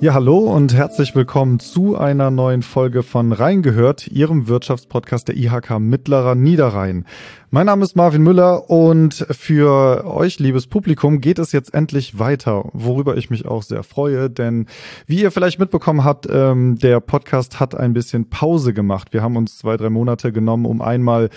Ja, 0.00 0.14
hallo 0.14 0.38
und 0.38 0.74
herzlich 0.74 1.14
willkommen 1.14 1.60
zu 1.60 1.96
einer 1.96 2.30
neuen 2.30 2.62
Folge 2.62 3.02
von 3.02 3.32
Reingehört, 3.32 4.08
Ihrem 4.08 4.48
Wirtschaftspodcast 4.48 5.28
der 5.28 5.36
IHK 5.36 5.78
Mittlerer 5.78 6.34
Niederrhein. 6.34 7.06
Mein 7.50 7.66
Name 7.66 7.84
ist 7.84 7.94
Marvin 7.94 8.22
Müller 8.22 8.68
und 8.70 9.26
für 9.30 10.04
euch, 10.06 10.38
liebes 10.38 10.66
Publikum, 10.66 11.20
geht 11.20 11.38
es 11.38 11.52
jetzt 11.52 11.74
endlich 11.74 12.18
weiter, 12.18 12.68
worüber 12.72 13.16
ich 13.16 13.30
mich 13.30 13.46
auch 13.46 13.62
sehr 13.62 13.82
freue, 13.84 14.28
denn 14.28 14.66
wie 15.06 15.22
ihr 15.22 15.30
vielleicht 15.30 15.58
mitbekommen 15.58 16.04
habt, 16.04 16.26
ähm, 16.30 16.78
der 16.78 17.00
Podcast 17.00 17.60
hat 17.60 17.74
ein 17.74 17.92
bisschen 17.92 18.28
Pause 18.28 18.72
gemacht. 18.72 19.12
Wir 19.12 19.22
haben 19.22 19.36
uns 19.36 19.58
zwei, 19.58 19.76
drei 19.76 19.90
Monate 19.90 20.32
genommen, 20.32 20.66
um 20.66 20.82
einmal 20.82 21.28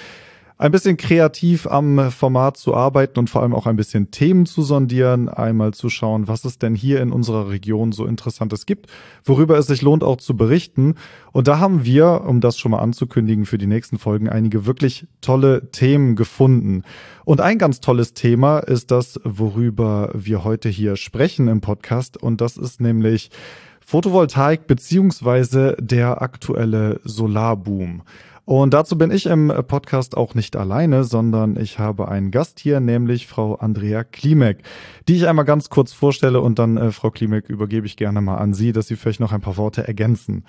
ein 0.57 0.71
bisschen 0.71 0.95
kreativ 0.95 1.67
am 1.67 2.11
Format 2.11 2.55
zu 2.55 2.73
arbeiten 2.73 3.19
und 3.19 3.29
vor 3.29 3.41
allem 3.41 3.53
auch 3.53 3.67
ein 3.67 3.75
bisschen 3.75 4.11
Themen 4.11 4.45
zu 4.45 4.61
sondieren, 4.61 5.27
einmal 5.27 5.73
zu 5.73 5.89
schauen, 5.89 6.29
was 6.29 6.45
es 6.45 6.57
denn 6.57 6.75
hier 6.75 7.01
in 7.01 7.11
unserer 7.11 7.49
Region 7.49 7.91
so 7.91 8.05
Interessantes 8.05 8.65
gibt, 8.65 8.87
worüber 9.25 9.57
es 9.57 9.67
sich 9.67 9.81
lohnt 9.81 10.03
auch 10.03 10.15
zu 10.15 10.37
berichten. 10.37 10.95
Und 11.33 11.49
da 11.49 11.59
haben 11.59 11.83
wir, 11.83 12.23
um 12.25 12.39
das 12.39 12.57
schon 12.57 12.71
mal 12.71 12.79
anzukündigen 12.79 13.45
für 13.45 13.57
die 13.57 13.67
nächsten 13.67 13.99
Folgen, 13.99 14.29
einige 14.29 14.65
wirklich 14.65 15.07
tolle 15.19 15.71
Themen 15.71 16.15
gefunden. 16.15 16.83
Und 17.25 17.41
ein 17.41 17.57
ganz 17.57 17.81
tolles 17.81 18.13
Thema 18.13 18.59
ist 18.59 18.91
das, 18.91 19.19
worüber 19.25 20.11
wir 20.13 20.45
heute 20.45 20.69
hier 20.69 20.95
sprechen 20.95 21.49
im 21.49 21.59
Podcast. 21.59 22.15
Und 22.15 22.39
das 22.39 22.55
ist 22.55 22.79
nämlich 22.79 23.29
Photovoltaik 23.85 24.67
beziehungsweise 24.67 25.75
der 25.79 26.21
aktuelle 26.21 27.01
Solarboom. 27.03 28.03
Und 28.45 28.75
dazu 28.75 28.95
bin 28.95 29.09
ich 29.09 29.25
im 29.25 29.51
Podcast 29.67 30.15
auch 30.15 30.35
nicht 30.35 30.55
alleine, 30.55 31.03
sondern 31.03 31.57
ich 31.59 31.79
habe 31.79 32.07
einen 32.07 32.29
Gast 32.29 32.59
hier, 32.59 32.79
nämlich 32.79 33.25
Frau 33.25 33.55
Andrea 33.55 34.03
Klimek, 34.03 34.59
die 35.07 35.15
ich 35.15 35.27
einmal 35.27 35.45
ganz 35.45 35.69
kurz 35.69 35.93
vorstelle 35.93 36.39
und 36.39 36.59
dann, 36.59 36.77
äh, 36.77 36.91
Frau 36.91 37.09
Klimek, 37.09 37.49
übergebe 37.49 37.87
ich 37.87 37.97
gerne 37.97 38.21
mal 38.21 38.37
an 38.37 38.53
Sie, 38.53 38.71
dass 38.71 38.87
Sie 38.87 38.95
vielleicht 38.95 39.19
noch 39.19 39.31
ein 39.31 39.41
paar 39.41 39.57
Worte 39.57 39.87
ergänzen. 39.87 40.45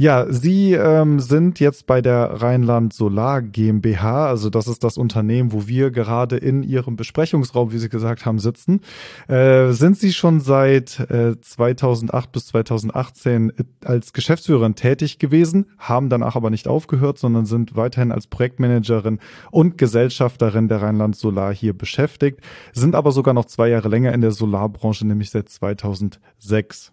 Ja, 0.00 0.26
Sie 0.30 0.74
ähm, 0.74 1.18
sind 1.18 1.58
jetzt 1.58 1.86
bei 1.86 2.00
der 2.00 2.40
Rheinland 2.40 2.92
Solar 2.92 3.42
GmbH, 3.42 4.28
also 4.28 4.48
das 4.48 4.68
ist 4.68 4.84
das 4.84 4.96
Unternehmen, 4.96 5.50
wo 5.52 5.66
wir 5.66 5.90
gerade 5.90 6.36
in 6.36 6.62
Ihrem 6.62 6.94
Besprechungsraum, 6.94 7.72
wie 7.72 7.78
Sie 7.78 7.88
gesagt 7.88 8.24
haben, 8.24 8.38
sitzen. 8.38 8.80
Äh, 9.26 9.72
sind 9.72 9.98
Sie 9.98 10.12
schon 10.12 10.38
seit 10.38 11.00
äh, 11.10 11.40
2008 11.40 12.30
bis 12.30 12.46
2018 12.46 13.52
als 13.84 14.12
Geschäftsführerin 14.12 14.76
tätig 14.76 15.18
gewesen, 15.18 15.66
haben 15.78 16.10
danach 16.10 16.36
aber 16.36 16.50
nicht 16.50 16.68
aufgehört, 16.68 17.18
sondern 17.18 17.44
sind 17.44 17.74
weiterhin 17.74 18.12
als 18.12 18.28
Projektmanagerin 18.28 19.18
und 19.50 19.78
Gesellschafterin 19.78 20.68
der 20.68 20.80
Rheinland 20.80 21.16
Solar 21.16 21.52
hier 21.52 21.76
beschäftigt, 21.76 22.38
sind 22.72 22.94
aber 22.94 23.10
sogar 23.10 23.34
noch 23.34 23.46
zwei 23.46 23.68
Jahre 23.68 23.88
länger 23.88 24.12
in 24.12 24.20
der 24.20 24.30
Solarbranche, 24.30 25.04
nämlich 25.04 25.30
seit 25.30 25.48
2006. 25.48 26.92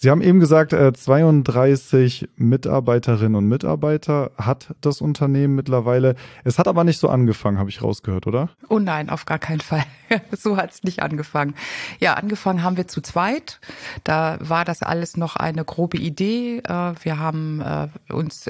Sie 0.00 0.10
haben 0.10 0.22
eben 0.22 0.38
gesagt, 0.38 0.70
32 0.70 2.22
äh, 2.22 2.26
Mitarbeiterinnen 2.36 3.34
und 3.34 3.48
Mitarbeiter 3.48 4.30
hat 4.38 4.72
das 4.80 5.00
Unternehmen 5.00 5.56
mittlerweile. 5.56 6.14
Es 6.44 6.60
hat 6.60 6.68
aber 6.68 6.84
nicht 6.84 7.00
so 7.00 7.08
angefangen, 7.08 7.58
habe 7.58 7.68
ich 7.68 7.82
rausgehört, 7.82 8.28
oder? 8.28 8.50
Oh 8.68 8.78
nein, 8.78 9.10
auf 9.10 9.26
gar 9.26 9.40
keinen 9.40 9.60
Fall. 9.60 9.84
so 10.30 10.56
hat 10.56 10.70
es 10.70 10.84
nicht 10.84 11.02
angefangen. 11.02 11.56
Ja, 11.98 12.14
angefangen 12.14 12.62
haben 12.62 12.76
wir 12.76 12.86
zu 12.86 13.00
zweit. 13.00 13.58
Da 14.04 14.38
war 14.38 14.64
das 14.64 14.84
alles 14.84 15.16
noch 15.16 15.34
eine 15.34 15.64
grobe 15.64 15.98
Idee. 15.98 16.58
Äh, 16.58 16.92
wir 17.02 17.18
haben 17.18 17.60
äh, 17.60 17.88
uns 18.12 18.48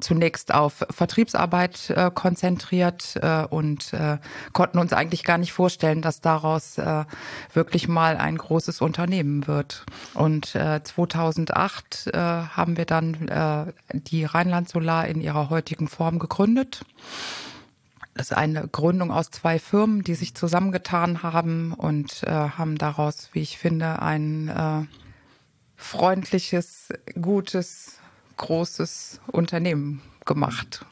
zunächst 0.00 0.52
auf 0.52 0.84
Vertriebsarbeit 0.90 1.94
konzentriert 2.14 3.18
und 3.50 3.92
konnten 4.52 4.78
uns 4.78 4.92
eigentlich 4.92 5.24
gar 5.24 5.38
nicht 5.38 5.52
vorstellen, 5.52 6.02
dass 6.02 6.20
daraus 6.20 6.76
wirklich 7.52 7.88
mal 7.88 8.16
ein 8.16 8.36
großes 8.36 8.80
Unternehmen 8.80 9.46
wird. 9.46 9.84
Und 10.14 10.41
2008 10.46 12.08
äh, 12.08 12.18
haben 12.18 12.76
wir 12.76 12.84
dann 12.84 13.28
äh, 13.28 13.72
die 13.92 14.24
Rheinland 14.24 14.68
Solar 14.68 15.06
in 15.06 15.20
ihrer 15.20 15.50
heutigen 15.50 15.88
Form 15.88 16.18
gegründet. 16.18 16.84
Das 18.14 18.30
ist 18.30 18.36
eine 18.36 18.68
Gründung 18.68 19.10
aus 19.10 19.30
zwei 19.30 19.58
Firmen, 19.58 20.02
die 20.02 20.14
sich 20.14 20.34
zusammengetan 20.34 21.22
haben 21.22 21.72
und 21.72 22.22
äh, 22.24 22.30
haben 22.30 22.76
daraus, 22.76 23.30
wie 23.32 23.40
ich 23.40 23.56
finde, 23.56 24.02
ein 24.02 24.48
äh, 24.48 24.82
freundliches, 25.76 26.88
gutes, 27.20 27.98
großes 28.36 29.20
Unternehmen 29.28 30.02
gemacht. 30.24 30.84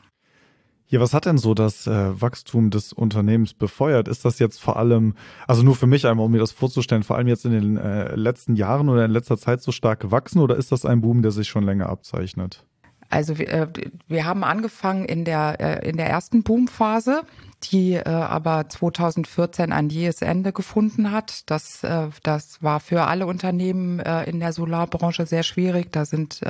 Ja, 0.91 0.99
was 0.99 1.15
hat 1.15 1.25
denn 1.25 1.39
so 1.39 1.55
das 1.55 1.87
äh, 1.87 2.21
Wachstum 2.21 2.71
des 2.71 2.93
Unternehmens 2.93 3.55
befeuert? 3.55 4.09
Ist 4.09 4.25
das 4.25 4.41
jetzt 4.41 4.61
vor 4.61 4.77
allem, 4.77 5.15
also 5.47 5.63
nur 5.63 5.77
für 5.77 5.87
mich 5.87 6.05
einmal, 6.05 6.27
um 6.27 6.33
mir 6.33 6.41
das 6.41 6.51
vorzustellen, 6.51 7.05
vor 7.05 7.17
allem 7.17 7.29
jetzt 7.29 7.45
in 7.45 7.53
den 7.53 7.77
äh, 7.77 8.17
letzten 8.17 8.57
Jahren 8.57 8.89
oder 8.89 9.05
in 9.05 9.13
letzter 9.13 9.39
Zeit 9.39 9.63
so 9.63 9.71
stark 9.71 10.01
gewachsen 10.01 10.41
oder 10.41 10.57
ist 10.57 10.73
das 10.73 10.85
ein 10.85 11.01
Boom, 11.01 11.23
der 11.23 11.31
sich 11.31 11.49
schon 11.49 11.63
länger 11.63 11.89
abzeichnet? 11.89 12.65
Also 13.11 13.39
wir, 13.39 13.49
äh, 13.49 13.67
wir 14.09 14.25
haben 14.25 14.45
angefangen 14.45 15.05
in 15.05 15.25
der, 15.25 15.57
äh, 15.61 15.89
in 15.89 15.97
der 15.97 16.09
ersten 16.09 16.43
Boomphase 16.43 17.23
die 17.65 17.93
äh, 17.93 18.09
aber 18.09 18.71
2014 18.71 19.71
ein 19.71 19.91
jähes 19.91 20.23
Ende 20.23 20.51
gefunden 20.51 21.11
hat. 21.13 21.43
Das, 21.51 21.83
das 22.23 22.63
war 22.63 22.81
für 22.81 23.03
alle 23.03 23.27
Unternehmen 23.27 24.01
in 24.01 24.41
der 24.41 24.55
Solarbranche 24.55 25.27
sehr 25.27 25.43
schwierig. 25.43 25.93
Da 25.93 26.07
sind 26.07 26.41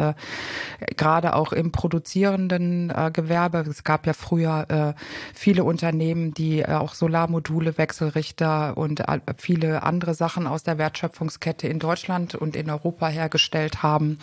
gerade 0.96 1.34
auch 1.34 1.52
im 1.52 1.72
produzierenden 1.72 2.92
Gewerbe, 3.12 3.64
es 3.68 3.82
gab 3.82 4.06
ja 4.06 4.12
früher 4.12 4.94
viele 5.34 5.64
Unternehmen, 5.64 6.32
die 6.32 6.64
auch 6.64 6.94
Solarmodule, 6.94 7.76
Wechselrichter 7.76 8.76
und 8.76 9.02
viele 9.36 9.82
andere 9.82 10.14
Sachen 10.14 10.46
aus 10.46 10.62
der 10.62 10.78
Wertschöpfungskette 10.78 11.66
in 11.66 11.80
Deutschland 11.80 12.36
und 12.36 12.54
in 12.54 12.70
Europa 12.70 13.08
hergestellt 13.08 13.82
haben. 13.82 14.20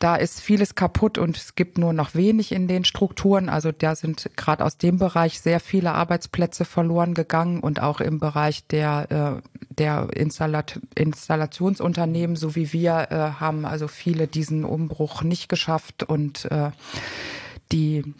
Da 0.00 0.16
ist 0.16 0.40
vieles 0.40 0.74
kaputt 0.74 1.18
und 1.18 1.36
es 1.36 1.54
gibt 1.56 1.76
nur 1.76 1.92
noch 1.92 2.14
wenig 2.14 2.52
in 2.52 2.68
den 2.68 2.86
Strukturen. 2.86 3.50
Also 3.50 3.70
da 3.70 3.94
sind 3.94 4.30
gerade 4.34 4.64
aus 4.64 4.78
dem 4.78 4.96
Bereich 4.96 5.40
sehr 5.40 5.60
viele 5.60 5.92
Arbeitsplätze 5.92 6.64
verloren 6.64 7.12
gegangen 7.12 7.60
und 7.60 7.82
auch 7.82 8.00
im 8.00 8.18
Bereich 8.18 8.66
der, 8.66 9.42
äh, 9.42 9.66
der 9.68 10.08
Installat 10.16 10.80
Installationsunternehmen, 10.94 12.34
so 12.34 12.56
wie 12.56 12.72
wir, 12.72 13.08
äh, 13.10 13.40
haben 13.40 13.66
also 13.66 13.88
viele 13.88 14.26
diesen 14.26 14.64
Umbruch 14.64 15.22
nicht 15.22 15.50
geschafft 15.50 16.02
und 16.02 16.46
äh, 16.46 16.70
die 17.70 18.14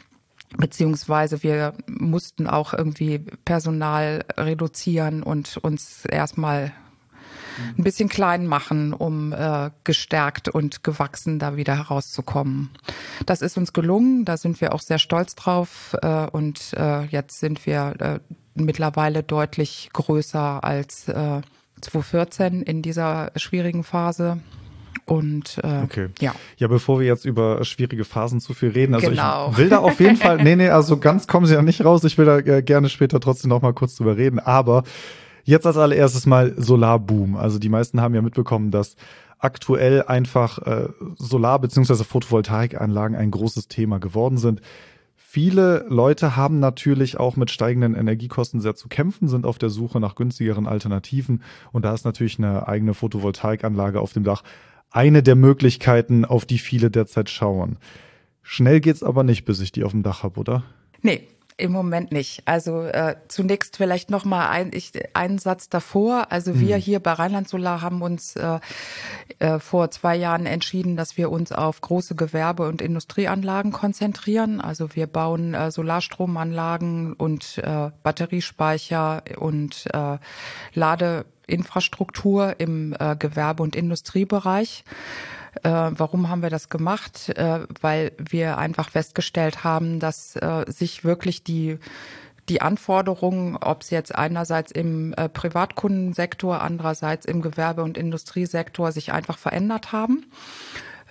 beziehungsweise 0.58 1.42
wir 1.42 1.72
mussten 1.86 2.46
auch 2.46 2.74
irgendwie 2.74 3.20
Personal 3.46 4.26
reduzieren 4.36 5.22
und 5.22 5.56
uns 5.56 6.04
erstmal 6.04 6.74
ein 7.76 7.84
bisschen 7.84 8.09
klein 8.09 8.47
machen, 8.47 8.93
um 8.93 9.32
äh, 9.32 9.71
gestärkt 9.84 10.48
und 10.48 10.84
gewachsen 10.84 11.38
da 11.38 11.56
wieder 11.56 11.76
herauszukommen. 11.76 12.71
Das 13.26 13.43
ist 13.43 13.56
uns 13.56 13.72
gelungen, 13.72 14.25
da 14.25 14.37
sind 14.37 14.60
wir 14.60 14.75
auch 14.75 14.81
sehr 14.81 14.98
stolz 14.98 15.34
drauf 15.34 15.97
äh, 16.03 16.26
und 16.26 16.72
äh, 16.75 17.04
jetzt 17.06 17.41
sind 17.41 17.66
wir 17.66 17.94
äh, 17.99 18.19
mittlerweile 18.54 19.22
deutlich 19.22 19.91
größer 19.93 20.62
als 20.65 21.09
äh, 21.09 21.41
2014 21.81 22.62
in 22.62 22.82
dieser 22.82 23.32
schwierigen 23.37 23.84
Phase. 23.84 24.38
Und 25.06 25.59
äh, 25.65 25.82
okay. 25.82 26.09
ja. 26.20 26.34
Ja, 26.56 26.69
bevor 26.69 27.00
wir 27.00 27.06
jetzt 27.06 27.25
über 27.25 27.65
schwierige 27.65 28.04
Phasen 28.04 28.41
zu 28.41 28.54
viel 28.54 28.70
reden, 28.70 28.94
also 28.94 29.10
genau. 29.10 29.50
ich 29.50 29.59
will 29.59 29.69
da 29.69 29.78
auf 29.78 29.99
jeden 29.99 30.16
Fall, 30.16 30.37
nee, 30.43 30.54
nee, 30.54 30.69
also 30.69 30.99
ganz 30.99 31.26
kommen 31.26 31.47
sie 31.47 31.54
ja 31.54 31.62
nicht 31.62 31.84
raus. 31.84 32.04
Ich 32.04 32.16
will 32.16 32.26
da 32.26 32.38
äh, 32.38 32.62
gerne 32.62 32.88
später 32.88 33.19
trotzdem 33.19 33.49
noch 33.49 33.60
mal 33.60 33.72
kurz 33.72 33.97
drüber 33.97 34.16
reden. 34.16 34.38
Aber 34.38 34.84
Jetzt 35.44 35.66
als 35.66 35.76
allererstes 35.76 36.26
mal 36.26 36.54
Solarboom. 36.56 37.36
Also 37.36 37.58
die 37.58 37.68
meisten 37.68 38.00
haben 38.00 38.14
ja 38.14 38.22
mitbekommen, 38.22 38.70
dass 38.70 38.96
aktuell 39.38 40.02
einfach 40.02 40.58
äh, 40.58 40.88
Solar- 41.16 41.60
bzw. 41.60 42.04
Photovoltaikanlagen 42.04 43.16
ein 43.16 43.30
großes 43.30 43.68
Thema 43.68 43.98
geworden 43.98 44.38
sind. 44.38 44.60
Viele 45.16 45.84
Leute 45.88 46.36
haben 46.36 46.58
natürlich 46.58 47.18
auch 47.18 47.36
mit 47.36 47.50
steigenden 47.50 47.94
Energiekosten 47.94 48.60
sehr 48.60 48.74
zu 48.74 48.88
kämpfen, 48.88 49.28
sind 49.28 49.46
auf 49.46 49.58
der 49.58 49.70
Suche 49.70 50.00
nach 50.00 50.16
günstigeren 50.16 50.66
Alternativen. 50.66 51.42
Und 51.70 51.84
da 51.84 51.94
ist 51.94 52.04
natürlich 52.04 52.38
eine 52.38 52.66
eigene 52.66 52.94
Photovoltaikanlage 52.94 54.00
auf 54.00 54.12
dem 54.12 54.25
Dach 54.25 54.43
eine 54.90 55.22
der 55.22 55.36
Möglichkeiten, 55.36 56.25
auf 56.25 56.46
die 56.46 56.58
viele 56.58 56.90
derzeit 56.90 57.31
schauen. 57.31 57.78
Schnell 58.43 58.81
geht's 58.81 59.04
aber 59.04 59.22
nicht, 59.22 59.44
bis 59.44 59.60
ich 59.60 59.70
die 59.70 59.84
auf 59.84 59.93
dem 59.93 60.02
Dach 60.02 60.25
habe, 60.25 60.40
oder? 60.40 60.64
Nee, 61.00 61.28
im 61.60 61.72
Moment 61.72 62.12
nicht. 62.12 62.42
Also 62.46 62.82
äh, 62.82 63.16
zunächst 63.28 63.76
vielleicht 63.76 64.10
noch 64.10 64.24
mal 64.24 64.48
ein, 64.48 64.70
ich, 64.72 64.92
einen 65.14 65.38
Satz 65.38 65.68
davor. 65.68 66.26
Also 66.30 66.58
wir 66.58 66.76
mhm. 66.76 66.80
hier 66.80 67.00
bei 67.00 67.12
Rheinland 67.12 67.48
Solar 67.48 67.82
haben 67.82 68.02
uns 68.02 68.36
äh, 68.36 68.58
äh, 69.38 69.58
vor 69.58 69.90
zwei 69.90 70.16
Jahren 70.16 70.46
entschieden, 70.46 70.96
dass 70.96 71.16
wir 71.16 71.30
uns 71.30 71.52
auf 71.52 71.80
große 71.80 72.14
Gewerbe- 72.14 72.68
und 72.68 72.82
Industrieanlagen 72.82 73.72
konzentrieren. 73.72 74.60
Also 74.60 74.94
wir 74.94 75.06
bauen 75.06 75.54
äh, 75.54 75.70
Solarstromanlagen 75.70 77.12
und 77.12 77.58
äh, 77.58 77.90
Batteriespeicher 78.02 79.22
und 79.38 79.86
äh, 79.92 80.18
Ladeinfrastruktur 80.74 82.56
im 82.58 82.96
äh, 82.98 83.16
Gewerbe- 83.16 83.62
und 83.62 83.76
Industriebereich. 83.76 84.84
Äh, 85.62 85.70
warum 85.70 86.29
haben 86.29 86.43
wir 86.43 86.50
das 86.50 86.69
gemacht? 86.69 87.31
Äh, 87.31 87.61
weil 87.81 88.12
wir 88.19 88.58
einfach 88.58 88.91
festgestellt 88.91 89.64
haben, 89.64 90.00
dass 90.00 90.37
äh, 90.37 90.64
sich 90.69 91.05
wirklich 91.05 91.43
die 91.44 91.79
die 92.49 92.62
Anforderungen, 92.62 93.56
ob 93.56 93.82
es 93.82 93.91
jetzt 93.91 94.12
einerseits 94.12 94.73
im 94.73 95.12
äh, 95.12 95.29
Privatkundensektor, 95.29 96.61
andererseits 96.61 97.25
im 97.25 97.43
Gewerbe- 97.43 97.85
und 97.85 97.97
Industriesektor 97.97 98.91
sich 98.91 99.12
einfach 99.12 99.38
verändert 99.38 99.93
haben 99.93 100.26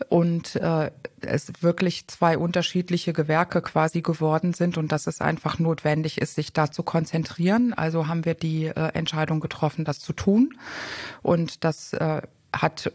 und 0.10 0.56
äh, 0.58 0.92
es 1.22 1.52
wirklich 1.62 2.08
zwei 2.08 2.38
unterschiedliche 2.38 3.14
Gewerke 3.14 3.62
quasi 3.62 4.02
geworden 4.02 4.54
sind 4.54 4.78
und 4.78 4.92
dass 4.92 5.08
es 5.08 5.22
einfach 5.22 5.60
notwendig 5.60 6.20
ist, 6.20 6.36
sich 6.36 6.54
da 6.54 6.72
zu 6.72 6.84
konzentrieren. 6.84 7.74
Also 7.74 8.08
haben 8.08 8.26
wir 8.26 8.34
die 8.34 8.66
äh, 8.66 8.90
Entscheidung 8.94 9.40
getroffen, 9.40 9.86
das 9.86 10.00
zu 10.00 10.14
tun 10.14 10.56
und 11.22 11.64
das 11.64 11.94
äh, 11.94 12.22
hat 12.54 12.92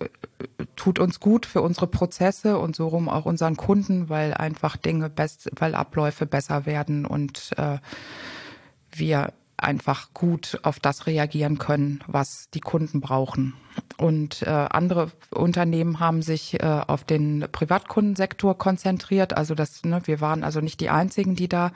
tut 0.76 0.98
uns 0.98 1.20
gut 1.20 1.46
für 1.46 1.62
unsere 1.62 1.86
Prozesse 1.86 2.58
und 2.58 2.74
so 2.76 2.88
rum 2.88 3.08
auch 3.08 3.24
unseren 3.24 3.56
Kunden, 3.56 4.08
weil 4.08 4.34
einfach 4.34 4.76
Dinge 4.76 5.08
best, 5.08 5.50
weil 5.56 5.74
Abläufe 5.74 6.26
besser 6.26 6.66
werden 6.66 7.06
und 7.06 7.52
äh, 7.56 7.78
wir 8.92 9.32
einfach 9.56 10.12
gut 10.14 10.58
auf 10.62 10.80
das 10.80 11.06
reagieren 11.06 11.58
können, 11.58 12.02
was 12.06 12.50
die 12.50 12.60
Kunden 12.60 13.00
brauchen. 13.00 13.54
Und 13.96 14.42
äh, 14.42 14.50
andere 14.50 15.12
Unternehmen 15.30 16.00
haben 16.00 16.22
sich 16.22 16.60
äh, 16.60 16.66
auf 16.86 17.04
den 17.04 17.46
Privatkundensektor 17.50 18.58
konzentriert. 18.58 19.36
Also 19.36 19.54
das, 19.54 19.84
ne, 19.84 20.02
wir 20.04 20.20
waren 20.20 20.44
also 20.44 20.60
nicht 20.60 20.80
die 20.80 20.90
einzigen, 20.90 21.36
die 21.36 21.48
da 21.48 21.72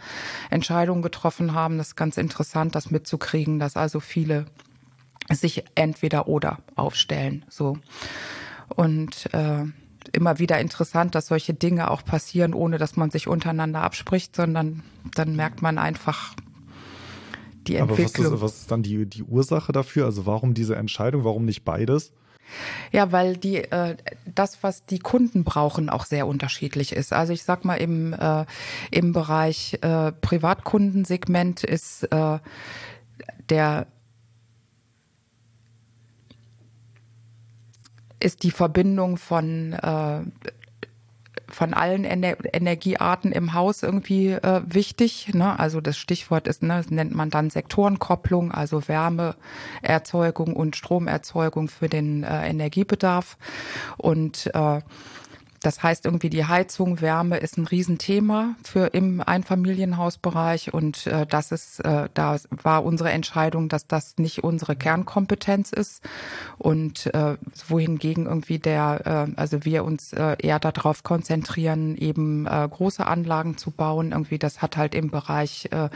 Entscheidungen 0.50 1.02
getroffen 1.02 1.54
haben. 1.54 1.78
Das 1.78 1.88
ist 1.88 1.96
ganz 1.96 2.16
interessant, 2.16 2.74
das 2.74 2.90
mitzukriegen, 2.90 3.58
dass 3.58 3.76
also 3.76 4.00
viele 4.00 4.46
sich 5.30 5.64
entweder 5.74 6.28
oder 6.28 6.58
aufstellen. 6.74 7.44
So 7.48 7.78
und 8.68 9.32
äh, 9.32 9.64
immer 10.12 10.38
wieder 10.38 10.58
interessant, 10.60 11.14
dass 11.14 11.26
solche 11.26 11.54
Dinge 11.54 11.90
auch 11.90 12.04
passieren, 12.04 12.54
ohne 12.54 12.78
dass 12.78 12.96
man 12.96 13.10
sich 13.10 13.28
untereinander 13.28 13.82
abspricht, 13.82 14.34
sondern 14.34 14.82
dann 15.14 15.36
merkt 15.36 15.62
man 15.62 15.78
einfach, 15.78 16.34
die 17.66 17.76
Entwicklung. 17.76 18.26
Aber 18.26 18.40
was 18.40 18.52
ist, 18.52 18.54
was 18.54 18.60
ist 18.60 18.70
dann 18.70 18.82
die, 18.82 19.06
die 19.06 19.22
Ursache 19.22 19.72
dafür? 19.72 20.06
Also 20.06 20.26
warum 20.26 20.54
diese 20.54 20.76
Entscheidung? 20.76 21.24
Warum 21.24 21.44
nicht 21.44 21.64
beides? 21.64 22.12
Ja, 22.92 23.12
weil 23.12 23.36
die 23.36 23.56
äh, 23.56 23.96
das, 24.34 24.62
was 24.62 24.86
die 24.86 24.98
Kunden 24.98 25.44
brauchen, 25.44 25.90
auch 25.90 26.06
sehr 26.06 26.26
unterschiedlich 26.26 26.92
ist. 26.92 27.12
Also 27.12 27.34
ich 27.34 27.42
sag 27.42 27.66
mal 27.66 27.74
im 27.74 28.14
äh, 28.14 28.46
im 28.90 29.12
Bereich 29.12 29.78
äh, 29.82 30.12
Privatkundensegment 30.12 31.62
ist 31.62 32.04
äh, 32.04 32.38
der 33.50 33.86
ist 38.20 38.42
die 38.42 38.50
Verbindung 38.50 39.16
von 39.16 39.72
äh, 39.74 40.20
von 41.50 41.72
allen 41.74 42.04
Ener 42.04 42.36
Energiearten 42.52 43.32
im 43.32 43.54
Haus 43.54 43.82
irgendwie 43.82 44.32
äh, 44.32 44.60
wichtig. 44.66 45.32
Ne? 45.34 45.58
Also 45.58 45.80
das 45.80 45.96
Stichwort 45.96 46.46
ist, 46.46 46.62
ne, 46.62 46.76
das 46.76 46.90
nennt 46.90 47.14
man 47.14 47.30
dann 47.30 47.50
Sektorenkopplung, 47.50 48.52
also 48.52 48.86
Wärmeerzeugung 48.86 50.54
und 50.54 50.76
Stromerzeugung 50.76 51.68
für 51.68 51.88
den 51.88 52.22
äh, 52.22 52.48
Energiebedarf. 52.48 53.38
Und 53.96 54.50
äh, 54.54 54.80
das 55.60 55.82
heißt 55.82 56.04
irgendwie 56.04 56.30
die 56.30 56.44
Heizung, 56.44 57.00
Wärme 57.00 57.38
ist 57.38 57.58
ein 57.58 57.66
Riesenthema 57.66 58.54
für 58.62 58.86
im 58.86 59.20
Einfamilienhausbereich 59.20 60.72
und 60.72 61.06
äh, 61.06 61.26
das 61.26 61.52
ist, 61.52 61.80
äh, 61.80 62.08
da 62.14 62.36
war 62.50 62.84
unsere 62.84 63.10
Entscheidung, 63.10 63.68
dass 63.68 63.86
das 63.86 64.18
nicht 64.18 64.44
unsere 64.44 64.76
Kernkompetenz 64.76 65.72
ist 65.72 66.02
und 66.58 67.12
äh, 67.14 67.36
wohingegen 67.66 68.26
irgendwie 68.26 68.58
der, 68.58 69.28
äh, 69.28 69.40
also 69.40 69.64
wir 69.64 69.84
uns 69.84 70.12
äh, 70.12 70.36
eher 70.38 70.58
darauf 70.58 71.02
konzentrieren, 71.02 71.96
eben 71.96 72.46
äh, 72.46 72.68
große 72.70 73.06
Anlagen 73.06 73.56
zu 73.56 73.70
bauen. 73.70 74.12
Irgendwie 74.12 74.38
das 74.38 74.62
hat 74.62 74.76
halt 74.76 74.94
im 74.94 75.10
Bereich 75.10 75.68
äh, 75.72 75.88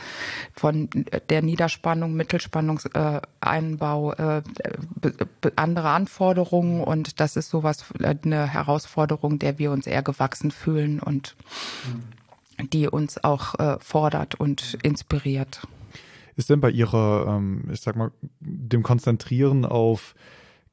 von 0.52 0.88
der 1.28 1.42
Niederspannung, 1.42 2.14
Mittelspannungseinbau 2.14 4.12
äh, 4.12 4.42
andere 5.56 5.90
Anforderungen 5.90 6.82
und 6.82 7.20
das 7.20 7.36
ist 7.36 7.50
sowas 7.50 7.84
äh, 8.00 8.14
eine 8.24 8.46
Herausforderung, 8.46 9.38
der 9.38 9.51
der 9.52 9.58
wir 9.58 9.70
uns 9.70 9.86
eher 9.86 10.02
gewachsen 10.02 10.50
fühlen 10.50 11.00
und 11.00 11.36
die 12.72 12.88
uns 12.88 13.22
auch 13.22 13.58
äh, 13.58 13.78
fordert 13.80 14.34
und 14.34 14.78
inspiriert. 14.82 15.66
Ist 16.36 16.48
denn 16.48 16.60
bei 16.60 16.70
Ihrer, 16.70 17.26
ähm, 17.28 17.64
ich 17.70 17.80
sag 17.80 17.96
mal, 17.96 18.12
dem 18.40 18.82
Konzentrieren 18.82 19.64
auf 19.64 20.14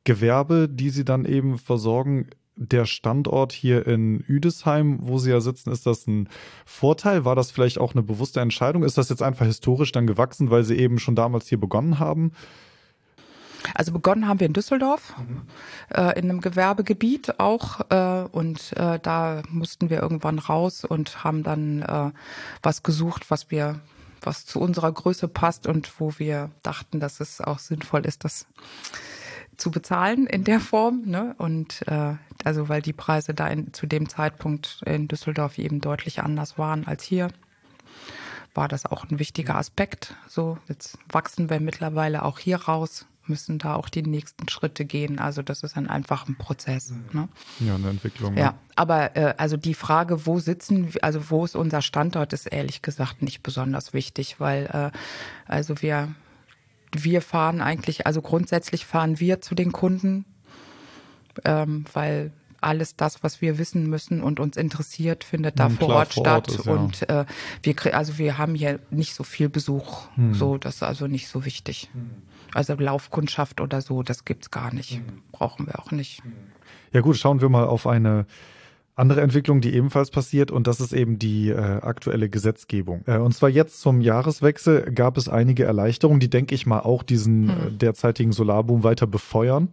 Gewerbe, 0.06 0.70
die 0.70 0.90
Sie 0.90 1.04
dann 1.04 1.26
eben 1.26 1.58
versorgen, 1.58 2.28
der 2.56 2.86
Standort 2.86 3.54
hier 3.54 3.88
in 3.88 4.20
Üdesheim, 4.20 5.00
wo 5.02 5.18
Sie 5.18 5.30
ja 5.30 5.40
sitzen, 5.40 5.72
ist 5.72 5.86
das 5.86 6.08
ein 6.08 6.30
Vorteil? 6.66 7.26
War 7.26 7.36
das 7.36 7.52
vielleicht 7.52 7.80
auch 7.80 7.94
eine 7.94 8.04
bewusste 8.04 8.42
Entscheidung? 8.42 8.84
Ist 8.84 8.98
das 8.98 9.10
jetzt 9.10 9.24
einfach 9.24 9.46
historisch 9.46 9.92
dann 9.92 10.08
gewachsen, 10.08 10.52
weil 10.52 10.64
Sie 10.64 10.78
eben 10.78 11.00
schon 11.00 11.16
damals 11.16 11.48
hier 11.48 11.60
begonnen 11.60 12.00
haben? 12.00 12.32
Also 13.74 13.92
begonnen 13.92 14.28
haben 14.28 14.40
wir 14.40 14.48
in 14.48 14.54
Düsseldorf, 14.54 15.16
mhm. 15.18 15.42
äh, 15.94 16.18
in 16.20 16.30
einem 16.30 16.42
Gewerbegebiet 16.42 17.40
auch. 17.40 17.82
Äh, 17.90 18.28
und 18.32 18.74
äh, 18.78 19.00
da 19.00 19.42
mussten 19.50 19.90
wir 19.90 20.02
irgendwann 20.02 20.40
raus 20.40 20.86
und 20.86 21.24
haben 21.24 21.44
dann 21.44 21.82
äh, 21.82 22.12
was 22.62 22.84
gesucht, 22.84 23.30
was 23.30 23.52
wir, 23.52 23.80
was 24.22 24.46
zu 24.46 24.60
unserer 24.60 24.92
Größe 24.92 25.28
passt 25.28 25.68
und 25.68 26.00
wo 26.00 26.14
wir 26.18 26.52
dachten, 26.64 27.00
dass 27.00 27.20
es 27.20 27.42
auch 27.42 27.60
sinnvoll 27.60 28.06
ist, 28.06 28.24
das 28.24 28.48
zu 29.58 29.72
bezahlen 29.72 30.26
in 30.26 30.44
der 30.44 30.60
Form. 30.60 31.04
Ne? 31.06 31.36
Und 31.38 31.88
äh, 31.88 32.16
also 32.44 32.70
weil 32.70 32.82
die 32.82 32.94
Preise 32.94 33.34
da 33.34 33.48
in, 33.48 33.74
zu 33.74 33.88
dem 33.88 34.08
Zeitpunkt 34.08 34.82
in 34.86 35.08
Düsseldorf 35.08 35.58
eben 35.58 35.82
deutlich 35.82 36.22
anders 36.22 36.58
waren 36.58 36.88
als 36.88 37.04
hier 37.04 37.30
war 38.54 38.68
das 38.68 38.86
auch 38.86 39.06
ein 39.10 39.20
wichtiger 39.20 39.56
Aspekt. 39.56 40.16
So, 40.28 40.58
jetzt 40.68 40.98
wachsen 41.10 41.50
wir 41.50 41.60
mittlerweile 41.60 42.24
auch 42.24 42.40
hier 42.40 42.58
raus 42.58 43.06
müssen 43.30 43.60
da 43.60 43.76
auch 43.76 43.90
die 43.90 44.04
nächsten 44.04 44.50
Schritte 44.50 44.86
gehen. 44.86 45.20
Also 45.20 45.42
das 45.42 45.64
ist 45.64 45.78
dann 45.78 45.88
einfach 45.88 46.28
ein 46.28 46.36
Prozess. 46.36 46.94
Ne? 47.14 47.30
Ja, 47.60 47.76
eine 47.76 47.90
Entwicklung. 47.90 48.36
Ja, 48.38 48.56
aber 48.76 49.16
äh, 49.16 49.34
also 49.38 49.58
die 49.58 49.74
Frage, 49.74 50.26
wo 50.26 50.40
sitzen, 50.40 50.92
also 51.02 51.30
wo 51.30 51.46
ist 51.46 51.56
unser 51.56 51.82
Standort, 51.82 52.34
ist 52.34 52.48
ehrlich 52.48 52.82
gesagt 52.82 53.22
nicht 53.22 53.44
besonders 53.44 53.94
wichtig, 53.94 54.40
weil 54.40 54.66
äh, 54.66 54.98
also 55.48 55.82
wir 55.82 56.10
wir 56.92 57.22
fahren 57.22 57.62
eigentlich, 57.62 58.08
also 58.08 58.22
grundsätzlich 58.22 58.86
fahren 58.86 59.20
wir 59.20 59.42
zu 59.42 59.54
den 59.54 59.72
Kunden, 59.72 60.26
ähm, 61.46 61.86
weil 61.94 62.32
alles 62.62 62.96
das, 62.96 63.24
was 63.24 63.42
wir 63.42 63.58
wissen 63.58 63.90
müssen 63.90 64.22
und 64.22 64.40
uns 64.40 64.58
interessiert, 64.58 65.24
findet 65.24 65.60
da 65.60 65.68
hm, 65.68 65.78
vor 65.78 65.90
Ort 65.90 66.14
vor 66.14 66.24
statt. 66.24 66.50
Ort 66.50 66.60
ist, 66.60 66.66
ja. 66.66 66.74
Und 66.74 67.10
äh, 67.10 67.26
wir, 67.64 67.96
also 67.96 68.18
wir 68.18 68.38
haben 68.38 68.56
hier 68.56 68.80
nicht 68.90 69.16
so 69.16 69.24
viel 69.24 69.50
Besuch. 69.50 70.08
Hm. 70.16 70.34
So, 70.34 70.58
das 70.58 70.76
ist 70.76 70.84
also 70.84 71.08
nicht 71.08 71.28
so 71.28 71.46
wichtig. 71.46 71.90
Hm. 71.94 72.10
Also 72.54 72.74
Laufkundschaft 72.74 73.62
oder 73.62 73.82
so, 73.82 74.04
das 74.04 74.26
gibt's 74.26 74.52
gar 74.52 74.74
nicht. 74.74 75.00
Mhm. 75.00 75.22
Brauchen 75.32 75.68
wir 75.68 75.80
auch 75.80 75.92
nicht. 75.92 76.24
Mhm. 76.26 76.34
Ja 76.92 77.02
gut, 77.02 77.18
schauen 77.18 77.42
wir 77.42 77.50
mal 77.50 77.66
auf 77.66 77.86
eine 77.88 78.26
andere 79.00 79.22
Entwicklung, 79.22 79.62
die 79.62 79.74
ebenfalls 79.74 80.12
passiert, 80.12 80.52
und 80.52 80.68
das 80.68 80.82
ist 80.82 80.92
eben 80.92 81.18
die 81.18 81.50
äh, 81.50 81.56
aktuelle 81.56 82.30
Gesetzgebung. 82.30 83.04
Äh, 83.08 83.18
und 83.18 83.34
zwar 83.34 83.50
jetzt 83.50 83.80
zum 83.80 84.02
Jahreswechsel 84.02 84.92
gab 84.92 85.18
es 85.18 85.30
einige 85.30 85.64
Erleichterungen, 85.64 86.20
die, 86.20 86.30
denke 86.30 86.54
ich 86.54 86.66
mal, 86.66 86.82
auch 86.82 87.04
diesen 87.04 87.44
mhm. 87.44 87.50
äh, 87.50 87.72
derzeitigen 87.72 88.34
Solarboom 88.34 88.84
weiter 88.84 89.08
befeuern. 89.08 89.70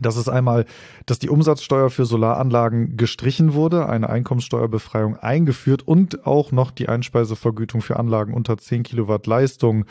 Das 0.00 0.16
ist 0.16 0.28
einmal, 0.28 0.66
dass 1.06 1.20
die 1.20 1.28
Umsatzsteuer 1.28 1.88
für 1.88 2.04
Solaranlagen 2.04 2.96
gestrichen 2.96 3.54
wurde, 3.54 3.88
eine 3.88 4.08
Einkommenssteuerbefreiung 4.08 5.16
eingeführt 5.16 5.86
und 5.86 6.26
auch 6.26 6.50
noch 6.50 6.72
die 6.72 6.88
Einspeisevergütung 6.88 7.80
für 7.80 7.96
Anlagen 7.96 8.34
unter 8.34 8.58
10 8.58 8.82
Kilowatt 8.82 9.26
Leistung 9.26 9.84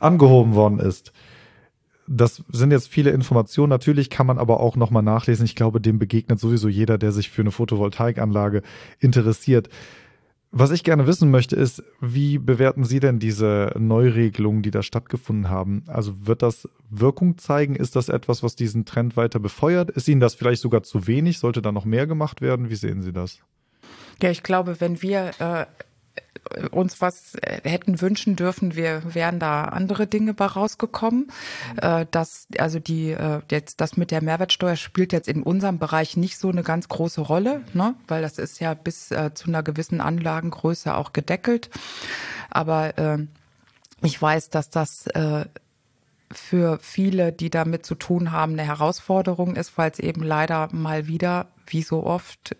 angehoben 0.00 0.54
worden 0.54 0.80
ist 0.80 1.12
das 2.06 2.42
sind 2.50 2.70
jetzt 2.70 2.88
viele 2.88 3.10
Informationen. 3.10 3.70
Natürlich 3.70 4.10
kann 4.10 4.26
man 4.26 4.38
aber 4.38 4.60
auch 4.60 4.76
nochmal 4.76 5.02
nachlesen. 5.02 5.44
Ich 5.44 5.56
glaube, 5.56 5.80
dem 5.80 5.98
begegnet 5.98 6.38
sowieso 6.38 6.68
jeder, 6.68 6.98
der 6.98 7.12
sich 7.12 7.30
für 7.30 7.42
eine 7.42 7.50
Photovoltaikanlage 7.50 8.62
interessiert. 9.00 9.68
Was 10.56 10.70
ich 10.70 10.84
gerne 10.84 11.08
wissen 11.08 11.32
möchte, 11.32 11.56
ist, 11.56 11.82
wie 12.00 12.38
bewerten 12.38 12.84
Sie 12.84 13.00
denn 13.00 13.18
diese 13.18 13.72
Neuregelungen, 13.76 14.62
die 14.62 14.70
da 14.70 14.84
stattgefunden 14.84 15.50
haben? 15.50 15.82
Also 15.88 16.26
wird 16.28 16.42
das 16.42 16.68
Wirkung 16.90 17.38
zeigen? 17.38 17.74
Ist 17.74 17.96
das 17.96 18.08
etwas, 18.08 18.44
was 18.44 18.54
diesen 18.54 18.84
Trend 18.84 19.16
weiter 19.16 19.40
befeuert? 19.40 19.90
Ist 19.90 20.06
Ihnen 20.06 20.20
das 20.20 20.36
vielleicht 20.36 20.62
sogar 20.62 20.84
zu 20.84 21.08
wenig? 21.08 21.40
Sollte 21.40 21.60
da 21.60 21.72
noch 21.72 21.84
mehr 21.84 22.06
gemacht 22.06 22.40
werden? 22.40 22.70
Wie 22.70 22.76
sehen 22.76 23.02
Sie 23.02 23.12
das? 23.12 23.40
Ja, 24.22 24.30
ich 24.30 24.44
glaube, 24.44 24.80
wenn 24.80 25.02
wir 25.02 25.32
äh, 25.40 25.66
uns 26.70 27.00
was 27.00 27.32
hätten 27.42 28.00
wünschen 28.00 28.36
dürfen, 28.36 28.76
wir 28.76 29.02
wären 29.14 29.38
da 29.38 29.64
andere 29.64 30.06
Dinge 30.06 30.34
bei 30.34 30.46
rausgekommen. 30.46 31.28
Mhm. 31.72 31.78
Äh, 31.80 32.06
das, 32.10 32.46
also 32.58 32.78
die, 32.78 33.10
äh, 33.10 33.40
jetzt 33.50 33.80
das 33.80 33.96
mit 33.96 34.10
der 34.10 34.22
Mehrwertsteuer 34.22 34.76
spielt 34.76 35.12
jetzt 35.12 35.28
in 35.28 35.42
unserem 35.42 35.78
Bereich 35.78 36.16
nicht 36.16 36.38
so 36.38 36.50
eine 36.50 36.62
ganz 36.62 36.88
große 36.88 37.20
Rolle, 37.20 37.62
ne? 37.72 37.94
weil 38.08 38.22
das 38.22 38.38
ist 38.38 38.60
ja 38.60 38.74
bis 38.74 39.10
äh, 39.10 39.32
zu 39.34 39.48
einer 39.48 39.62
gewissen 39.62 40.00
Anlagengröße 40.00 40.94
auch 40.94 41.12
gedeckelt. 41.12 41.70
Aber 42.50 42.98
äh, 42.98 43.18
ich 44.02 44.20
weiß, 44.20 44.50
dass 44.50 44.70
das 44.70 45.06
äh, 45.08 45.46
für 46.30 46.78
viele, 46.80 47.32
die 47.32 47.50
damit 47.50 47.86
zu 47.86 47.94
tun 47.94 48.32
haben, 48.32 48.52
eine 48.52 48.64
Herausforderung 48.64 49.56
ist, 49.56 49.78
weil 49.78 49.90
es 49.90 49.98
eben 49.98 50.22
leider 50.22 50.68
mal 50.72 51.06
wieder 51.06 51.46
wie 51.66 51.82
so 51.82 52.04
oft 52.04 52.56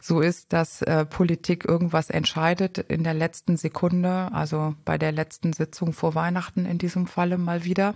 so 0.00 0.20
ist, 0.20 0.52
dass 0.52 0.82
äh, 0.82 1.04
Politik 1.04 1.64
irgendwas 1.64 2.10
entscheidet 2.10 2.78
in 2.78 3.04
der 3.04 3.14
letzten 3.14 3.56
Sekunde, 3.56 4.30
also 4.32 4.74
bei 4.84 4.98
der 4.98 5.12
letzten 5.12 5.52
Sitzung 5.52 5.92
vor 5.92 6.14
Weihnachten 6.14 6.64
in 6.64 6.78
diesem 6.78 7.06
Falle 7.06 7.38
mal 7.38 7.64
wieder. 7.64 7.94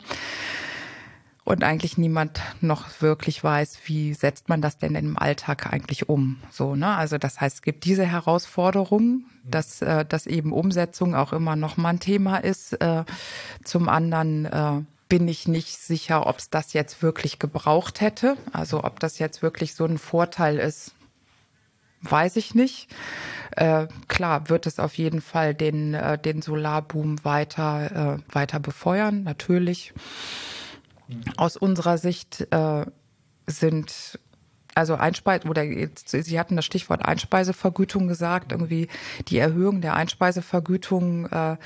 Und 1.45 1.65
eigentlich 1.65 1.99
niemand 1.99 2.41
noch 2.61 3.01
wirklich 3.01 3.43
weiß, 3.43 3.81
wie 3.87 4.15
setzt 4.15 4.49
man 4.49 4.63
das 4.63 4.79
denn 4.79 4.95
im 4.95 5.19
Alltag 5.19 5.73
eigentlich 5.73 6.09
um? 6.09 6.39
So, 6.53 6.77
ne? 6.77 6.95
Also 6.95 7.19
das 7.19 7.41
heißt, 7.41 7.57
es 7.57 7.63
gibt 7.63 7.85
diese 7.85 8.07
Herausforderung, 8.07 9.25
dass, 9.43 9.83
äh, 9.83 10.05
dass 10.05 10.29
eben 10.29 10.53
Umsetzung 10.53 11.17
auch 11.17 11.33
immer 11.33 11.57
noch 11.57 11.77
mal 11.77 11.91
ein 11.91 12.01
Thema 12.01 12.37
ist. 12.37 12.75
Äh, 12.75 13.05
zum 13.65 13.89
anderen 13.89 14.45
äh, 14.45 14.83
bin 15.13 15.29
ich 15.29 15.47
nicht 15.47 15.79
sicher, 15.79 16.27
ob 16.27 16.39
es 16.39 16.49
das 16.49 16.73
jetzt 16.73 17.03
wirklich 17.03 17.39
gebraucht 17.39 18.01
hätte. 18.01 18.39
Also 18.51 18.83
ob 18.83 18.99
das 18.99 19.19
jetzt 19.19 19.43
wirklich 19.43 19.75
so 19.75 19.85
ein 19.85 19.99
Vorteil 19.99 20.57
ist, 20.59 20.95
weiß 22.01 22.37
ich 22.37 22.55
nicht. 22.55 22.89
Äh, 23.55 23.89
klar 24.09 24.49
wird 24.49 24.67
es 24.67 24.79
auf 24.79 24.97
jeden 24.97 25.21
Fall 25.21 25.55
den, 25.55 25.93
äh, 25.93 26.17
den 26.17 26.41
Solarboom 26.41 27.23
weiter, 27.27 28.21
äh, 28.31 28.35
weiter 28.35 28.59
befeuern, 28.59 29.23
natürlich. 29.23 29.93
Aus 31.37 31.59
unserer 31.59 31.99
Sicht 31.99 32.47
äh, 32.51 32.87
sind 33.47 34.19
also 34.75 34.95
Einspeise 34.95 35.49
oder 35.49 35.65
Sie 36.05 36.39
hatten 36.39 36.57
das 36.57 36.65
Stichwort 36.65 37.05
Einspeisevergütung 37.05 38.09
gesagt, 38.09 38.53
irgendwie 38.53 38.89
die 39.29 39.39
Erhöhung 39.39 39.81
der 39.81 39.95
Einspeisevergütung, 39.95 41.27
äh, 41.27 41.57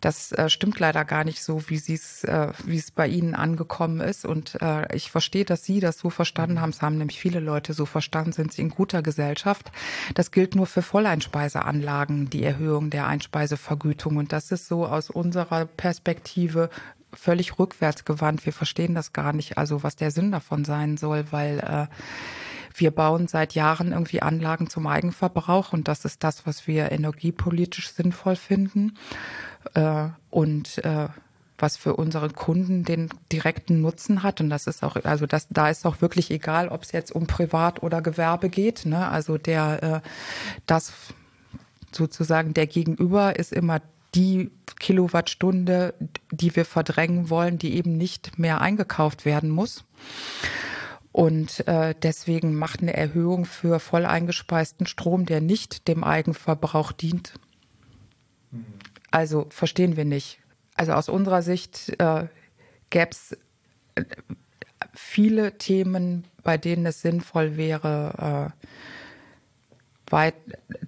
das 0.00 0.32
äh, 0.32 0.50
stimmt 0.50 0.78
leider 0.80 1.04
gar 1.04 1.24
nicht 1.24 1.42
so, 1.42 1.68
wie 1.70 1.78
Sie 1.78 1.94
es, 1.94 2.24
äh, 2.24 2.48
wie 2.64 2.76
es 2.76 2.90
bei 2.90 3.08
Ihnen 3.08 3.34
angekommen 3.34 4.00
ist. 4.00 4.26
Und 4.26 4.60
äh, 4.60 4.94
ich 4.94 5.10
verstehe, 5.10 5.44
dass 5.44 5.64
Sie 5.64 5.80
das 5.80 5.98
so 5.98 6.10
verstanden 6.10 6.60
haben. 6.60 6.70
Es 6.70 6.82
haben 6.82 6.98
nämlich 6.98 7.18
viele 7.18 7.40
Leute 7.40 7.72
so 7.72 7.86
verstanden, 7.86 8.32
sind 8.32 8.52
Sie 8.52 8.62
in 8.62 8.68
guter 8.68 9.02
Gesellschaft. 9.02 9.72
Das 10.14 10.30
gilt 10.30 10.54
nur 10.54 10.66
für 10.66 10.82
Volleinspeiseanlagen, 10.82 12.28
die 12.28 12.44
Erhöhung 12.44 12.90
der 12.90 13.06
Einspeisevergütung. 13.06 14.18
Und 14.18 14.32
das 14.32 14.50
ist 14.52 14.68
so 14.68 14.86
aus 14.86 15.08
unserer 15.08 15.64
Perspektive 15.64 16.68
völlig 17.14 17.58
rückwärts 17.58 18.04
gewandt. 18.04 18.44
Wir 18.46 18.52
verstehen 18.52 18.94
das 18.94 19.12
gar 19.12 19.32
nicht, 19.32 19.58
also 19.58 19.82
was 19.82 19.96
der 19.96 20.10
Sinn 20.10 20.32
davon 20.32 20.64
sein 20.64 20.96
soll, 20.96 21.26
weil 21.30 21.58
äh, 21.60 21.86
wir 22.76 22.90
bauen 22.90 23.28
seit 23.28 23.54
Jahren 23.54 23.92
irgendwie 23.92 24.22
Anlagen 24.22 24.68
zum 24.68 24.86
Eigenverbrauch 24.86 25.72
und 25.72 25.88
das 25.88 26.04
ist 26.04 26.24
das, 26.24 26.46
was 26.46 26.66
wir 26.66 26.90
energiepolitisch 26.92 27.90
sinnvoll 27.90 28.36
finden. 28.36 28.96
Äh, 29.74 30.08
und 30.30 30.84
äh, 30.84 31.08
was 31.58 31.76
für 31.76 31.94
unsere 31.94 32.30
Kunden 32.30 32.84
den 32.84 33.10
direkten 33.30 33.80
Nutzen 33.80 34.22
hat. 34.22 34.40
Und 34.40 34.50
das 34.50 34.66
ist 34.66 34.82
auch, 34.82 34.96
also 35.04 35.26
das, 35.26 35.46
da 35.50 35.70
ist 35.70 35.86
auch 35.86 36.00
wirklich 36.00 36.30
egal, 36.30 36.68
ob 36.68 36.82
es 36.82 36.92
jetzt 36.92 37.12
um 37.12 37.26
Privat 37.26 37.82
oder 37.82 38.02
Gewerbe 38.02 38.48
geht. 38.48 38.86
Ne? 38.86 39.08
Also 39.08 39.38
der, 39.38 39.82
äh, 39.82 40.08
das 40.66 40.92
sozusagen 41.92 42.54
der 42.54 42.66
Gegenüber 42.66 43.38
ist 43.38 43.52
immer 43.52 43.80
die 44.14 44.50
Kilowattstunde, 44.78 45.94
die 46.30 46.54
wir 46.56 46.64
verdrängen 46.64 47.30
wollen, 47.30 47.58
die 47.58 47.74
eben 47.74 47.96
nicht 47.96 48.38
mehr 48.38 48.60
eingekauft 48.60 49.24
werden 49.24 49.50
muss. 49.50 49.84
Und 51.12 51.66
äh, 51.68 51.94
deswegen 52.02 52.56
macht 52.56 52.82
eine 52.82 52.94
Erhöhung 52.94 53.44
für 53.44 53.78
voll 53.78 54.04
eingespeisten 54.04 54.86
Strom, 54.86 55.26
der 55.26 55.40
nicht 55.40 55.86
dem 55.86 56.02
Eigenverbrauch 56.02 56.90
dient. 56.90 57.34
Also 59.10 59.46
verstehen 59.50 59.96
wir 59.96 60.04
nicht. 60.04 60.40
Also 60.74 60.92
aus 60.92 61.08
unserer 61.08 61.42
Sicht 61.42 61.94
äh, 62.00 62.26
gäbe 62.90 63.10
es 63.12 63.38
äh, 63.94 64.04
viele 64.92 65.56
Themen, 65.56 66.26
bei 66.42 66.58
denen 66.58 66.84
es 66.86 67.00
sinnvoll 67.00 67.56
wäre, 67.56 68.52
äh, 68.52 68.66
weit 70.14 70.34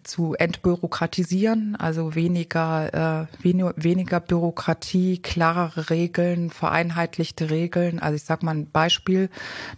zu 0.05 0.35
entbürokratisieren, 0.35 1.75
also 1.75 2.15
weniger, 2.15 3.27
äh, 3.43 3.43
weniger, 3.45 3.75
weniger 3.77 4.21
Bürokratie, 4.21 5.19
klarere 5.19 5.91
Regeln, 5.91 6.49
vereinheitlichte 6.51 7.51
Regeln. 7.51 7.99
Also 7.99 8.15
ich 8.15 8.23
sage 8.23 8.47
mal 8.47 8.55
ein 8.55 8.71
Beispiel. 8.71 9.29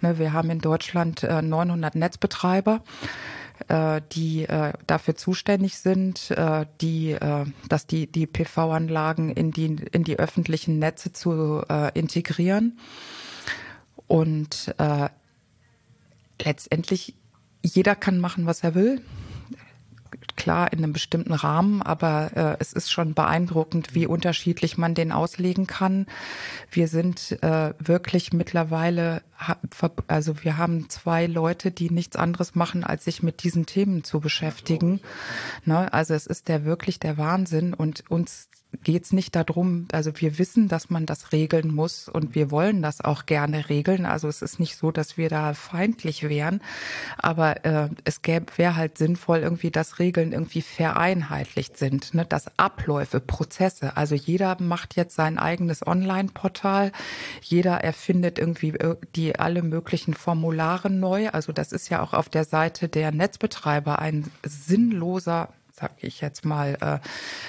Ne, 0.02 0.18
wir 0.18 0.34
haben 0.34 0.50
in 0.50 0.60
Deutschland 0.60 1.22
äh, 1.22 1.40
900 1.40 1.94
Netzbetreiber 1.94 2.82
äh, 3.68 4.02
die 4.12 4.44
äh, 4.44 4.74
dafür 4.86 5.16
zuständig 5.16 5.78
sind, 5.78 6.30
äh, 6.30 6.66
die, 6.82 7.12
äh, 7.12 7.46
dass 7.70 7.86
die, 7.86 8.06
die 8.06 8.26
PV-Anlagen 8.26 9.30
in 9.30 9.50
die, 9.50 9.76
in 9.92 10.04
die 10.04 10.18
öffentlichen 10.18 10.78
Netze 10.78 11.12
zu 11.12 11.62
äh, 11.70 11.98
integrieren. 11.98 12.78
Und 14.06 14.74
äh, 14.76 15.08
letztendlich 16.40 17.14
jeder 17.62 17.96
kann 17.96 18.20
machen, 18.20 18.44
was 18.46 18.62
er 18.62 18.74
will 18.74 19.02
klar 20.48 20.72
in 20.72 20.78
einem 20.78 20.94
bestimmten 20.94 21.34
Rahmen, 21.34 21.82
aber 21.82 22.30
äh, 22.34 22.56
es 22.58 22.72
ist 22.72 22.90
schon 22.90 23.12
beeindruckend, 23.12 23.94
wie 23.94 24.06
unterschiedlich 24.06 24.78
man 24.78 24.94
den 24.94 25.12
auslegen 25.12 25.66
kann. 25.66 26.06
Wir 26.70 26.88
sind 26.88 27.36
äh, 27.42 27.74
wirklich 27.78 28.32
mittlerweile, 28.32 29.20
also 30.06 30.42
wir 30.42 30.56
haben 30.56 30.88
zwei 30.88 31.26
Leute, 31.26 31.70
die 31.70 31.90
nichts 31.90 32.16
anderes 32.16 32.54
machen, 32.54 32.82
als 32.82 33.04
sich 33.04 33.22
mit 33.22 33.42
diesen 33.42 33.66
Themen 33.66 34.04
zu 34.04 34.20
beschäftigen. 34.20 35.00
Ne? 35.66 35.92
Also 35.92 36.14
es 36.14 36.26
ist 36.26 36.48
der 36.48 36.64
wirklich 36.64 36.98
der 36.98 37.18
Wahnsinn 37.18 37.74
und 37.74 38.04
uns 38.08 38.48
geht 38.84 39.04
es 39.04 39.12
nicht 39.12 39.34
darum, 39.34 39.88
also 39.92 40.12
wir 40.16 40.38
wissen, 40.38 40.68
dass 40.68 40.90
man 40.90 41.06
das 41.06 41.32
regeln 41.32 41.74
muss 41.74 42.08
und 42.08 42.34
wir 42.34 42.50
wollen 42.50 42.82
das 42.82 43.00
auch 43.00 43.24
gerne 43.24 43.68
regeln. 43.68 44.04
Also 44.04 44.28
es 44.28 44.42
ist 44.42 44.60
nicht 44.60 44.76
so, 44.76 44.90
dass 44.90 45.16
wir 45.16 45.30
da 45.30 45.54
feindlich 45.54 46.28
wären, 46.28 46.60
aber 47.16 47.64
äh, 47.64 47.88
es 48.04 48.20
wäre 48.24 48.76
halt 48.76 48.98
sinnvoll 48.98 49.38
irgendwie, 49.38 49.70
dass 49.70 49.98
Regeln 49.98 50.32
irgendwie 50.32 50.60
vereinheitlicht 50.60 51.78
sind, 51.78 52.14
ne? 52.14 52.26
dass 52.26 52.58
Abläufe, 52.58 53.20
Prozesse. 53.20 53.96
Also 53.96 54.14
jeder 54.14 54.60
macht 54.60 54.96
jetzt 54.96 55.14
sein 55.14 55.38
eigenes 55.38 55.86
Online-Portal, 55.86 56.92
jeder 57.40 57.78
erfindet 57.78 58.38
irgendwie 58.38 58.70
äh, 58.70 58.96
die 59.16 59.38
alle 59.38 59.62
möglichen 59.62 60.12
Formulare 60.12 60.90
neu. 60.90 61.30
Also 61.30 61.52
das 61.52 61.72
ist 61.72 61.88
ja 61.88 62.02
auch 62.02 62.12
auf 62.12 62.28
der 62.28 62.44
Seite 62.44 62.88
der 62.88 63.12
Netzbetreiber 63.12 63.98
ein 63.98 64.30
sinnloser 64.44 65.48
sag 65.78 65.92
ich 65.98 66.20
jetzt 66.20 66.44
mal, 66.44 66.76
äh, 66.80 66.98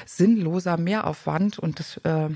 sinnloser 0.05 0.77
Mehraufwand 0.77 1.59
und 1.59 1.79
das, 1.79 1.98
äh, 1.98 2.29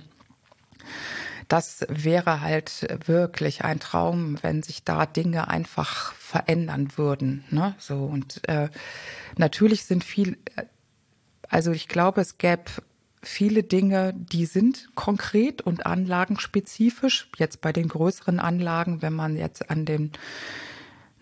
das 1.48 1.86
wäre 1.90 2.42
halt 2.42 2.88
wirklich 3.06 3.64
ein 3.64 3.80
Traum, 3.80 4.38
wenn 4.42 4.64
sich 4.64 4.84
da 4.84 5.06
Dinge 5.06 5.50
einfach 5.50 6.14
verändern 6.14 6.98
würden. 6.98 7.44
Ne? 7.50 7.76
So 7.78 8.06
und 8.06 8.48
äh, 8.48 8.70
natürlich 9.38 9.86
sind 9.86 10.04
viel, 10.04 10.38
also 11.50 11.72
ich 11.72 11.88
glaube, 11.88 12.22
es 12.22 12.38
gäbe 12.38 12.64
viele 13.22 13.64
Dinge, 13.64 14.14
die 14.14 14.46
sind 14.46 14.90
konkret 14.96 15.62
und 15.62 15.86
anlagenspezifisch. 15.86 17.30
Jetzt 17.38 17.62
bei 17.62 17.72
den 17.72 17.88
größeren 17.88 18.40
Anlagen, 18.40 19.02
wenn 19.02 19.14
man 19.14 19.36
jetzt 19.36 19.70
an 19.70 19.86
den 19.86 20.12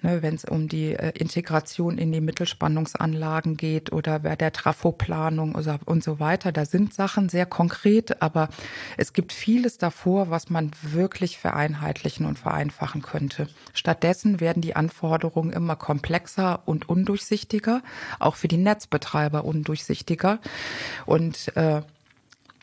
ne, 0.01 0.21
wenn 0.21 0.35
es 0.35 0.45
um 0.45 0.67
die 0.67 0.93
äh, 0.93 1.11
Integration 1.15 1.97
in 1.97 2.11
die 2.11 2.21
Mittelspannungsanlagen 2.21 3.57
geht 3.57 3.91
oder 3.91 4.19
bei 4.19 4.35
der 4.35 4.51
Trafoplanung 4.51 5.55
und 5.85 6.03
so 6.03 6.19
weiter. 6.19 6.51
Da 6.51 6.65
sind 6.65 6.93
Sachen 6.93 7.29
sehr 7.29 7.45
konkret, 7.45 8.21
aber 8.21 8.49
es 8.97 9.13
gibt 9.13 9.33
vieles 9.33 9.77
davor, 9.77 10.29
was 10.29 10.49
man 10.49 10.71
wirklich 10.81 11.37
vereinheitlichen 11.37 12.25
und 12.25 12.39
vereinfachen 12.39 13.01
könnte. 13.01 13.47
Stattdessen 13.73 14.39
werden 14.39 14.61
die 14.61 14.75
Anforderungen 14.75 15.51
immer 15.51 15.75
komplexer 15.75 16.61
und 16.65 16.89
undurchsichtiger, 16.89 17.81
auch 18.19 18.35
für 18.35 18.47
die 18.47 18.57
Netzbetreiber 18.57 19.45
undurchsichtiger. 19.45 20.39
Und 21.05 21.55
äh, 21.55 21.81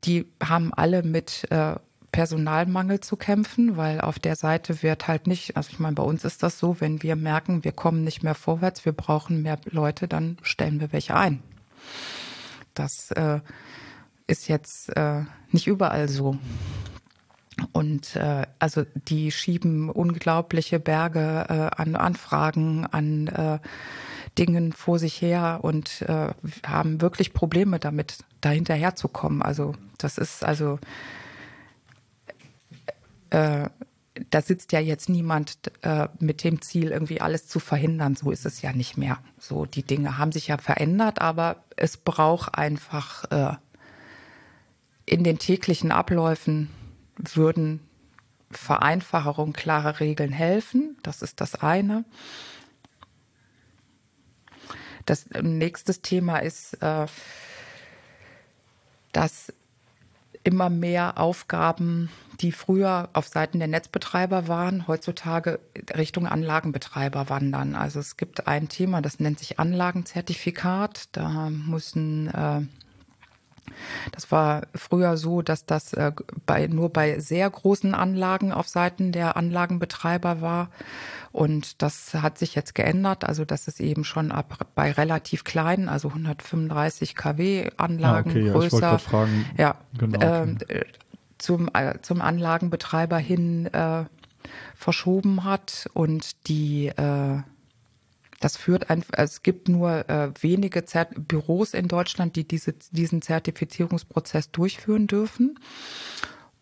die 0.04 0.26
haben 0.42 0.73
alle 0.73 1.02
mit 1.02 1.50
äh, 1.50 1.75
Personalmangel 2.12 3.00
zu 3.00 3.16
kämpfen, 3.16 3.76
weil 3.76 4.00
auf 4.00 4.18
der 4.18 4.36
Seite 4.36 4.82
wird 4.82 5.08
halt 5.08 5.26
nicht, 5.26 5.56
also 5.56 5.70
ich 5.70 5.78
meine, 5.78 5.94
bei 5.94 6.02
uns 6.02 6.24
ist 6.24 6.42
das 6.42 6.58
so, 6.58 6.80
wenn 6.80 7.02
wir 7.02 7.16
merken, 7.16 7.64
wir 7.64 7.72
kommen 7.72 8.04
nicht 8.04 8.22
mehr 8.22 8.34
vorwärts, 8.34 8.84
wir 8.84 8.92
brauchen 8.92 9.42
mehr 9.42 9.58
Leute, 9.66 10.08
dann 10.08 10.38
stellen 10.42 10.80
wir 10.80 10.92
welche 10.92 11.14
ein. 11.14 11.42
Das 12.74 13.10
äh, 13.12 13.40
ist 14.26 14.48
jetzt 14.48 14.96
äh, 14.96 15.22
nicht 15.50 15.66
überall 15.66 16.08
so. 16.08 16.38
Und 17.72 18.14
äh, 18.16 18.46
also 18.58 18.84
die 18.94 19.32
schieben 19.32 19.90
unglaubliche 19.90 20.78
Berge 20.78 21.46
äh, 21.48 21.80
an 21.80 21.96
Anfragen, 21.96 22.86
an 22.86 23.26
äh, 23.26 23.58
Dingen 24.38 24.72
vor 24.72 24.98
sich 24.98 25.20
her 25.20 25.60
und 25.62 26.02
äh, 26.02 26.28
haben 26.64 27.00
wirklich 27.00 27.32
Probleme 27.32 27.78
damit, 27.78 28.18
da 28.40 28.50
hinterherzukommen. 28.50 29.42
Also 29.42 29.74
das 29.98 30.18
ist 30.18 30.44
also 30.44 30.78
äh, 33.30 33.68
da 34.30 34.42
sitzt 34.42 34.73
ja 34.73 34.80
jetzt 34.80 35.08
niemand 35.08 35.58
äh, 35.82 36.08
mit 36.18 36.42
dem 36.44 36.61
Ziel, 36.61 36.90
irgendwie 36.90 37.20
alles 37.20 37.47
zu 37.47 37.61
verhindern. 37.61 38.16
So 38.16 38.30
ist 38.30 38.47
es 38.47 38.62
ja 38.62 38.73
nicht 38.73 38.97
mehr. 38.97 39.18
So, 39.38 39.64
die 39.64 39.82
Dinge 39.82 40.18
haben 40.18 40.32
sich 40.32 40.49
ja 40.49 40.58
verändert, 40.58 41.20
aber 41.20 41.62
es 41.76 41.97
braucht 41.97 42.54
einfach 42.54 43.30
äh, 43.30 43.56
in 45.06 45.25
den 45.25 45.38
täglichen 45.38 45.92
Abläufen 45.92 46.70
würden 47.16 47.80
Vereinfachung, 48.50 49.52
klare 49.52 50.00
Regeln 50.00 50.32
helfen. 50.32 50.97
Das 51.02 51.23
ist 51.23 51.40
das 51.40 51.54
eine. 51.56 52.04
Das 55.04 55.26
nächste 55.42 55.94
Thema 55.94 56.38
ist, 56.38 56.75
äh, 56.82 57.06
dass 59.12 59.52
immer 60.48 60.70
mehr 60.70 61.18
Aufgaben, 61.18 62.08
die 62.40 62.52
früher 62.52 63.10
auf 63.12 63.28
Seiten 63.28 63.58
der 63.58 63.68
Netzbetreiber 63.68 64.48
waren, 64.48 64.88
heutzutage 64.88 65.60
Richtung 65.94 66.26
Anlagenbetreiber 66.26 67.28
wandern. 67.28 67.74
Also 67.74 68.00
es 68.00 68.16
gibt 68.16 68.46
ein 68.46 68.70
Thema, 68.70 69.02
das 69.02 69.20
nennt 69.20 69.38
sich 69.38 69.58
Anlagenzertifikat. 69.58 71.10
Da 71.12 71.50
müssen 71.50 72.28
äh, 72.28 72.62
das 74.12 74.30
war 74.30 74.62
früher 74.75 75.16
so, 75.16 75.42
dass 75.42 75.66
das 75.66 75.92
äh, 75.92 76.12
bei, 76.47 76.66
nur 76.66 76.90
bei 76.90 77.18
sehr 77.18 77.49
großen 77.49 77.94
Anlagen 77.94 78.52
auf 78.52 78.68
Seiten 78.68 79.12
der 79.12 79.37
Anlagenbetreiber 79.37 80.40
war. 80.40 80.70
Und 81.32 81.82
das 81.82 82.14
hat 82.14 82.38
sich 82.38 82.54
jetzt 82.54 82.75
geändert. 82.75 83.25
Also, 83.25 83.44
dass 83.44 83.68
es 83.68 83.80
eben 83.80 84.04
schon 84.04 84.32
ab 84.32 84.66
bei 84.75 84.92
relativ 84.92 85.44
kleinen, 85.44 85.88
also 85.88 86.08
135 86.08 87.14
kW 87.14 87.70
Anlagen 87.76 88.30
ah, 88.30 88.32
okay, 88.32 88.50
größer, 88.50 88.80
ja, 88.80 88.99
fragen, 88.99 89.47
ja 89.56 89.75
genau, 89.97 90.20
ähm, 90.20 90.58
äh, 90.68 90.85
zum, 91.38 91.68
äh, 91.73 92.00
zum 92.02 92.20
Anlagenbetreiber 92.20 93.18
hin 93.18 93.66
äh, 93.66 94.04
verschoben 94.75 95.44
hat 95.44 95.88
und 95.92 96.49
die 96.49 96.88
äh, 96.88 97.42
das 98.40 98.57
führt 98.57 98.88
einfach, 98.88 99.14
es 99.16 99.42
gibt 99.42 99.68
nur 99.68 100.09
äh, 100.09 100.30
wenige 100.40 100.85
Zert 100.85 101.11
Büros 101.28 101.75
in 101.75 101.88
Deutschland, 101.88 102.37
die 102.37 102.47
diese, 102.47 102.75
diesen 102.92 103.21
Zertifizierungsprozess 103.23 104.50
durchführen 104.50 105.07
dürfen. 105.07 105.59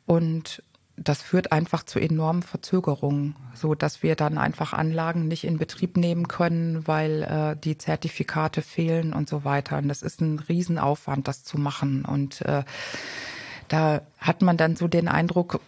Und 0.06 0.62
das 0.96 1.20
führt 1.20 1.52
einfach 1.52 1.82
zu 1.82 1.98
enormen 1.98 2.42
Verzögerungen, 2.42 3.36
so 3.54 3.74
dass 3.74 4.02
wir 4.02 4.16
dann 4.16 4.38
einfach 4.38 4.72
Anlagen 4.72 5.28
nicht 5.28 5.44
in 5.44 5.58
Betrieb 5.58 5.98
nehmen 5.98 6.26
können, 6.28 6.86
weil 6.86 7.22
äh, 7.22 7.56
die 7.60 7.76
Zertifikate 7.76 8.62
fehlen 8.62 9.12
und 9.12 9.28
so 9.28 9.44
weiter. 9.44 9.76
Und 9.76 9.88
das 9.88 10.00
ist 10.00 10.22
ein 10.22 10.38
Riesenaufwand, 10.38 11.28
das 11.28 11.44
zu 11.44 11.58
machen. 11.58 12.06
Und 12.06 12.40
äh, 12.42 12.64
da 13.68 14.00
hat 14.18 14.40
man 14.40 14.56
dann 14.56 14.76
so 14.76 14.88
den 14.88 15.08
Eindruck, 15.08 15.60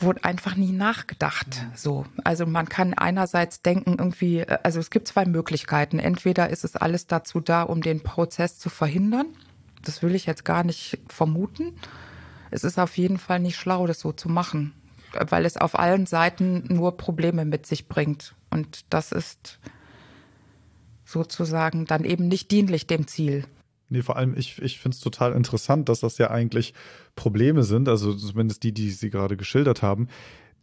wurde 0.00 0.24
einfach 0.24 0.56
nie 0.56 0.72
nachgedacht. 0.72 1.66
So, 1.74 2.06
also 2.24 2.46
man 2.46 2.68
kann 2.68 2.94
einerseits 2.94 3.62
denken, 3.62 3.96
irgendwie, 3.98 4.40
äh, 4.40 4.58
also 4.62 4.80
es 4.80 4.90
gibt 4.90 5.08
zwei 5.08 5.24
Möglichkeiten. 5.24 5.98
Entweder 5.98 6.50
ist 6.50 6.64
es 6.64 6.76
alles 6.76 7.06
dazu 7.06 7.40
da, 7.40 7.62
um 7.62 7.82
den 7.82 8.02
Prozess 8.02 8.58
zu 8.58 8.70
verhindern. 8.70 9.26
Das 9.84 10.02
will 10.02 10.14
ich 10.14 10.26
jetzt 10.26 10.44
gar 10.44 10.64
nicht 10.64 10.98
vermuten. 11.08 11.74
Es 12.50 12.64
ist 12.64 12.78
auf 12.78 12.96
jeden 12.98 13.18
Fall 13.18 13.40
nicht 13.40 13.56
schlau, 13.56 13.86
das 13.86 14.00
so 14.00 14.12
zu 14.12 14.28
machen, 14.28 14.74
weil 15.12 15.46
es 15.46 15.56
auf 15.56 15.78
allen 15.78 16.06
Seiten 16.06 16.64
nur 16.68 16.96
Probleme 16.96 17.44
mit 17.44 17.66
sich 17.66 17.88
bringt. 17.88 18.34
Und 18.50 18.84
das 18.90 19.10
ist 19.10 19.58
sozusagen 21.04 21.86
dann 21.86 22.04
eben 22.04 22.28
nicht 22.28 22.50
dienlich 22.50 22.86
dem 22.86 23.06
Ziel. 23.06 23.44
Nee, 23.92 24.02
vor 24.02 24.16
allem, 24.16 24.34
ich, 24.36 24.60
ich 24.62 24.80
finde 24.80 24.94
es 24.94 25.00
total 25.00 25.34
interessant, 25.34 25.88
dass 25.90 26.00
das 26.00 26.16
ja 26.16 26.30
eigentlich 26.30 26.72
Probleme 27.14 27.62
sind, 27.62 27.88
also 27.90 28.14
zumindest 28.14 28.62
die, 28.62 28.72
die 28.72 28.90
Sie 28.90 29.10
gerade 29.10 29.36
geschildert 29.36 29.82
haben, 29.82 30.08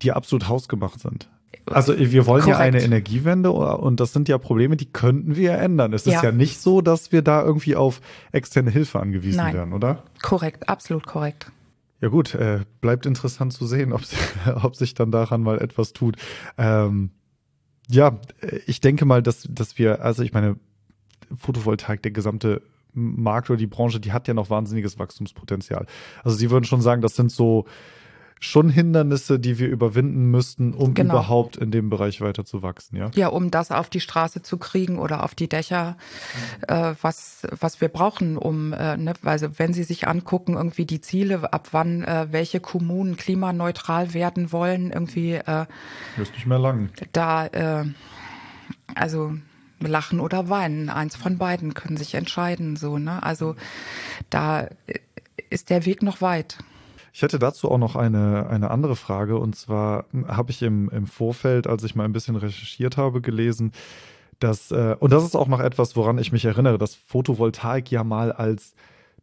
die 0.02 0.12
absolut 0.12 0.48
hausgemacht 0.48 1.00
sind. 1.00 1.30
Also 1.66 1.98
wir 1.98 2.26
wollen 2.26 2.42
Korrekt. 2.42 2.60
ja 2.60 2.64
eine 2.64 2.82
Energiewende 2.82 3.52
und 3.52 4.00
das 4.00 4.14
sind 4.14 4.28
ja 4.28 4.40
Probleme, 4.40 4.76
die 4.78 4.92
könnten 4.92 5.36
wir 5.36 5.52
ja 5.52 5.56
ändern. 5.58 5.94
Es 5.94 6.06
ja. 6.06 6.16
ist 6.16 6.24
ja 6.24 6.32
nicht 6.32 6.60
so, 6.60 6.82
dass 6.82 7.12
wir 7.12 7.22
da 7.22 7.44
irgendwie 7.44 7.76
auf 7.76 8.02
externe 8.32 8.72
Hilfe 8.72 9.00
angewiesen 9.00 9.38
Nein. 9.38 9.54
werden, 9.54 9.74
oder? 9.74 10.04
Korrekt, 10.24 10.68
absolut 10.68 11.06
korrekt. 11.06 11.52
Ja 12.02 12.08
gut, 12.08 12.34
äh, 12.34 12.62
bleibt 12.82 13.06
interessant 13.06 13.54
zu 13.54 13.68
sehen, 13.68 13.94
ob, 13.94 14.02
ob 14.64 14.76
sich 14.76 14.96
dann 14.96 15.12
daran 15.12 15.44
mal 15.44 15.60
etwas 15.60 15.94
tut. 15.94 16.16
Ähm, 16.58 17.12
ja, 17.88 18.20
ich 18.66 18.82
denke 18.82 19.06
mal, 19.06 19.22
dass, 19.22 19.48
dass 19.52 19.78
wir, 19.78 20.04
also 20.04 20.24
ich 20.24 20.34
meine, 20.34 20.56
Photovoltaik, 21.36 22.02
der 22.02 22.12
gesamte 22.12 22.64
Markt 22.94 23.50
oder 23.50 23.58
die 23.58 23.68
Branche, 23.68 24.00
die 24.00 24.12
hat 24.12 24.28
ja 24.28 24.34
noch 24.34 24.50
wahnsinniges 24.50 25.00
Wachstumspotenzial. 25.00 25.86
Also 26.24 26.38
Sie 26.38 26.50
würden 26.50 26.66
schon 26.66 26.82
sagen, 26.82 27.02
das 27.02 27.16
sind 27.16 27.32
so 27.32 27.66
schon 28.40 28.70
Hindernisse, 28.70 29.38
die 29.38 29.60
wir 29.60 29.68
überwinden 29.68 30.32
müssten, 30.32 30.74
um 30.74 30.94
genau. 30.94 31.16
überhaupt 31.16 31.58
in 31.58 31.72
dem 31.72 31.90
Bereich 31.90 32.22
weiter 32.22 32.46
zu 32.46 32.64
wachsen, 32.64 32.96
ja? 32.96 33.12
Ja, 33.14 33.28
um 33.28 33.52
das 33.52 33.72
auf 33.72 33.90
die 33.90 34.00
Straße 34.00 34.42
zu 34.42 34.58
kriegen 34.58 34.98
oder 34.98 35.24
auf 35.24 35.36
die 35.36 35.50
Dächer, 35.50 35.98
äh, 36.68 36.94
was, 37.02 37.46
was 37.52 37.82
wir 37.82 37.90
brauchen, 37.90 38.38
um, 38.38 38.72
äh, 38.72 38.96
ne, 38.96 39.14
also 39.24 39.60
wenn 39.60 39.74
Sie 39.74 39.84
sich 39.84 40.08
angucken, 40.08 40.54
irgendwie 40.54 40.86
die 40.86 41.02
Ziele, 41.02 41.52
ab 41.52 41.70
wann 41.72 42.04
äh, 42.04 42.28
welche 42.32 42.62
Kommunen 42.62 43.18
klimaneutral 43.18 44.14
werden 44.14 44.54
wollen, 44.54 44.92
irgendwie 44.92 45.34
äh, 45.34 45.66
ist 46.18 46.34
nicht 46.34 46.48
mehr 46.48 46.60
lang. 46.60 46.90
Da, 47.12 47.48
äh, 47.48 47.86
also 48.96 49.34
lachen 49.80 50.20
oder 50.20 50.50
weinen. 50.50 50.90
Eins 50.90 51.16
von 51.16 51.38
beiden 51.38 51.74
können 51.74 51.98
sich 51.98 52.16
entscheiden, 52.16 52.76
so, 52.76 52.98
ne? 52.98 53.24
Also 53.24 53.56
da 54.30 54.68
ist 55.50 55.70
der 55.70 55.86
Weg 55.86 56.04
noch 56.04 56.22
weit. 56.22 56.58
Ich 57.14 57.22
hätte 57.22 57.40
dazu 57.40 57.70
auch 57.70 57.78
noch 57.78 57.96
eine, 57.96 58.48
eine 58.50 58.72
andere 58.72 58.96
Frage. 58.96 59.38
Und 59.38 59.56
zwar 59.56 60.06
habe 60.28 60.52
ich 60.52 60.62
im, 60.62 60.90
im 60.90 61.08
Vorfeld, 61.08 61.68
als 61.68 61.84
ich 61.84 61.96
mal 61.96 62.06
ein 62.06 62.14
bisschen 62.14 62.36
recherchiert 62.36 62.98
habe, 62.98 63.22
gelesen, 63.22 63.72
dass, 64.40 64.72
äh, 64.72 64.96
und 65.00 65.12
das 65.12 65.24
ist 65.24 65.36
auch 65.36 65.48
noch 65.48 65.60
etwas, 65.60 65.96
woran 65.96 66.18
ich 66.18 66.32
mich 66.32 66.46
erinnere, 66.46 66.78
dass 66.78 66.96
Photovoltaik 66.96 67.92
ja 67.92 68.04
mal 68.04 68.32
als 68.32 68.74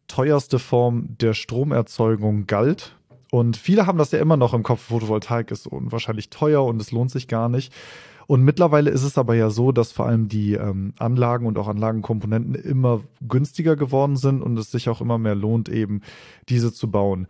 teuerste 0.07 0.59
Form 0.59 1.17
der 1.17 1.33
Stromerzeugung 1.33 2.45
galt. 2.45 2.95
Und 3.31 3.57
viele 3.57 3.87
haben 3.87 3.97
das 3.97 4.11
ja 4.11 4.19
immer 4.19 4.37
noch 4.37 4.53
im 4.53 4.63
Kopf, 4.63 4.81
Photovoltaik 4.83 5.51
ist 5.51 5.67
unwahrscheinlich 5.67 6.29
teuer 6.29 6.63
und 6.63 6.81
es 6.81 6.91
lohnt 6.91 7.11
sich 7.11 7.27
gar 7.27 7.49
nicht. 7.49 7.73
Und 8.27 8.43
mittlerweile 8.43 8.89
ist 8.89 9.03
es 9.03 9.17
aber 9.17 9.35
ja 9.35 9.49
so, 9.49 9.71
dass 9.71 9.93
vor 9.93 10.05
allem 10.05 10.27
die 10.27 10.53
ähm, 10.53 10.93
Anlagen 10.99 11.45
und 11.45 11.57
auch 11.57 11.69
Anlagenkomponenten 11.69 12.55
immer 12.55 13.01
günstiger 13.25 13.77
geworden 13.77 14.17
sind 14.17 14.41
und 14.41 14.59
es 14.59 14.69
sich 14.69 14.89
auch 14.89 14.99
immer 14.99 15.17
mehr 15.17 15.35
lohnt, 15.35 15.69
eben 15.69 16.01
diese 16.49 16.73
zu 16.73 16.91
bauen. 16.91 17.27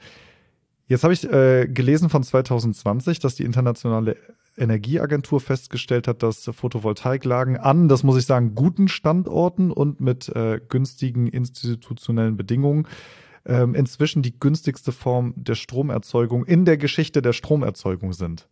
Jetzt 0.88 1.04
habe 1.04 1.14
ich 1.14 1.30
äh, 1.32 1.68
gelesen 1.68 2.10
von 2.10 2.24
2020, 2.24 3.20
dass 3.20 3.36
die 3.36 3.44
internationale 3.44 4.16
Energieagentur 4.58 5.40
festgestellt 5.40 6.08
hat, 6.08 6.24
dass 6.24 6.50
Photovoltaiklagen 6.52 7.58
an, 7.58 7.90
das 7.90 8.04
muss 8.04 8.18
ich 8.18 8.26
sagen, 8.26 8.56
guten 8.56 8.88
Standorten 8.88 9.72
und 9.72 10.02
mit 10.02 10.30
äh, 10.30 10.60
günstigen 10.68 11.28
institutionellen 11.28 12.38
Bedingungen 12.38 12.88
ähm, 13.46 13.76
inzwischen 13.76 14.24
die 14.24 14.40
günstigste 14.40 14.92
Form 14.92 15.34
der 15.36 15.56
Stromerzeugung 15.56 16.46
in 16.46 16.66
der 16.66 16.78
Geschichte 16.78 17.22
der 17.22 17.34
Stromerzeugung 17.34 18.14
sind. 18.14 18.48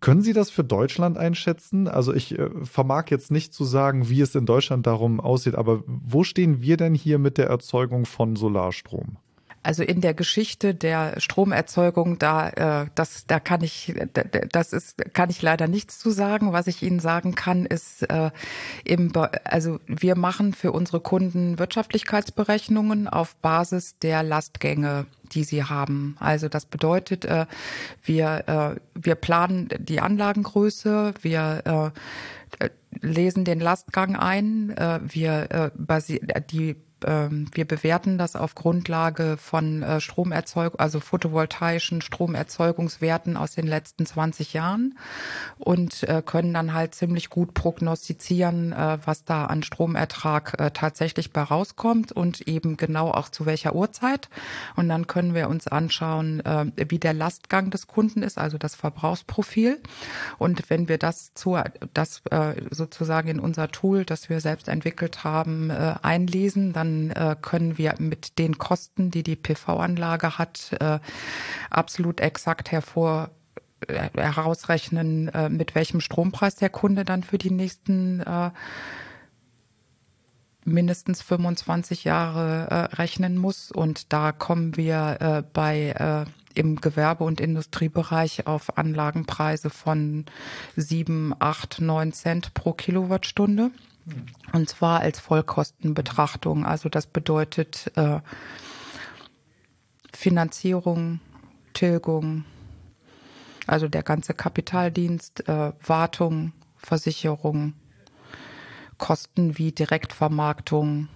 Können 0.00 0.22
Sie 0.22 0.32
das 0.32 0.50
für 0.50 0.64
Deutschland 0.64 1.16
einschätzen? 1.16 1.88
Also 1.88 2.12
ich 2.12 2.38
äh, 2.38 2.50
vermag 2.64 3.06
jetzt 3.10 3.30
nicht 3.30 3.54
zu 3.54 3.64
sagen, 3.64 4.08
wie 4.08 4.20
es 4.20 4.34
in 4.34 4.46
Deutschland 4.46 4.86
darum 4.86 5.20
aussieht, 5.20 5.54
aber 5.54 5.82
wo 5.86 6.24
stehen 6.24 6.60
wir 6.60 6.76
denn 6.76 6.94
hier 6.94 7.18
mit 7.18 7.38
der 7.38 7.46
Erzeugung 7.46 8.06
von 8.06 8.36
Solarstrom? 8.36 9.18
Also 9.66 9.82
in 9.82 10.00
der 10.00 10.14
Geschichte 10.14 10.76
der 10.76 11.20
Stromerzeugung, 11.20 12.20
da 12.20 12.50
äh, 12.50 12.86
das, 12.94 13.26
da 13.26 13.40
kann 13.40 13.64
ich, 13.64 13.92
das 14.52 14.72
ist, 14.72 15.12
kann 15.12 15.28
ich 15.28 15.42
leider 15.42 15.66
nichts 15.66 15.98
zu 15.98 16.10
sagen. 16.10 16.52
Was 16.52 16.68
ich 16.68 16.84
Ihnen 16.84 17.00
sagen 17.00 17.34
kann, 17.34 17.66
ist 17.66 18.08
äh, 18.08 18.30
im, 18.84 19.12
also 19.42 19.80
wir 19.88 20.14
machen 20.14 20.54
für 20.54 20.70
unsere 20.70 21.00
Kunden 21.00 21.58
Wirtschaftlichkeitsberechnungen 21.58 23.08
auf 23.08 23.34
Basis 23.36 23.98
der 23.98 24.22
Lastgänge 24.22 25.06
die 25.32 25.42
sie 25.42 25.64
haben. 25.64 26.16
Also 26.20 26.48
das 26.48 26.66
bedeutet, 26.66 27.24
äh, 27.24 27.46
wir, 28.04 28.44
äh, 28.46 28.80
wir 28.94 29.16
planen 29.16 29.68
die 29.80 29.98
Anlagengröße, 29.98 31.14
wir 31.20 31.92
äh, 32.60 32.68
lesen 33.00 33.44
den 33.44 33.58
Lastgang 33.58 34.14
ein, 34.14 34.72
wir 35.02 35.72
äh, 35.74 36.40
die 36.48 36.76
ähm, 37.04 37.46
wir 37.52 37.66
bewerten 37.66 38.16
das 38.16 38.36
auf 38.36 38.54
Grundlage 38.54 39.36
von 39.36 39.82
äh, 39.82 40.00
Stromerzeugung, 40.00 40.78
also 40.80 41.00
photovoltaischen 41.00 42.00
Stromerzeugungswerten 42.00 43.36
aus 43.36 43.54
den 43.54 43.66
letzten 43.66 44.06
20 44.06 44.54
Jahren 44.54 44.96
und 45.58 46.04
äh, 46.04 46.22
können 46.24 46.54
dann 46.54 46.72
halt 46.72 46.94
ziemlich 46.94 47.28
gut 47.28 47.54
prognostizieren, 47.54 48.72
äh, 48.72 48.98
was 49.04 49.24
da 49.24 49.46
an 49.46 49.62
Stromertrag 49.62 50.72
tatsächlich 50.74 51.32
bei 51.32 51.42
rauskommt 51.42 52.12
und 52.12 52.42
eben 52.42 52.76
genau 52.76 53.10
auch 53.10 53.28
zu 53.28 53.46
welcher 53.46 53.74
Uhrzeit. 53.74 54.28
Und 54.76 54.88
dann 54.88 55.06
können 55.06 55.34
wir 55.34 55.48
uns 55.48 55.66
anschauen, 55.66 56.42
wie 56.76 56.98
der 56.98 57.12
Lastgang 57.12 57.70
des 57.70 57.86
Kunden 57.86 58.22
ist, 58.22 58.38
also 58.38 58.58
das 58.58 58.74
Verbrauchsprofil. 58.74 59.80
Und 60.38 60.70
wenn 60.70 60.88
wir 60.88 60.98
das 60.98 61.34
zu, 61.34 61.58
das 61.94 62.22
sozusagen 62.70 63.28
in 63.28 63.40
unser 63.40 63.68
Tool, 63.68 64.04
das 64.04 64.28
wir 64.28 64.40
selbst 64.40 64.68
entwickelt 64.68 65.24
haben, 65.24 65.70
einlesen, 65.70 66.72
dann 66.72 66.85
dann 66.86 67.10
äh, 67.10 67.36
können 67.40 67.78
wir 67.78 67.94
mit 67.98 68.38
den 68.38 68.58
Kosten, 68.58 69.10
die 69.10 69.22
die 69.22 69.36
PV-Anlage 69.36 70.38
hat, 70.38 70.76
äh, 70.80 70.98
absolut 71.70 72.20
exakt 72.20 72.70
hervor 72.72 73.30
äh, 73.86 74.08
herausrechnen, 74.14 75.28
äh, 75.28 75.48
mit 75.48 75.74
welchem 75.74 76.00
Strompreis 76.00 76.56
der 76.56 76.70
Kunde 76.70 77.04
dann 77.04 77.22
für 77.22 77.38
die 77.38 77.50
nächsten 77.50 78.20
äh, 78.20 78.50
mindestens 80.64 81.22
25 81.22 82.02
Jahre 82.02 82.88
rechnen 82.98 83.38
muss. 83.38 83.70
Und 83.70 84.12
da 84.12 84.32
kommen 84.32 84.76
wir 84.76 85.44
bei 85.52 86.26
im 86.54 86.80
Gewerbe- 86.80 87.22
und 87.22 87.40
Industriebereich 87.40 88.48
auf 88.48 88.76
Anlagenpreise 88.76 89.70
von 89.70 90.24
sieben, 90.74 91.32
acht, 91.38 91.80
neun 91.80 92.12
Cent 92.12 92.52
pro 92.52 92.72
Kilowattstunde. 92.72 93.70
Und 94.52 94.68
zwar 94.68 95.00
als 95.00 95.18
Vollkostenbetrachtung. 95.18 96.64
Also 96.64 96.88
das 96.88 97.06
bedeutet 97.06 97.90
äh, 97.96 98.20
Finanzierung, 100.12 101.20
Tilgung, 101.72 102.44
also 103.66 103.88
der 103.88 104.02
ganze 104.02 104.32
Kapitaldienst, 104.32 105.48
äh, 105.48 105.72
Wartung, 105.84 106.52
Versicherung, 106.76 107.74
Kosten 108.98 109.58
wie 109.58 109.72
Direktvermarktung 109.72 111.08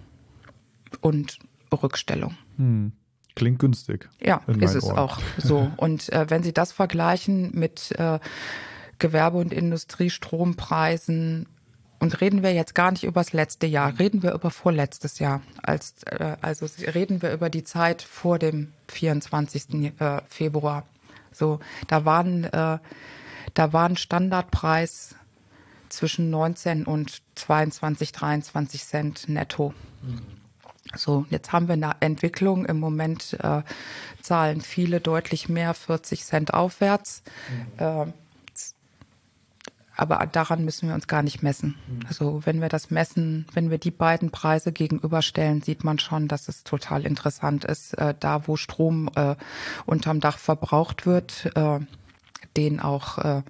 und 0.99 1.39
Rückstellung. 1.71 2.37
Hm. 2.57 2.91
Klingt 3.35 3.59
günstig. 3.59 4.09
Ja, 4.21 4.41
ist 4.59 4.75
es 4.75 4.83
Ohren. 4.83 4.97
auch 4.97 5.19
so. 5.37 5.71
Und 5.77 6.09
äh, 6.09 6.29
wenn 6.29 6.43
Sie 6.43 6.53
das 6.53 6.73
vergleichen 6.73 7.51
mit 7.53 7.91
äh, 7.97 8.19
Gewerbe- 8.99 9.37
und 9.37 9.53
Industriestrompreisen, 9.53 11.47
und 12.01 12.19
reden 12.19 12.41
wir 12.41 12.51
jetzt 12.51 12.73
gar 12.73 12.91
nicht 12.91 13.03
über 13.03 13.21
das 13.21 13.31
letzte 13.31 13.67
Jahr, 13.67 13.99
reden 13.99 14.23
wir 14.23 14.33
über 14.33 14.49
vorletztes 14.49 15.19
Jahr. 15.19 15.41
Als, 15.61 16.01
äh, 16.07 16.35
also 16.41 16.67
reden 16.95 17.21
wir 17.21 17.31
über 17.31 17.51
die 17.51 17.63
Zeit 17.63 18.01
vor 18.01 18.39
dem 18.39 18.73
24. 18.87 19.93
Äh, 19.99 20.21
Februar. 20.27 20.83
So, 21.31 21.59
da 21.87 22.03
waren, 22.03 22.45
äh, 22.45 22.79
da 23.53 23.73
war 23.73 23.87
ein 23.87 23.97
Standardpreis 23.97 25.13
zwischen 25.89 26.31
19 26.31 26.85
und 26.85 27.21
22, 27.35 28.11
23 28.11 28.83
Cent 28.83 29.29
netto. 29.29 29.75
Mhm. 30.01 30.21
So, 30.95 31.27
jetzt 31.29 31.53
haben 31.53 31.67
wir 31.67 31.73
eine 31.73 31.95
Entwicklung. 31.99 32.65
Im 32.65 32.79
Moment 32.79 33.37
äh, 33.43 33.61
zahlen 34.23 34.61
viele 34.61 35.01
deutlich 35.01 35.49
mehr, 35.49 35.75
40 35.75 36.25
Cent 36.25 36.53
aufwärts. 36.55 37.21
Mhm. 37.77 37.85
Äh, 37.85 38.13
aber 39.95 40.25
daran 40.31 40.63
müssen 40.63 40.87
wir 40.87 40.95
uns 40.95 41.07
gar 41.07 41.21
nicht 41.21 41.43
messen. 41.43 41.75
Mhm. 41.87 41.99
Also 42.07 42.41
wenn 42.45 42.61
wir 42.61 42.69
das 42.69 42.91
messen, 42.91 43.45
wenn 43.53 43.69
wir 43.69 43.77
die 43.77 43.91
beiden 43.91 44.31
Preise 44.31 44.71
gegenüberstellen, 44.71 45.61
sieht 45.61 45.83
man 45.83 45.99
schon, 45.99 46.27
dass 46.27 46.47
es 46.47 46.63
total 46.63 47.05
interessant 47.05 47.65
ist, 47.65 47.93
äh, 47.97 48.13
da 48.19 48.47
wo 48.47 48.55
Strom 48.55 49.09
äh, 49.15 49.35
unterm 49.85 50.19
Dach 50.19 50.37
verbraucht 50.37 51.05
wird, 51.05 51.51
äh, 51.55 51.79
den 52.57 52.79
auch 52.79 53.17
äh, 53.17 53.41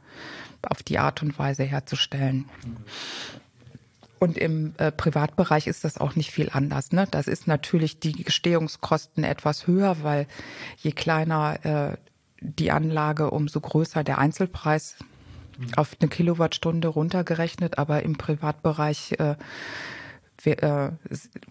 auf 0.63 0.83
die 0.83 0.99
Art 0.99 1.21
und 1.21 1.37
Weise 1.39 1.63
herzustellen. 1.63 2.49
Mhm. 2.65 2.77
Und 4.21 4.37
im 4.37 4.75
äh, 4.77 4.91
Privatbereich 4.91 5.65
ist 5.65 5.83
das 5.83 5.97
auch 5.97 6.15
nicht 6.15 6.29
viel 6.29 6.51
anders. 6.53 6.91
Ne? 6.91 7.07
Das 7.09 7.25
ist 7.25 7.47
natürlich 7.47 7.99
die 7.99 8.11
Gestehungskosten 8.11 9.23
etwas 9.23 9.65
höher, 9.65 10.03
weil 10.03 10.27
je 10.77 10.91
kleiner 10.91 11.65
äh, 11.65 11.97
die 12.39 12.71
Anlage, 12.71 13.31
umso 13.31 13.59
größer 13.59 14.03
der 14.03 14.19
Einzelpreis. 14.19 14.97
Auf 15.75 15.95
eine 15.99 16.09
Kilowattstunde 16.09 16.87
runtergerechnet. 16.87 17.77
Aber 17.77 18.03
im 18.03 18.17
Privatbereich 18.17 19.15
äh, 19.19 19.35
äh, 20.45 20.91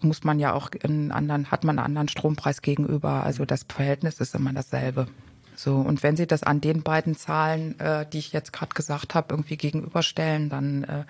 muss 0.01 0.23
man 0.23 0.39
ja 0.39 0.53
auch 0.53 0.69
einen 0.83 1.11
anderen, 1.11 1.51
hat 1.51 1.63
man 1.63 1.77
einen 1.79 1.85
anderen 1.85 2.07
Strompreis 2.09 2.61
gegenüber. 2.61 3.23
Also 3.23 3.45
das 3.45 3.65
Verhältnis 3.67 4.19
ist 4.19 4.35
immer 4.35 4.53
dasselbe. 4.53 5.07
So, 5.55 5.75
und 5.75 6.01
wenn 6.01 6.15
Sie 6.15 6.27
das 6.27 6.43
an 6.43 6.59
den 6.61 6.81
beiden 6.81 7.15
Zahlen, 7.15 7.79
äh, 7.79 8.05
die 8.11 8.17
ich 8.17 8.33
jetzt 8.33 8.51
gerade 8.51 8.73
gesagt 8.73 9.13
habe, 9.13 9.27
irgendwie 9.31 9.57
gegenüberstellen, 9.57 10.49
dann 10.49 10.83
äh, 10.83 11.03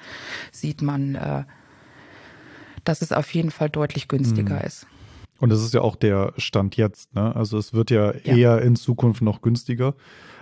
sieht 0.52 0.82
man, 0.82 1.16
äh, 1.16 1.44
dass 2.84 3.02
es 3.02 3.12
auf 3.12 3.34
jeden 3.34 3.52
Fall 3.52 3.70
deutlich 3.70 4.08
günstiger 4.08 4.56
mhm. 4.56 4.66
ist. 4.66 4.88
Und 5.40 5.50
das 5.50 5.64
ist 5.64 5.74
ja 5.74 5.82
auch 5.82 5.96
der 5.96 6.34
Stand 6.38 6.78
jetzt, 6.78 7.16
ne? 7.16 7.36
Also 7.36 7.58
es 7.58 7.74
wird 7.74 7.90
ja, 7.90 8.14
ja, 8.24 8.36
eher 8.36 8.62
in 8.62 8.76
Zukunft 8.76 9.22
noch 9.22 9.42
günstiger. 9.42 9.96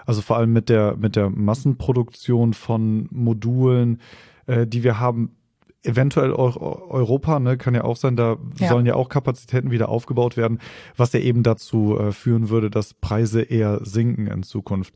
Also 0.09 0.23
vor 0.23 0.37
allem 0.37 0.51
mit 0.51 0.69
der, 0.69 0.97
mit 0.97 1.15
der 1.15 1.29
Massenproduktion 1.29 2.55
von 2.55 3.07
Modulen, 3.11 4.01
äh, 4.47 4.65
die 4.65 4.83
wir 4.83 4.99
haben, 4.99 5.35
eventuell 5.83 6.31
Europa, 6.31 7.39
ne, 7.39 7.59
kann 7.59 7.75
ja 7.75 7.83
auch 7.83 7.95
sein, 7.95 8.15
da 8.15 8.37
ja. 8.57 8.69
sollen 8.69 8.87
ja 8.87 8.95
auch 8.95 9.07
Kapazitäten 9.07 9.69
wieder 9.69 9.87
aufgebaut 9.87 10.35
werden, 10.35 10.57
was 10.97 11.13
ja 11.13 11.19
eben 11.19 11.43
dazu 11.43 11.95
äh, 11.95 12.11
führen 12.11 12.49
würde, 12.49 12.71
dass 12.71 12.95
Preise 12.95 13.43
eher 13.43 13.81
sinken 13.85 14.25
in 14.25 14.41
Zukunft. 14.41 14.95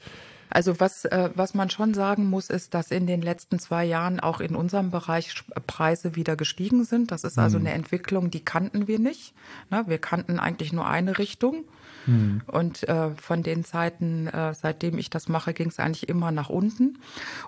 Also 0.50 0.80
was, 0.80 1.06
äh, 1.06 1.30
was 1.36 1.54
man 1.54 1.70
schon 1.70 1.94
sagen 1.94 2.26
muss, 2.26 2.50
ist, 2.50 2.74
dass 2.74 2.90
in 2.90 3.06
den 3.06 3.22
letzten 3.22 3.60
zwei 3.60 3.86
Jahren 3.86 4.20
auch 4.20 4.40
in 4.40 4.56
unserem 4.56 4.90
Bereich 4.90 5.44
Preise 5.68 6.16
wieder 6.16 6.36
gestiegen 6.36 6.86
sind. 6.86 7.12
Das 7.12 7.24
ist 7.24 7.38
also 7.38 7.60
mhm. 7.60 7.68
eine 7.68 7.76
Entwicklung, 7.76 8.32
die 8.32 8.44
kannten 8.44 8.88
wir 8.88 8.98
nicht. 8.98 9.36
Ne? 9.70 9.84
Wir 9.86 10.00
kannten 10.00 10.40
eigentlich 10.40 10.74
nur 10.74 10.88
eine 10.88 11.20
Richtung. 11.20 11.66
Mhm. 12.06 12.42
Und 12.48 12.88
äh, 12.88 13.12
von 13.16 13.44
den 13.44 13.64
Zeiten, 13.64 14.28
äh, 14.28 14.54
seitdem 14.54 14.98
ich 14.98 15.10
das 15.10 15.30
mache, 15.30 15.54
ging 15.54 15.70
es 15.70 15.80
eigentlich 15.80 16.10
immer 16.10 16.32
nach 16.32 16.50
unten. 16.50 17.00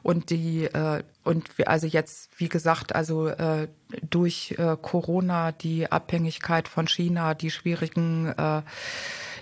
Und 0.01 0.29
die 0.29 0.65
äh, 0.65 1.03
und 1.25 1.57
wir, 1.57 1.69
also 1.69 1.87
jetzt, 1.87 2.29
wie 2.37 2.49
gesagt, 2.49 2.93
also 2.93 3.27
äh, 3.27 3.67
durch 4.07 4.55
äh, 4.59 4.77
Corona 4.79 5.51
die 5.51 5.91
Abhängigkeit 5.91 6.67
von 6.67 6.87
China, 6.87 7.33
die 7.33 7.49
schwierigen 7.49 8.27
äh, 8.27 8.61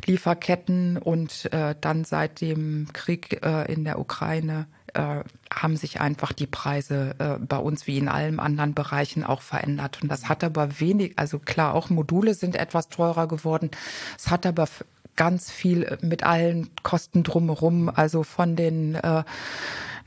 Lieferketten 0.05 0.97
und 0.97 1.51
äh, 1.51 1.75
dann 1.79 2.05
seit 2.05 2.39
dem 2.39 2.87
Krieg 2.93 3.45
äh, 3.45 3.71
in 3.71 3.83
der 3.83 3.99
Ukraine 3.99 4.67
äh, 4.93 5.23
haben 5.53 5.75
sich 5.75 5.99
einfach 5.99 6.31
die 6.31 6.47
Preise 6.47 7.15
äh, 7.19 7.37
bei 7.37 7.57
uns 7.57 7.85
wie 7.85 7.97
in 7.97 8.07
allen 8.07 8.39
anderen 8.39 8.73
Bereichen 8.73 9.25
auch 9.25 9.41
verändert. 9.41 10.01
Und 10.01 10.09
das 10.09 10.29
hat 10.29 10.43
aber 10.43 10.79
wenig, 10.79 11.13
also 11.17 11.37
klar, 11.37 11.73
auch 11.73 11.89
Module 11.89 12.33
sind 12.33 12.55
etwas 12.55 12.87
teurer 12.87 13.27
geworden. 13.27 13.71
Es 14.17 14.29
hat 14.29 14.45
aber 14.45 14.67
ganz 15.15 15.51
viel 15.51 15.97
mit 16.01 16.23
allen 16.23 16.69
Kosten 16.83 17.23
drumherum, 17.23 17.89
also 17.93 18.23
von 18.23 18.55
den, 18.55 18.95
äh, 18.95 19.23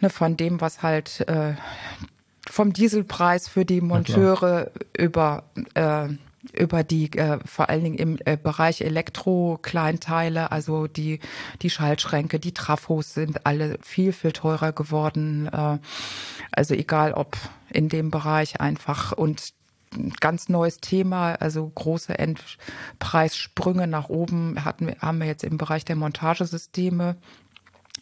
ne, 0.01 0.11
von 0.11 0.37
dem, 0.37 0.61
was 0.61 0.83
halt 0.83 1.27
äh, 1.29 1.55
vom 2.49 2.73
Dieselpreis 2.73 3.49
für 3.49 3.64
die 3.64 3.81
Monteure 3.81 4.71
über 4.97 5.45
äh, 5.75 6.09
über 6.53 6.85
die 6.85 7.11
äh, 7.19 7.38
vor 7.45 7.69
allen 7.69 7.83
Dingen 7.83 7.99
im 7.99 8.19
äh, 8.25 8.37
Bereich 8.37 8.81
Elektro-Kleinteile, 8.81 10.53
also 10.53 10.87
die 10.87 11.19
die 11.62 11.71
Schaltschränke, 11.71 12.38
die 12.38 12.55
Trafos 12.55 13.14
sind 13.14 13.47
alle 13.47 13.79
viel 13.83 14.12
viel 14.12 14.33
teurer 14.33 14.73
geworden. 14.73 15.49
Äh, 15.53 15.79
also 16.53 16.75
egal 16.75 17.12
ob 17.12 17.37
in 17.71 17.88
dem 17.88 18.11
Bereich 18.11 18.61
einfach. 18.61 19.12
Und 19.12 19.55
ganz 20.20 20.49
neues 20.49 20.79
Thema, 20.79 21.35
also 21.35 21.68
große 21.68 22.18
Endpreissprünge 22.18 23.87
nach 23.87 24.09
oben 24.09 24.64
hatten 24.64 24.94
haben 25.01 25.18
wir 25.18 25.27
jetzt 25.27 25.44
im 25.44 25.59
Bereich 25.59 25.85
der 25.85 25.96
Montagesysteme 25.96 27.16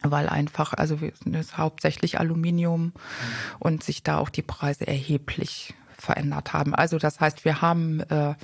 weil 0.01 0.29
einfach, 0.29 0.73
also 0.73 0.99
jetzt 1.25 1.57
hauptsächlich 1.57 2.19
Aluminium 2.19 2.93
und 3.59 3.83
sich 3.83 4.03
da 4.03 4.17
auch 4.17 4.29
die 4.29 4.41
Preise 4.41 4.85
erheblich 4.87 5.73
verändert 5.97 6.53
haben. 6.53 6.75
Also 6.75 6.97
das 6.97 7.19
heißt, 7.19 7.45
wir 7.45 7.61
haben 7.61 8.01
äh, 8.01 8.35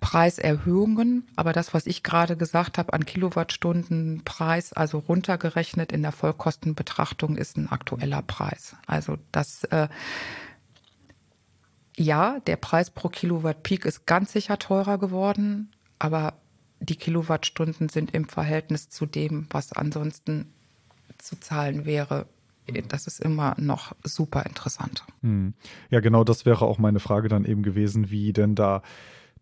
Preiserhöhungen, 0.00 1.26
aber 1.36 1.52
das, 1.52 1.74
was 1.74 1.86
ich 1.86 2.02
gerade 2.02 2.36
gesagt 2.36 2.78
habe 2.78 2.92
an 2.92 3.04
Kilowattstunden 3.04 4.22
Preis, 4.24 4.72
also 4.72 4.98
runtergerechnet 4.98 5.92
in 5.92 6.02
der 6.02 6.12
Vollkostenbetrachtung, 6.12 7.36
ist 7.36 7.56
ein 7.56 7.70
aktueller 7.70 8.22
Preis. 8.22 8.76
Also 8.86 9.18
das 9.30 9.64
äh, 9.64 9.88
ja, 11.96 12.40
der 12.40 12.56
Preis 12.56 12.90
pro 12.90 13.08
Kilowatt 13.08 13.62
Peak 13.62 13.84
ist 13.84 14.06
ganz 14.06 14.32
sicher 14.32 14.58
teurer 14.58 14.98
geworden, 14.98 15.70
aber 15.98 16.34
die 16.80 16.96
Kilowattstunden 16.96 17.88
sind 17.88 18.14
im 18.14 18.26
Verhältnis 18.26 18.88
zu 18.88 19.06
dem, 19.06 19.46
was 19.50 19.72
ansonsten 19.72 20.52
zu 21.18 21.38
zahlen 21.38 21.84
wäre, 21.84 22.26
das 22.88 23.06
ist 23.06 23.20
immer 23.20 23.54
noch 23.58 23.92
super 24.04 24.46
interessant. 24.46 25.04
Hm. 25.22 25.54
Ja, 25.90 26.00
genau, 26.00 26.24
das 26.24 26.46
wäre 26.46 26.64
auch 26.64 26.78
meine 26.78 27.00
Frage 27.00 27.28
dann 27.28 27.44
eben 27.44 27.62
gewesen, 27.62 28.10
wie 28.10 28.32
denn 28.32 28.54
da 28.54 28.82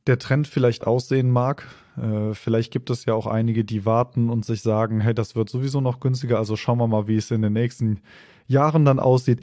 der 0.07 0.19
Trend 0.19 0.49
vielleicht 0.49 0.87
aussehen 0.87 1.31
mag. 1.31 1.67
Äh, 1.97 2.35
vielleicht 2.35 2.73
gibt 2.73 2.91
es 2.91 3.05
ja 3.05 3.15
auch 3.15 3.27
einige, 3.27 3.65
die 3.65 3.85
warten 3.85 4.31
und 4.31 4.45
sich 4.45 4.63
sagen, 4.63 5.01
hey, 5.01 5.15
das 5.15 5.37
wird 5.37 5.51
sowieso 5.51 5.81
noch 5.81 6.01
günstiger, 6.01 6.39
also 6.39 6.57
schauen 6.57 6.79
wir 6.79 6.87
mal, 6.87 7.07
wie 7.07 7.17
es 7.17 7.31
in 7.31 7.43
den 7.43 7.53
nächsten 7.53 8.01
Jahren 8.47 8.85
dann 8.85 8.99
aussieht. 8.99 9.41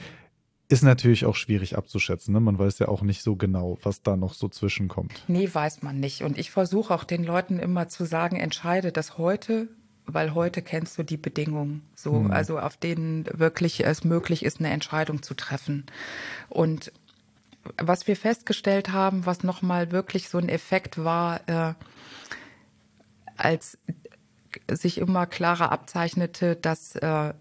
Ist 0.68 0.82
natürlich 0.82 1.26
auch 1.26 1.36
schwierig 1.36 1.76
abzuschätzen. 1.76 2.34
Ne? 2.34 2.40
Man 2.40 2.58
weiß 2.58 2.80
ja 2.80 2.88
auch 2.88 3.02
nicht 3.02 3.22
so 3.22 3.36
genau, 3.36 3.78
was 3.82 4.02
da 4.02 4.16
noch 4.16 4.34
so 4.34 4.48
zwischenkommt. 4.48 5.22
Nee, 5.28 5.48
weiß 5.52 5.82
man 5.82 6.00
nicht. 6.00 6.22
Und 6.22 6.38
ich 6.38 6.50
versuche 6.50 6.92
auch 6.92 7.04
den 7.04 7.22
Leuten 7.22 7.60
immer 7.60 7.88
zu 7.88 8.04
sagen, 8.04 8.36
entscheide 8.36 8.90
das 8.90 9.16
heute, 9.16 9.68
weil 10.06 10.34
heute 10.34 10.62
kennst 10.62 10.98
du 10.98 11.04
die 11.04 11.16
Bedingungen, 11.16 11.82
so, 11.94 12.14
mhm. 12.14 12.30
also 12.32 12.58
auf 12.58 12.76
denen 12.76 13.26
wirklich 13.32 13.84
es 13.84 14.02
möglich 14.02 14.44
ist, 14.44 14.58
eine 14.58 14.70
Entscheidung 14.70 15.22
zu 15.22 15.34
treffen. 15.34 15.86
Und 16.48 16.92
was 17.78 18.06
wir 18.06 18.16
festgestellt 18.16 18.92
haben, 18.92 19.26
was 19.26 19.42
nochmal 19.42 19.92
wirklich 19.92 20.28
so 20.28 20.38
ein 20.38 20.48
Effekt 20.48 21.02
war, 21.02 21.48
äh, 21.48 21.74
als 23.36 23.78
sich 24.70 24.98
immer 24.98 25.26
klarer 25.26 25.70
abzeichnete, 25.70 26.56
dass 26.56 26.96
äh, 26.96 27.34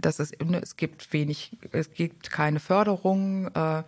dass 0.00 0.18
es, 0.18 0.32
es 0.32 0.76
gibt 0.76 1.12
wenig, 1.12 1.56
es 1.72 1.92
gibt 1.92 2.30
keine 2.30 2.60
Förderung, 2.60 3.48
äh, 3.54 3.82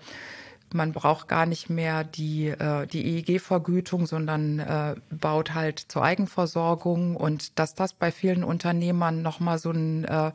man 0.75 0.92
braucht 0.92 1.29
gar 1.29 1.46
nicht 1.46 1.68
mehr 1.68 2.05
die, 2.05 2.48
äh, 2.48 2.87
die 2.87 3.18
EEG-Vergütung, 3.18 4.07
sondern 4.07 4.59
äh, 4.59 4.94
baut 5.11 5.55
halt 5.55 5.79
zur 5.79 6.03
Eigenversorgung. 6.03 7.16
Und 7.16 7.59
dass 7.59 7.75
das 7.75 7.92
bei 7.92 8.11
vielen 8.11 8.44
Unternehmern 8.44 9.22
nochmal 9.22 9.59
so 9.59 9.70
ein 9.70 10.05
äh, 10.05 10.33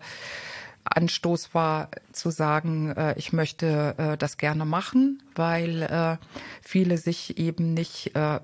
Anstoß 0.83 1.53
war 1.53 1.89
zu 2.13 2.29
sagen, 2.29 2.95
ich 3.17 3.33
möchte 3.33 4.15
das 4.19 4.37
gerne 4.37 4.63
machen, 4.63 5.21
weil 5.35 6.17
viele 6.61 6.97
sich 6.97 7.37
eben 7.37 7.73
nicht 7.73 8.15
äh, 8.15 8.39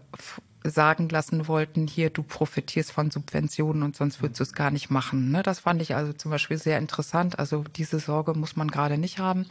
sagen 0.64 1.10
lassen 1.10 1.48
wollten, 1.48 1.88
hier, 1.88 2.10
du 2.10 2.24
profitierst 2.24 2.92
von 2.92 3.12
Subventionen 3.12 3.84
und 3.84 3.96
sonst 3.96 4.22
würdest 4.22 4.40
du 4.40 4.44
es 4.44 4.54
gar 4.54 4.72
nicht 4.72 4.90
machen. 4.90 5.32
Ne? 5.32 5.44
Das 5.44 5.60
fand 5.60 5.82
ich 5.82 5.96
also 5.96 6.14
zum 6.14 6.32
Beispiel 6.32 6.58
sehr 6.58 6.78
interessant. 6.78 7.40
Also 7.40 7.64
diese 7.76 8.00
Sorge 8.00 8.34
muss 8.34 8.56
man 8.56 8.70
gerade 8.70 8.98
nicht 8.98 9.20
haben. 9.20 9.46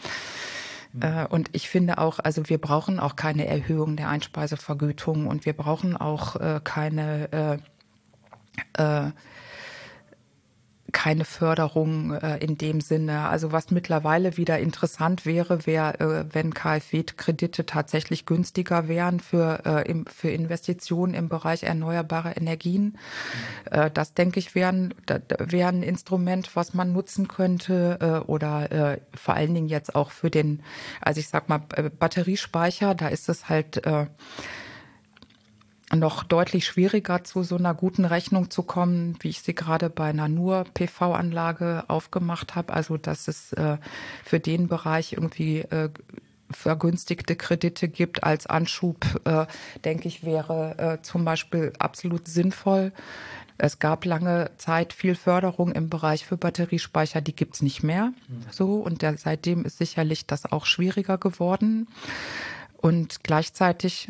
Mhm. 0.92 1.26
Und 1.30 1.50
ich 1.52 1.68
finde 1.68 1.98
auch, 1.98 2.18
also 2.18 2.48
wir 2.48 2.58
brauchen 2.58 3.00
auch 3.00 3.16
keine 3.16 3.46
Erhöhung 3.46 3.96
der 3.96 4.08
Einspeisevergütung 4.08 5.26
und 5.26 5.46
wir 5.46 5.54
brauchen 5.54 5.96
auch 5.96 6.36
äh, 6.36 6.60
keine 6.62 7.60
äh, 8.76 9.06
äh, 9.06 9.10
keine 10.92 11.24
Förderung 11.24 12.12
äh, 12.14 12.38
in 12.38 12.58
dem 12.58 12.80
Sinne. 12.80 13.28
Also 13.28 13.52
was 13.52 13.70
mittlerweile 13.70 14.36
wieder 14.36 14.58
interessant 14.58 15.26
wäre, 15.26 15.66
wäre, 15.66 16.00
äh, 16.00 16.34
wenn 16.34 16.54
KfW-Kredite 16.54 17.66
tatsächlich 17.66 18.26
günstiger 18.26 18.88
wären 18.88 19.20
für, 19.20 19.62
äh, 19.64 19.90
im, 19.90 20.06
für 20.06 20.30
Investitionen 20.30 21.14
im 21.14 21.28
Bereich 21.28 21.62
erneuerbare 21.64 22.32
Energien. 22.32 22.98
Äh, 23.70 23.90
das 23.90 24.14
denke 24.14 24.38
ich 24.38 24.54
wäre 24.54 24.90
wär 25.38 25.68
ein 25.68 25.82
Instrument, 25.82 26.54
was 26.54 26.74
man 26.74 26.92
nutzen 26.92 27.28
könnte 27.28 27.98
äh, 28.00 28.30
oder 28.30 28.70
äh, 28.70 29.00
vor 29.14 29.34
allen 29.34 29.54
Dingen 29.54 29.68
jetzt 29.68 29.94
auch 29.94 30.10
für 30.10 30.30
den, 30.30 30.62
also 31.00 31.20
ich 31.20 31.28
sag 31.28 31.48
mal 31.48 31.62
äh, 31.74 31.90
Batteriespeicher, 31.90 32.94
da 32.94 33.08
ist 33.08 33.28
es 33.28 33.48
halt 33.48 33.84
äh, 33.86 34.06
noch 35.96 36.24
deutlich 36.24 36.66
schwieriger 36.66 37.24
zu 37.24 37.42
so 37.42 37.56
einer 37.56 37.74
guten 37.74 38.04
Rechnung 38.04 38.50
zu 38.50 38.62
kommen, 38.62 39.16
wie 39.20 39.28
ich 39.28 39.42
sie 39.42 39.54
gerade 39.54 39.90
bei 39.90 40.10
einer 40.10 40.28
nur 40.28 40.64
PV-Anlage 40.74 41.84
aufgemacht 41.88 42.54
habe. 42.54 42.72
Also 42.72 42.96
dass 42.96 43.28
es 43.28 43.52
äh, 43.52 43.78
für 44.24 44.40
den 44.40 44.68
Bereich 44.68 45.12
irgendwie 45.12 45.60
äh, 45.60 45.90
vergünstigte 46.50 47.36
Kredite 47.36 47.88
gibt 47.88 48.24
als 48.24 48.46
Anschub, 48.46 49.04
äh, 49.24 49.46
denke 49.84 50.08
ich, 50.08 50.24
wäre 50.24 50.78
äh, 50.78 51.02
zum 51.02 51.24
Beispiel 51.24 51.72
absolut 51.78 52.28
sinnvoll. 52.28 52.92
Es 53.58 53.78
gab 53.78 54.04
lange 54.04 54.50
Zeit 54.56 54.92
viel 54.92 55.14
Förderung 55.14 55.72
im 55.72 55.88
Bereich 55.88 56.26
für 56.26 56.36
Batteriespeicher, 56.36 57.20
die 57.20 57.36
gibt's 57.36 57.62
nicht 57.62 57.82
mehr. 57.82 58.12
So 58.50 58.76
und 58.76 59.02
der, 59.02 59.16
seitdem 59.16 59.64
ist 59.64 59.78
sicherlich 59.78 60.26
das 60.26 60.50
auch 60.50 60.66
schwieriger 60.66 61.18
geworden. 61.18 61.86
Und 62.78 63.22
gleichzeitig 63.22 64.08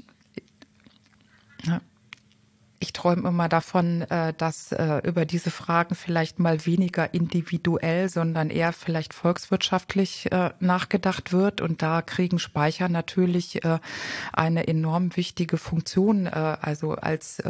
ich 2.82 2.92
träume 2.92 3.28
immer 3.28 3.48
davon, 3.48 4.02
äh, 4.02 4.34
dass 4.34 4.72
äh, 4.72 5.00
über 5.04 5.24
diese 5.24 5.52
Fragen 5.52 5.94
vielleicht 5.94 6.40
mal 6.40 6.66
weniger 6.66 7.14
individuell, 7.14 8.08
sondern 8.08 8.50
eher 8.50 8.72
vielleicht 8.72 9.14
volkswirtschaftlich 9.14 10.30
äh, 10.32 10.50
nachgedacht 10.58 11.32
wird. 11.32 11.60
Und 11.60 11.80
da 11.80 12.02
kriegen 12.02 12.40
Speicher 12.40 12.88
natürlich 12.88 13.60
eine 14.32 14.66
enorm 14.66 15.16
wichtige 15.16 15.56
Funktion, 15.56 16.26
also 16.26 16.94
als 16.94 17.40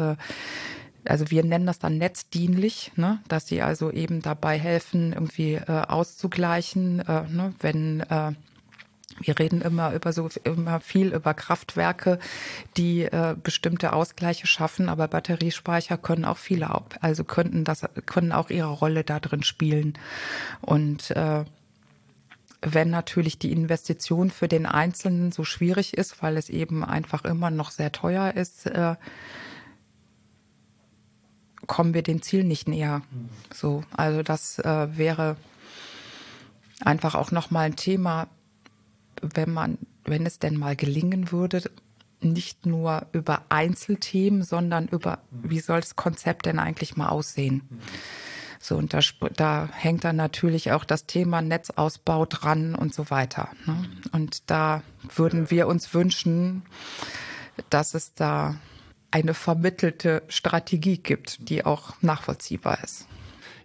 also 1.05 1.31
wir 1.31 1.43
nennen 1.43 1.65
das 1.65 1.79
dann 1.79 1.97
netzdienlich, 1.97 2.91
ne? 2.95 3.19
dass 3.27 3.47
sie 3.47 3.61
also 3.61 3.89
eben 3.89 4.21
dabei 4.21 4.59
helfen, 4.59 5.13
irgendwie 5.13 5.59
auszugleichen, 5.59 6.97
ne? 6.97 7.53
wenn 7.59 8.03
wir 9.19 9.39
reden 9.39 9.61
immer 9.61 9.93
über 9.93 10.13
so 10.13 10.29
immer 10.43 10.79
viel 10.79 11.13
über 11.13 11.33
Kraftwerke, 11.33 12.19
die 12.77 13.03
äh, 13.03 13.35
bestimmte 13.41 13.93
Ausgleiche 13.93 14.47
schaffen, 14.47 14.89
aber 14.89 15.07
Batteriespeicher 15.07 15.97
können 15.97 16.25
auch 16.25 16.37
viele, 16.37 16.69
also 17.01 17.23
könnten 17.23 17.63
das 17.63 17.85
können 18.05 18.31
auch 18.31 18.49
ihre 18.49 18.71
Rolle 18.71 19.03
da 19.03 19.19
drin 19.19 19.43
spielen. 19.43 19.93
Und 20.61 21.11
äh, 21.11 21.45
wenn 22.61 22.89
natürlich 22.89 23.37
die 23.37 23.51
Investition 23.51 24.29
für 24.29 24.47
den 24.47 24.65
Einzelnen 24.65 25.31
so 25.31 25.43
schwierig 25.43 25.97
ist, 25.97 26.23
weil 26.23 26.37
es 26.37 26.49
eben 26.49 26.83
einfach 26.83 27.25
immer 27.25 27.51
noch 27.51 27.71
sehr 27.71 27.91
teuer 27.91 28.33
ist, 28.33 28.65
äh, 28.67 28.95
kommen 31.67 31.93
wir 31.93 32.03
dem 32.03 32.21
Ziel 32.21 32.43
nicht 32.43 32.67
näher. 32.67 33.01
So, 33.53 33.83
also 33.95 34.23
das 34.23 34.59
äh, 34.59 34.97
wäre 34.97 35.37
einfach 36.81 37.15
auch 37.15 37.31
noch 37.31 37.51
mal 37.51 37.61
ein 37.61 37.75
Thema 37.75 38.27
wenn 39.33 39.51
man, 39.51 39.77
wenn 40.05 40.25
es 40.25 40.39
denn 40.39 40.57
mal 40.57 40.75
gelingen 40.75 41.31
würde, 41.31 41.63
nicht 42.21 42.65
nur 42.65 43.05
über 43.11 43.43
Einzelthemen, 43.49 44.43
sondern 44.43 44.87
über, 44.87 45.19
wie 45.31 45.59
soll 45.59 45.81
das 45.81 45.95
Konzept 45.95 46.45
denn 46.45 46.59
eigentlich 46.59 46.95
mal 46.95 47.09
aussehen? 47.09 47.63
So, 48.59 48.77
und 48.77 48.93
da, 48.93 49.01
da 49.35 49.67
hängt 49.73 50.05
dann 50.05 50.15
natürlich 50.15 50.71
auch 50.71 50.85
das 50.85 51.05
Thema 51.05 51.41
Netzausbau 51.41 52.25
dran 52.25 52.75
und 52.75 52.93
so 52.93 53.09
weiter. 53.09 53.49
Ne? 53.65 53.89
Und 54.13 54.49
da 54.49 54.83
würden 55.15 55.51
wir 55.51 55.67
uns 55.67 55.93
wünschen, 55.93 56.63
dass 57.69 57.93
es 57.93 58.13
da 58.13 58.55
eine 59.11 59.33
vermittelte 59.33 60.23
Strategie 60.29 60.97
gibt, 60.97 61.49
die 61.49 61.65
auch 61.65 62.01
nachvollziehbar 62.01 62.81
ist. 62.83 63.05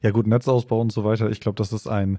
Ja 0.03 0.11
gut, 0.11 0.27
Netzausbau 0.27 0.81
und 0.81 0.92
so 0.92 1.05
weiter. 1.05 1.31
Ich 1.31 1.40
glaube, 1.40 1.57
das 1.57 1.73
ist 1.73 1.87
ein 1.87 2.18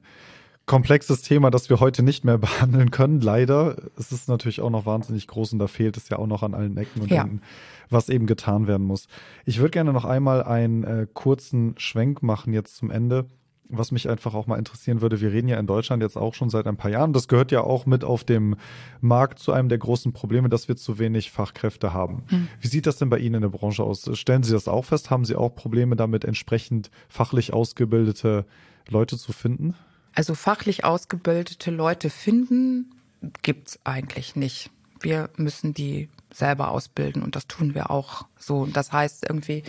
komplexes 0.69 1.23
Thema, 1.23 1.49
das 1.49 1.69
wir 1.71 1.79
heute 1.79 2.03
nicht 2.03 2.23
mehr 2.23 2.37
behandeln 2.37 2.91
können, 2.91 3.19
leider. 3.19 3.75
Es 3.97 4.11
ist 4.11 4.29
natürlich 4.29 4.61
auch 4.61 4.69
noch 4.69 4.85
wahnsinnig 4.85 5.25
groß 5.27 5.53
und 5.53 5.59
da 5.59 5.67
fehlt 5.67 5.97
es 5.97 6.07
ja 6.09 6.19
auch 6.19 6.27
noch 6.27 6.43
an 6.43 6.53
allen 6.53 6.77
Ecken 6.77 7.01
und 7.01 7.11
ja. 7.11 7.23
Enden, 7.23 7.41
was 7.89 8.07
eben 8.07 8.27
getan 8.27 8.67
werden 8.67 8.85
muss. 8.85 9.07
Ich 9.45 9.57
würde 9.57 9.71
gerne 9.71 9.91
noch 9.91 10.05
einmal 10.05 10.43
einen 10.43 10.83
äh, 10.83 11.07
kurzen 11.11 11.73
Schwenk 11.77 12.21
machen 12.21 12.53
jetzt 12.53 12.77
zum 12.77 12.91
Ende, 12.91 13.25
was 13.67 13.91
mich 13.91 14.07
einfach 14.09 14.35
auch 14.35 14.45
mal 14.45 14.59
interessieren 14.59 15.01
würde. 15.01 15.21
Wir 15.21 15.31
reden 15.31 15.47
ja 15.47 15.59
in 15.59 15.65
Deutschland 15.65 16.03
jetzt 16.03 16.17
auch 16.17 16.35
schon 16.35 16.51
seit 16.51 16.67
ein 16.67 16.77
paar 16.77 16.91
Jahren. 16.91 17.13
Das 17.13 17.27
gehört 17.27 17.51
ja 17.51 17.61
auch 17.61 17.87
mit 17.87 18.03
auf 18.03 18.23
dem 18.23 18.55
Markt 19.01 19.39
zu 19.39 19.51
einem 19.51 19.69
der 19.69 19.79
großen 19.79 20.13
Probleme, 20.13 20.49
dass 20.49 20.67
wir 20.67 20.75
zu 20.75 20.99
wenig 20.99 21.31
Fachkräfte 21.31 21.93
haben. 21.95 22.25
Mhm. 22.29 22.47
Wie 22.61 22.67
sieht 22.67 22.85
das 22.85 22.97
denn 22.97 23.09
bei 23.09 23.17
Ihnen 23.17 23.35
in 23.35 23.41
der 23.41 23.49
Branche 23.49 23.83
aus? 23.83 24.07
Stellen 24.13 24.43
Sie 24.43 24.53
das 24.53 24.67
auch 24.67 24.85
fest? 24.85 25.09
Haben 25.09 25.25
Sie 25.25 25.35
auch 25.35 25.55
Probleme 25.55 25.95
damit, 25.95 26.25
entsprechend 26.25 26.91
fachlich 27.07 27.53
ausgebildete 27.53 28.45
Leute 28.87 29.17
zu 29.17 29.33
finden? 29.33 29.73
Also 30.19 30.35
fachlich 30.35 30.83
ausgebildete 30.83 31.71
Leute 31.71 32.09
finden 32.09 32.93
gibt's 33.41 33.79
eigentlich 33.85 34.35
nicht. 34.35 34.69
Wir 34.99 35.29
müssen 35.37 35.73
die 35.73 36.09
selber 36.29 36.71
ausbilden 36.71 37.23
und 37.23 37.37
das 37.37 37.47
tun 37.47 37.73
wir 37.73 37.89
auch 37.89 38.25
so. 38.37 38.65
Das 38.65 38.91
heißt 38.91 39.25
irgendwie, 39.29 39.63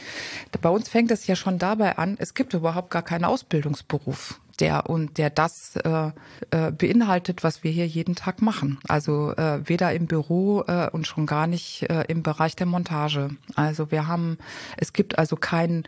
bei 0.61 0.69
uns 0.69 0.89
fängt 0.89 1.13
es 1.13 1.29
ja 1.29 1.37
schon 1.37 1.61
dabei 1.61 1.99
an, 1.99 2.17
es 2.19 2.35
gibt 2.35 2.53
überhaupt 2.53 2.91
gar 2.91 3.03
keinen 3.03 3.27
Ausbildungsberuf, 3.27 4.41
der 4.59 4.91
und 4.91 5.19
der 5.19 5.31
das 5.31 5.77
äh, 5.77 6.11
äh, 6.51 6.73
beinhaltet, 6.73 7.45
was 7.45 7.63
wir 7.63 7.71
hier 7.71 7.87
jeden 7.87 8.17
Tag 8.17 8.43
machen. 8.43 8.81
Also 8.89 9.31
äh, 9.37 9.61
weder 9.69 9.93
im 9.93 10.09
Büro 10.09 10.65
äh, 10.67 10.91
und 10.91 11.07
schon 11.07 11.27
gar 11.27 11.47
nicht 11.47 11.89
äh, 11.89 12.07
im 12.09 12.25
Bereich 12.25 12.57
der 12.57 12.67
Montage. 12.67 13.31
Also 13.55 13.93
wir 13.93 14.09
haben, 14.09 14.37
es 14.77 14.93
gibt 14.93 15.17
also 15.17 15.37
keinen 15.37 15.87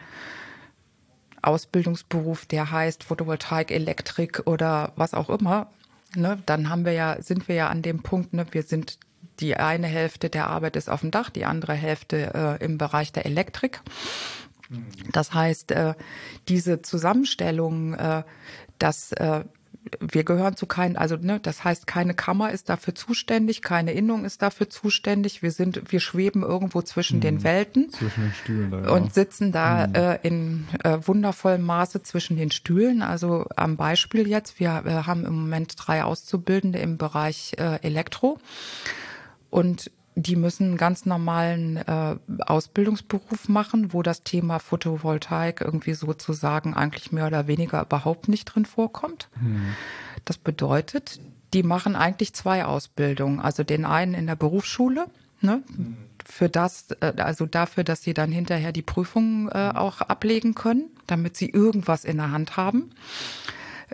Ausbildungsberuf, 1.43 2.47
der 2.47 2.71
heißt 2.71 3.05
Photovoltaik, 3.05 3.71
Elektrik 3.71 4.43
oder 4.47 4.93
was 4.97 5.15
auch 5.15 5.29
immer, 5.29 5.69
ne, 6.15 6.43
dann 6.47 6.69
haben 6.69 6.85
wir 6.85 6.93
ja, 6.93 7.21
sind 7.21 7.49
wir 7.49 7.55
ja 7.55 7.69
an 7.69 7.83
dem 7.83 8.03
Punkt, 8.03 8.33
ne, 8.33 8.47
wir 8.51 8.63
sind 8.63 8.99
die 9.41 9.57
eine 9.57 9.87
Hälfte 9.87 10.31
der 10.31 10.49
Arbeit 10.49 10.77
ist 10.77 10.89
auf 10.89 11.01
dem 11.01 11.11
Dach, 11.11 11.31
die 11.31 11.45
andere 11.45 11.75
Hälfte 11.75 12.59
äh, 12.61 12.65
im 12.65 12.79
Bereich 12.79 13.13
der 13.13 13.27
Elektrik. 13.27 13.81
Das 15.13 15.35
heißt, 15.35 15.73
äh, 15.73 15.95
diese 16.49 16.83
Zusammenstellung, 16.83 17.95
äh, 17.95 18.23
dass 18.79 19.13
äh, 19.13 19.45
wir 20.01 20.25
gehören 20.25 20.57
zu 20.57 20.67
keinen, 20.67 20.97
also 20.97 21.17
ne, 21.17 21.41
das 21.41 21.65
heißt, 21.65 21.87
keine 21.87 22.15
Kammer 22.15 22.53
ist 22.53 22.69
dafür 22.69 22.95
zuständig, 22.95 23.63
keine 23.63 23.93
Innung 23.93 24.25
ist 24.25 24.43
dafür 24.43 24.69
zuständig. 24.71 25.43
Wir 25.43 25.51
sind, 25.51 25.91
wir 25.91 26.01
schweben 26.01 26.43
irgendwo 26.43 26.83
zwischen 26.83 27.17
mhm. 27.17 27.23
den 27.23 27.45
Welten 27.45 27.91
zwischen 27.91 28.23
den 28.23 28.33
Stühlen 28.33 28.71
da, 28.71 28.81
ja. 28.83 28.91
und 28.91 29.13
sitzen 29.13 29.51
da 29.51 29.87
mhm. 29.89 29.95
äh, 29.95 30.15
in 30.23 30.67
äh, 30.85 30.99
wundervollem 31.03 31.63
Maße 31.63 32.03
zwischen 32.03 32.37
den 32.37 32.51
Stühlen. 32.51 33.03
Also 33.03 33.47
am 33.57 33.77
Beispiel 33.77 34.29
jetzt, 34.29 34.61
wir 34.61 34.85
äh, 34.87 34.91
haben 35.05 35.27
im 35.27 35.35
Moment 35.35 35.75
drei 35.77 36.05
Auszubildende 36.05 36.79
im 36.79 36.97
Bereich 36.97 37.55
äh, 37.59 37.81
Elektro 37.83 38.39
und 39.51 39.91
die 40.15 40.37
müssen 40.37 40.65
einen 40.69 40.77
ganz 40.77 41.07
normalen 41.07 41.79
äh, 41.79 42.17
Ausbildungsberuf 42.41 43.49
machen, 43.49 43.93
wo 43.93 44.03
das 44.03 44.23
Thema 44.23 44.59
Photovoltaik 44.59 45.61
irgendwie 45.61 45.95
sozusagen 45.95 46.75
eigentlich 46.75 47.13
mehr 47.13 47.27
oder 47.27 47.47
weniger 47.47 47.83
überhaupt 47.83 48.29
nicht 48.29 48.45
drin 48.45 48.67
vorkommt. 48.67 49.29
Hm. 49.41 49.75
Das 50.25 50.37
bedeutet, 50.37 51.21
die 51.55 51.63
machen 51.63 51.97
eigentlich 51.97 52.35
zwei 52.35 52.65
Ausbildungen. 52.65 53.41
Also 53.41 53.65
den 53.65 53.85
einen 53.85 54.15
in 54.15 54.27
der 54.27 54.37
Berufsschule, 54.37 55.07
ne, 55.41 55.63
hm. 55.75 55.97
für 56.25 56.49
das, 56.49 56.91
äh, 57.01 57.15
also 57.17 57.47
dafür, 57.47 57.85
dass 57.85 58.03
sie 58.03 58.13
dann 58.13 58.33
hinterher 58.33 58.73
die 58.73 58.83
Prüfungen 58.83 59.49
äh, 59.49 59.73
auch 59.75 60.03
ablegen 60.03 60.55
können, 60.55 60.91
damit 61.07 61.37
sie 61.37 61.49
irgendwas 61.49 62.05
in 62.05 62.19
der 62.19 62.31
Hand 62.33 62.57
haben. 62.59 62.91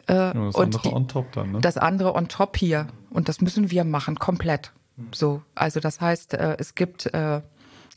Äh, 0.08 0.14
ja, 0.14 0.32
das 0.32 0.56
andere 0.56 0.82
die, 0.82 0.94
on 0.94 1.08
top 1.08 1.32
dann, 1.32 1.52
ne? 1.52 1.60
Das 1.60 1.76
andere 1.76 2.14
on 2.14 2.28
top 2.28 2.56
hier. 2.56 2.88
Und 3.10 3.28
das 3.28 3.40
müssen 3.40 3.70
wir 3.70 3.84
machen, 3.84 4.18
komplett. 4.18 4.72
So, 5.12 5.42
also 5.54 5.80
das 5.80 6.00
heißt, 6.00 6.34
äh, 6.34 6.56
es 6.58 6.74
gibt, 6.74 7.06
äh, 7.14 7.40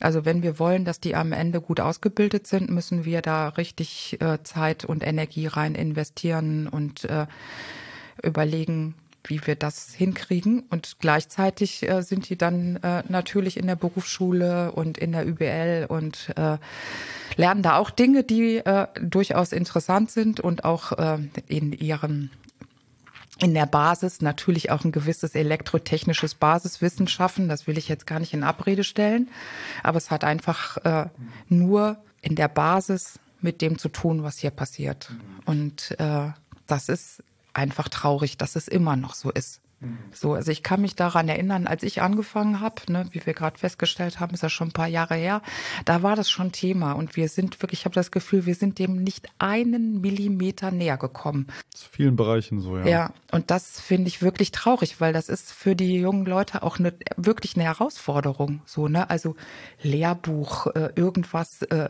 also 0.00 0.24
wenn 0.24 0.42
wir 0.42 0.58
wollen, 0.58 0.84
dass 0.84 1.00
die 1.00 1.14
am 1.14 1.32
Ende 1.32 1.60
gut 1.60 1.80
ausgebildet 1.80 2.46
sind, 2.46 2.70
müssen 2.70 3.04
wir 3.04 3.22
da 3.22 3.48
richtig 3.48 4.20
äh, 4.20 4.42
Zeit 4.42 4.84
und 4.84 5.06
Energie 5.06 5.46
rein 5.46 5.74
investieren 5.74 6.68
und 6.68 7.06
überlegen, 8.22 8.94
wie 9.24 9.44
wir 9.46 9.54
das 9.54 9.94
hinkriegen. 9.94 10.64
Und 10.70 10.96
gleichzeitig 10.98 11.88
äh, 11.88 12.02
sind 12.02 12.28
die 12.28 12.36
dann 12.36 12.76
äh, 12.76 13.02
natürlich 13.08 13.56
in 13.56 13.66
der 13.66 13.76
Berufsschule 13.76 14.72
und 14.72 14.98
in 14.98 15.12
der 15.12 15.26
UBL 15.26 15.86
und 15.88 16.32
äh, 16.36 16.58
lernen 17.36 17.62
da 17.62 17.76
auch 17.76 17.90
Dinge, 17.90 18.24
die 18.24 18.60
durchaus 19.00 19.52
interessant 19.52 20.10
sind 20.10 20.38
und 20.38 20.66
auch 20.66 20.92
in 21.48 21.72
ihrem 21.72 22.28
in 23.42 23.54
der 23.54 23.66
Basis 23.66 24.20
natürlich 24.20 24.70
auch 24.70 24.84
ein 24.84 24.92
gewisses 24.92 25.34
elektrotechnisches 25.34 26.36
Basiswissen 26.36 27.08
schaffen. 27.08 27.48
Das 27.48 27.66
will 27.66 27.76
ich 27.76 27.88
jetzt 27.88 28.06
gar 28.06 28.20
nicht 28.20 28.32
in 28.34 28.44
Abrede 28.44 28.84
stellen. 28.84 29.28
Aber 29.82 29.98
es 29.98 30.12
hat 30.12 30.22
einfach 30.22 30.76
äh, 30.84 31.06
nur 31.48 31.96
in 32.20 32.36
der 32.36 32.46
Basis 32.46 33.18
mit 33.40 33.60
dem 33.60 33.78
zu 33.78 33.88
tun, 33.88 34.22
was 34.22 34.38
hier 34.38 34.52
passiert. 34.52 35.10
Und 35.44 35.96
äh, 35.98 36.28
das 36.68 36.88
ist 36.88 37.24
einfach 37.52 37.88
traurig, 37.88 38.38
dass 38.38 38.54
es 38.54 38.68
immer 38.68 38.94
noch 38.94 39.14
so 39.14 39.30
ist. 39.30 39.61
So, 40.12 40.34
also 40.34 40.52
ich 40.52 40.62
kann 40.62 40.80
mich 40.80 40.94
daran 40.94 41.28
erinnern, 41.28 41.66
als 41.66 41.82
ich 41.82 42.02
angefangen 42.02 42.60
habe, 42.60 42.80
ne, 42.88 43.06
wie 43.10 43.24
wir 43.24 43.34
gerade 43.34 43.58
festgestellt 43.58 44.20
haben, 44.20 44.34
ist 44.34 44.42
ja 44.42 44.48
schon 44.48 44.68
ein 44.68 44.72
paar 44.72 44.86
Jahre 44.86 45.14
her, 45.14 45.42
da 45.84 46.02
war 46.02 46.16
das 46.16 46.30
schon 46.30 46.52
Thema 46.52 46.92
und 46.92 47.16
wir 47.16 47.28
sind 47.28 47.60
wirklich, 47.62 47.80
ich 47.80 47.84
habe 47.84 47.94
das 47.94 48.10
Gefühl, 48.10 48.46
wir 48.46 48.54
sind 48.54 48.78
dem 48.78 49.02
nicht 49.02 49.28
einen 49.38 50.00
Millimeter 50.00 50.70
näher 50.70 50.98
gekommen. 50.98 51.46
In 51.74 51.88
vielen 51.90 52.16
Bereichen 52.16 52.60
so, 52.60 52.76
ja. 52.78 52.86
Ja, 52.86 53.14
und 53.30 53.50
das 53.50 53.80
finde 53.80 54.08
ich 54.08 54.22
wirklich 54.22 54.52
traurig, 54.52 55.00
weil 55.00 55.12
das 55.12 55.28
ist 55.28 55.52
für 55.52 55.74
die 55.74 55.96
jungen 55.96 56.26
Leute 56.26 56.62
auch 56.62 56.78
eine, 56.78 56.94
wirklich 57.16 57.56
eine 57.56 57.64
Herausforderung. 57.64 58.62
So, 58.66 58.88
ne? 58.88 59.10
Also 59.10 59.36
Lehrbuch, 59.82 60.66
äh, 60.68 60.90
irgendwas, 60.94 61.62
äh, 61.62 61.88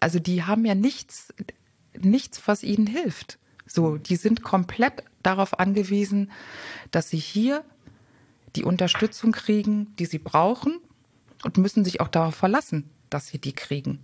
also 0.00 0.18
die 0.18 0.44
haben 0.44 0.64
ja 0.64 0.74
nichts, 0.74 1.32
nichts, 1.98 2.42
was 2.46 2.62
ihnen 2.62 2.86
hilft. 2.86 3.38
So, 3.66 3.96
die 3.96 4.16
sind 4.16 4.42
komplett 4.42 5.04
darauf 5.28 5.58
angewiesen, 5.58 6.30
dass 6.90 7.10
sie 7.10 7.18
hier 7.18 7.64
die 8.56 8.64
Unterstützung 8.64 9.32
kriegen, 9.32 9.94
die 9.98 10.06
sie 10.06 10.18
brauchen 10.18 10.80
und 11.44 11.58
müssen 11.58 11.84
sich 11.84 12.00
auch 12.00 12.08
darauf 12.08 12.34
verlassen, 12.34 12.90
dass 13.10 13.28
sie 13.28 13.38
die 13.38 13.52
kriegen. 13.52 14.00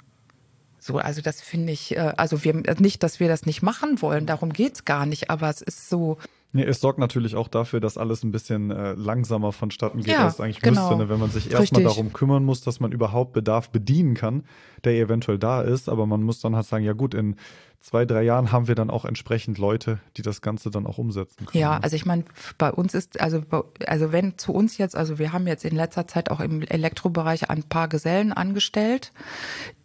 So, 0.78 0.98
also 0.98 1.22
das 1.22 1.40
finde 1.40 1.72
ich, 1.72 1.96
äh, 1.96 2.12
also 2.16 2.44
wir 2.44 2.54
nicht, 2.78 3.02
dass 3.02 3.18
wir 3.18 3.28
das 3.28 3.46
nicht 3.46 3.62
machen 3.62 4.02
wollen, 4.02 4.26
darum 4.26 4.52
geht's 4.52 4.84
gar 4.84 5.06
nicht, 5.06 5.30
aber 5.30 5.48
es 5.48 5.62
ist 5.62 5.88
so, 5.88 6.18
Nee, 6.56 6.62
es 6.62 6.80
sorgt 6.80 7.00
natürlich 7.00 7.34
auch 7.34 7.48
dafür, 7.48 7.80
dass 7.80 7.98
alles 7.98 8.22
ein 8.22 8.30
bisschen 8.30 8.70
äh, 8.70 8.92
langsamer 8.92 9.50
vonstatten 9.50 9.98
geht, 9.98 10.14
Ja, 10.14 10.24
als 10.24 10.34
es 10.34 10.40
eigentlich 10.40 10.60
genau. 10.60 10.82
müsste. 10.82 10.96
Ne? 10.96 11.08
Wenn 11.08 11.18
man 11.18 11.30
sich 11.30 11.50
erstmal 11.50 11.82
darum 11.82 12.12
kümmern 12.12 12.44
muss, 12.44 12.60
dass 12.60 12.78
man 12.78 12.92
überhaupt 12.92 13.32
Bedarf 13.32 13.70
bedienen 13.70 14.14
kann, 14.14 14.44
der 14.84 14.92
eventuell 14.92 15.36
da 15.36 15.62
ist. 15.62 15.88
Aber 15.88 16.06
man 16.06 16.22
muss 16.22 16.38
dann 16.38 16.54
halt 16.54 16.64
sagen, 16.64 16.84
ja 16.84 16.92
gut, 16.92 17.12
in 17.12 17.34
zwei, 17.80 18.04
drei 18.04 18.22
Jahren 18.22 18.52
haben 18.52 18.68
wir 18.68 18.76
dann 18.76 18.88
auch 18.88 19.04
entsprechend 19.04 19.58
Leute, 19.58 19.98
die 20.16 20.22
das 20.22 20.42
Ganze 20.42 20.70
dann 20.70 20.86
auch 20.86 20.96
umsetzen 20.96 21.44
können. 21.44 21.60
Ja, 21.60 21.74
ne? 21.74 21.82
also 21.82 21.96
ich 21.96 22.06
meine, 22.06 22.24
bei 22.56 22.70
uns 22.70 22.94
ist, 22.94 23.20
also, 23.20 23.42
also 23.88 24.12
wenn 24.12 24.38
zu 24.38 24.52
uns 24.52 24.78
jetzt, 24.78 24.94
also 24.94 25.18
wir 25.18 25.32
haben 25.32 25.48
jetzt 25.48 25.64
in 25.64 25.74
letzter 25.74 26.06
Zeit 26.06 26.30
auch 26.30 26.38
im 26.38 26.62
Elektrobereich 26.62 27.50
ein 27.50 27.64
paar 27.64 27.88
Gesellen 27.88 28.32
angestellt, 28.32 29.12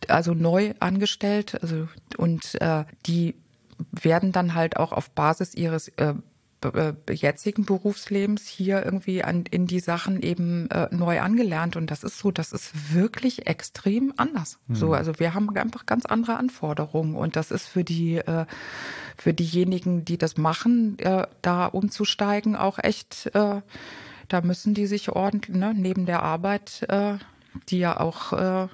also 0.07 0.35
neu 0.35 0.75
angestellt, 0.79 1.57
also 1.63 1.87
und 2.15 2.61
äh, 2.61 2.85
die 3.07 3.33
werden 3.91 4.31
dann 4.31 4.53
halt 4.53 4.77
auch 4.77 4.91
auf 4.91 5.09
Basis 5.09 5.55
ihres 5.55 5.87
äh, 5.97 6.13
jetzigen 7.09 7.65
Berufslebens 7.65 8.47
hier 8.47 8.83
irgendwie 8.83 9.23
an, 9.23 9.45
in 9.49 9.65
die 9.67 9.79
Sachen 9.79 10.21
eben 10.21 10.69
äh, 10.69 10.87
neu 10.91 11.21
angelernt. 11.21 11.75
Und 11.75 11.89
das 11.89 12.03
ist 12.03 12.19
so, 12.19 12.31
das 12.31 12.51
ist 12.51 12.93
wirklich 12.93 13.47
extrem 13.47 14.13
anders. 14.17 14.59
So, 14.71 14.93
also 14.93 15.19
wir 15.19 15.33
haben 15.33 15.55
einfach 15.55 15.85
ganz 15.85 16.05
andere 16.05 16.37
Anforderungen. 16.37 17.15
Und 17.15 17.35
das 17.35 17.51
ist 17.51 17.67
für 17.67 17.83
die 17.83 18.17
äh, 18.17 18.45
für 19.19 19.33
diejenigen, 19.33 20.05
die 20.05 20.17
das 20.17 20.37
machen, 20.37 20.97
äh, 20.99 21.27
da 21.41 21.65
umzusteigen, 21.65 22.55
auch 22.55 22.79
echt, 22.79 23.29
äh, 23.33 23.61
da 24.29 24.41
müssen 24.41 24.73
die 24.73 24.87
sich 24.87 25.09
ordentlich 25.09 25.55
ne, 25.55 25.73
neben 25.75 26.05
der 26.05 26.23
Arbeit, 26.23 26.85
äh, 26.87 27.17
die 27.67 27.79
ja 27.79 27.99
auch 27.99 28.33
äh, 28.33 28.67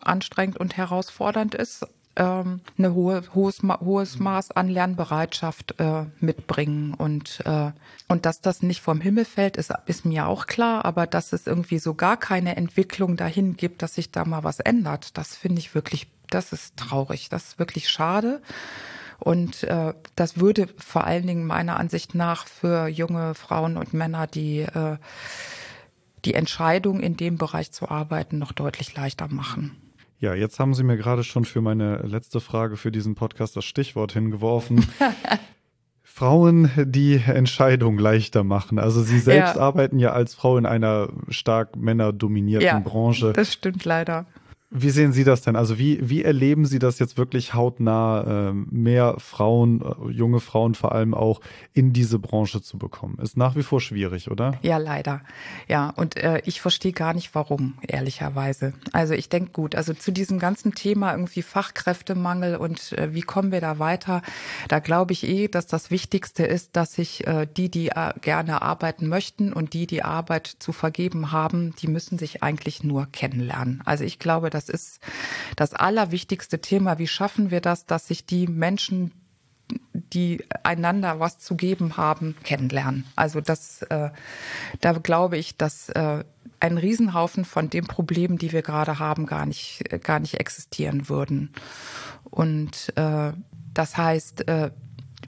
anstrengend 0.00 0.56
und 0.56 0.76
herausfordernd 0.76 1.54
ist, 1.54 1.86
ähm, 2.16 2.60
eine 2.78 2.94
hohe, 2.94 3.22
hohes, 3.34 3.62
hohes 3.62 4.18
Maß 4.18 4.52
an 4.52 4.68
Lernbereitschaft 4.68 5.78
äh, 5.78 6.04
mitbringen. 6.20 6.94
Und, 6.94 7.40
äh, 7.44 7.72
und 8.08 8.26
dass 8.26 8.40
das 8.40 8.62
nicht 8.62 8.80
vom 8.80 9.00
Himmel 9.00 9.24
fällt, 9.24 9.56
ist, 9.56 9.72
ist 9.86 10.04
mir 10.04 10.26
auch 10.26 10.46
klar. 10.46 10.84
Aber 10.84 11.06
dass 11.06 11.32
es 11.32 11.46
irgendwie 11.46 11.78
so 11.78 11.94
gar 11.94 12.16
keine 12.16 12.56
Entwicklung 12.56 13.16
dahin 13.16 13.56
gibt, 13.56 13.82
dass 13.82 13.94
sich 13.94 14.10
da 14.10 14.24
mal 14.24 14.44
was 14.44 14.60
ändert, 14.60 15.16
das 15.18 15.36
finde 15.36 15.60
ich 15.60 15.74
wirklich, 15.74 16.08
das 16.30 16.52
ist 16.52 16.76
traurig. 16.76 17.28
Das 17.28 17.44
ist 17.44 17.58
wirklich 17.58 17.88
schade. 17.88 18.42
Und 19.18 19.62
äh, 19.64 19.94
das 20.16 20.38
würde 20.38 20.68
vor 20.76 21.04
allen 21.04 21.26
Dingen 21.26 21.46
meiner 21.46 21.78
Ansicht 21.78 22.14
nach 22.14 22.46
für 22.46 22.88
junge 22.88 23.34
Frauen 23.34 23.76
und 23.76 23.94
Männer, 23.94 24.26
die 24.26 24.60
äh, 24.60 24.98
die 26.24 26.34
Entscheidung, 26.34 27.00
in 27.00 27.16
dem 27.16 27.36
Bereich 27.36 27.70
zu 27.70 27.88
arbeiten, 27.88 28.38
noch 28.38 28.52
deutlich 28.52 28.94
leichter 28.94 29.28
machen. 29.28 29.76
Ja, 30.24 30.32
jetzt 30.32 30.58
haben 30.58 30.72
Sie 30.72 30.84
mir 30.84 30.96
gerade 30.96 31.22
schon 31.22 31.44
für 31.44 31.60
meine 31.60 31.98
letzte 31.98 32.40
Frage 32.40 32.78
für 32.78 32.90
diesen 32.90 33.14
Podcast 33.14 33.56
das 33.58 33.66
Stichwort 33.66 34.12
hingeworfen. 34.12 34.86
Frauen, 36.02 36.70
die 36.78 37.16
Entscheidung 37.26 37.98
leichter 37.98 38.42
machen. 38.42 38.78
Also 38.78 39.02
Sie 39.02 39.18
selbst 39.18 39.56
Ja. 39.56 39.60
arbeiten 39.60 39.98
ja 39.98 40.12
als 40.12 40.34
Frau 40.34 40.56
in 40.56 40.64
einer 40.64 41.10
stark 41.28 41.76
männerdominierten 41.76 42.66
Ja. 42.66 42.78
Branche. 42.78 43.34
Das 43.34 43.52
stimmt 43.52 43.84
leider. 43.84 44.24
Wie 44.76 44.90
sehen 44.90 45.12
Sie 45.12 45.22
das 45.22 45.42
denn? 45.42 45.54
Also 45.54 45.78
wie, 45.78 46.00
wie 46.02 46.24
erleben 46.24 46.66
Sie 46.66 46.80
das 46.80 46.98
jetzt 46.98 47.16
wirklich 47.16 47.54
hautnah, 47.54 48.48
ähm, 48.48 48.66
mehr 48.72 49.14
Frauen, 49.18 49.82
äh, 49.82 50.10
junge 50.10 50.40
Frauen 50.40 50.74
vor 50.74 50.90
allem 50.90 51.14
auch 51.14 51.40
in 51.74 51.92
diese 51.92 52.18
Branche 52.18 52.60
zu 52.60 52.76
bekommen? 52.76 53.18
Ist 53.22 53.36
nach 53.36 53.54
wie 53.54 53.62
vor 53.62 53.80
schwierig, 53.80 54.32
oder? 54.32 54.58
Ja, 54.62 54.78
leider. 54.78 55.20
Ja, 55.68 55.90
und 55.90 56.16
äh, 56.16 56.42
ich 56.44 56.60
verstehe 56.60 56.90
gar 56.90 57.14
nicht, 57.14 57.36
warum, 57.36 57.74
ehrlicherweise. 57.86 58.72
Also 58.90 59.14
ich 59.14 59.28
denke 59.28 59.52
gut, 59.52 59.76
also 59.76 59.94
zu 59.94 60.10
diesem 60.10 60.40
ganzen 60.40 60.74
Thema 60.74 61.12
irgendwie 61.12 61.42
Fachkräftemangel 61.42 62.56
und 62.56 62.94
äh, 62.94 63.14
wie 63.14 63.22
kommen 63.22 63.52
wir 63.52 63.60
da 63.60 63.78
weiter, 63.78 64.22
da 64.66 64.80
glaube 64.80 65.12
ich 65.12 65.22
eh, 65.22 65.46
dass 65.46 65.68
das 65.68 65.92
Wichtigste 65.92 66.42
ist, 66.44 66.74
dass 66.74 66.94
sich 66.94 67.24
äh, 67.28 67.46
die, 67.46 67.68
die 67.68 67.92
gerne 68.22 68.62
arbeiten 68.62 69.06
möchten 69.06 69.52
und 69.52 69.72
die, 69.72 69.86
die 69.86 70.02
Arbeit 70.02 70.48
zu 70.48 70.72
vergeben 70.72 71.30
haben, 71.30 71.76
die 71.80 71.86
müssen 71.86 72.18
sich 72.18 72.42
eigentlich 72.42 72.82
nur 72.82 73.06
kennenlernen. 73.06 73.80
Also 73.84 74.02
ich 74.02 74.18
glaube, 74.18 74.50
das 74.68 74.74
ist 74.74 75.00
das 75.56 75.74
allerwichtigste 75.74 76.60
Thema. 76.60 76.98
Wie 76.98 77.06
schaffen 77.06 77.50
wir 77.50 77.60
das, 77.60 77.86
dass 77.86 78.08
sich 78.08 78.26
die 78.26 78.46
Menschen, 78.46 79.12
die 79.92 80.44
einander 80.62 81.20
was 81.20 81.38
zu 81.38 81.56
geben 81.56 81.96
haben, 81.96 82.36
kennenlernen. 82.44 83.06
Also 83.16 83.40
das, 83.40 83.82
äh, 83.82 84.10
da 84.80 84.92
glaube 84.92 85.38
ich, 85.38 85.56
dass 85.56 85.88
äh, 85.90 86.24
ein 86.60 86.78
Riesenhaufen 86.78 87.44
von 87.44 87.70
den 87.70 87.86
Problemen, 87.86 88.38
die 88.38 88.52
wir 88.52 88.62
gerade 88.62 88.98
haben, 88.98 89.26
gar 89.26 89.46
nicht, 89.46 89.84
gar 90.02 90.20
nicht 90.20 90.34
existieren 90.34 91.08
würden. 91.08 91.52
Und 92.24 92.92
äh, 92.96 93.32
das 93.72 93.96
heißt, 93.96 94.48
äh, 94.48 94.70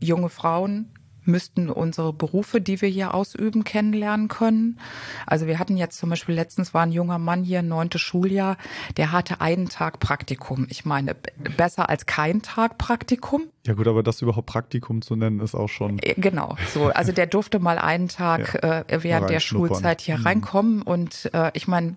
junge 0.01 0.29
Frauen 0.29 0.96
müssten 1.27 1.69
unsere 1.71 2.13
Berufe, 2.13 2.61
die 2.61 2.81
wir 2.81 2.89
hier 2.89 3.15
ausüben, 3.15 3.65
kennenlernen 3.65 4.29
können. 4.29 4.79
Also 5.27 5.47
wir 5.47 5.59
hatten 5.59 5.77
jetzt 5.77 5.99
zum 5.99 6.11
Beispiel 6.11 6.35
letztens 6.35 6.75
war 6.75 6.83
ein 6.83 6.93
junger 6.93 7.19
Mann 7.19 7.43
hier, 7.45 7.63
neunte 7.63 7.99
Schuljahr, 7.99 8.57
der 8.97 9.13
hatte 9.13 9.41
einen 9.41 9.69
Tag 9.69 10.01
Praktikum. 10.01 10.67
Ich 10.71 10.85
meine, 10.85 11.15
besser 11.57 11.89
als 11.89 12.07
kein 12.07 12.43
Tag 12.43 12.79
Praktikum. 12.79 13.45
Ja 13.67 13.75
gut, 13.75 13.89
aber 13.89 14.03
das 14.03 14.23
überhaupt 14.23 14.47
Praktikum 14.47 15.03
zu 15.03 15.17
nennen, 15.17 15.41
ist 15.41 15.55
auch 15.55 15.69
schon. 15.69 15.99
Äh, 16.01 16.15
Genau, 16.17 16.57
so. 16.73 16.87
Also 16.87 17.13
der 17.13 17.27
durfte 17.27 17.59
mal 17.59 17.79
einen 17.79 18.09
Tag 18.09 18.61
Ja, 18.63 18.81
äh, 18.89 19.03
während 19.03 19.31
der. 19.31 19.41
Schulzeit 19.41 20.01
hier 20.01 20.19
Mhm. 20.19 20.27
reinkommen. 20.27 20.83
Und 20.83 21.31
äh, 21.33 21.51
ich 21.55 21.67
meine, 21.69 21.97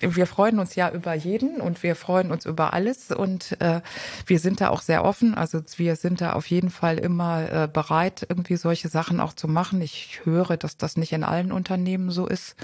wir 0.00 0.26
freuen 0.26 0.58
uns 0.58 0.74
ja 0.74 0.90
über 0.90 1.14
jeden 1.14 1.60
und 1.60 1.82
wir 1.82 1.96
freuen 1.96 2.30
uns 2.30 2.46
über 2.46 2.72
alles 2.72 3.10
und 3.10 3.60
äh, 3.60 3.80
wir 4.26 4.38
sind 4.38 4.60
da 4.60 4.68
auch 4.68 4.80
sehr 4.80 5.04
offen. 5.04 5.34
Also 5.34 5.60
wir 5.76 5.96
sind 5.96 6.20
da 6.20 6.34
auf 6.34 6.46
jeden 6.46 6.70
Fall 6.70 6.98
immer 6.98 7.50
äh, 7.50 7.68
bereit, 7.68 8.26
irgendwie 8.28 8.56
solche 8.56 8.88
Sachen 8.88 9.20
auch 9.20 9.32
zu 9.32 9.48
machen. 9.48 9.80
Ich 9.80 10.20
höre, 10.24 10.56
dass 10.56 10.76
das 10.76 10.96
nicht 10.96 11.12
in 11.12 11.24
allen 11.24 11.52
Unternehmen 11.52 12.10
so 12.10 12.26
ist. 12.26 12.54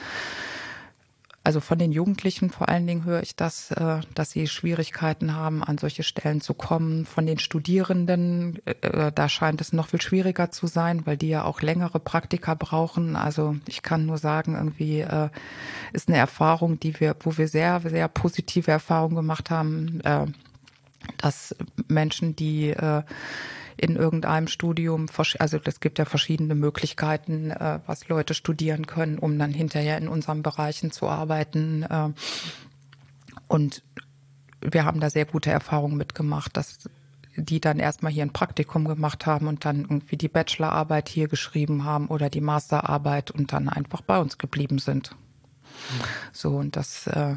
Also 1.45 1.61
von 1.61 1.79
den 1.79 1.93
Jugendlichen 1.93 2.49
vor 2.49 2.71
allen 2.71 2.87
Dingen 2.87 3.05
höre 3.05 3.23
ich 3.23 3.37
das, 3.37 3.71
äh, 3.71 4.01
dass 4.15 4.31
sie 4.31 4.47
Schwierigkeiten 4.47 5.35
haben, 5.35 5.63
an 5.63 5.77
solche 5.77 6.03
Stellen 6.03 6.41
zu 6.41 6.55
kommen. 6.55 7.05
Von 7.05 7.27
den 7.27 7.39
Studierenden, 7.39 8.65
äh, 8.65 9.13
da 9.15 9.29
scheint 9.29 9.61
es 9.61 9.75
noch 9.75 9.89
viel 9.89 10.01
schwieriger 10.01 10.51
zu 10.51 10.67
sein, 10.67 11.05
weil 11.05 11.19
die 11.19 11.29
ja 11.29 11.45
auch 11.45 11.61
längere 11.61 12.01
Praktika 12.01 12.55
brauchen. 12.55 13.15
Also 13.15 13.57
ich 13.69 13.83
kann 13.83 14.07
nur 14.07 14.17
sagen, 14.17 14.55
irgendwie 14.55 15.01
äh, 15.01 15.29
ist 15.93 16.09
eine 16.09 16.17
Erfahrung, 16.17 16.81
die 16.81 16.99
wir, 16.99 17.15
wo 17.21 17.37
wir 17.37 17.47
sehr, 17.47 17.83
sehr 17.83 18.09
positive 18.09 18.71
Erfahrungen 18.71 19.17
gemacht 19.17 19.51
haben, 19.51 20.01
äh, 20.01 20.25
dass 21.19 21.55
Menschen, 21.89 22.35
die 22.37 22.71
äh, 22.71 23.03
in 23.77 23.97
irgendeinem 23.97 24.49
Studium, 24.49 25.07
also 25.39 25.59
es 25.65 25.81
gibt 25.81 25.99
ja 25.99 26.05
verschiedene 26.05 26.55
Möglichkeiten, 26.55 27.51
äh, 27.51 27.81
was 27.87 28.09
Leute 28.09 28.35
studieren 28.35 28.87
können, 28.87 29.19
um 29.19 29.39
dann 29.39 29.53
hinterher 29.53 29.99
in 29.99 30.09
unseren 30.09 30.43
Bereichen 30.43 30.91
zu 30.91 31.09
arbeiten. 31.09 31.83
Äh, 31.83 32.11
und 33.49 33.83
wir 34.61 34.85
haben 34.85 35.01
da 35.01 35.11
sehr 35.11 35.27
gute 35.27 35.51
Erfahrungen 35.51 35.97
mitgemacht, 35.97 36.57
dass 36.57 36.89
die 37.37 37.61
dann 37.61 37.79
erstmal 37.79 38.13
hier 38.13 38.25
ein 38.25 38.33
Praktikum 38.33 38.85
gemacht 38.87 39.27
haben 39.27 39.49
und 39.49 39.65
dann 39.65 39.81
irgendwie 39.83 40.17
die 40.17 40.29
Bachelorarbeit 40.29 41.09
hier 41.09 41.29
geschrieben 41.29 41.85
haben 41.85 42.07
oder 42.07 42.31
die 42.31 42.41
Masterarbeit 42.41 43.31
und 43.31 43.53
dann 43.53 43.69
einfach 43.69 44.03
bei 44.03 44.19
uns 44.19 44.39
geblieben 44.39 44.79
sind. 44.79 45.17
So, 46.33 46.57
und 46.57 46.77
das 46.77 47.07
äh, 47.09 47.37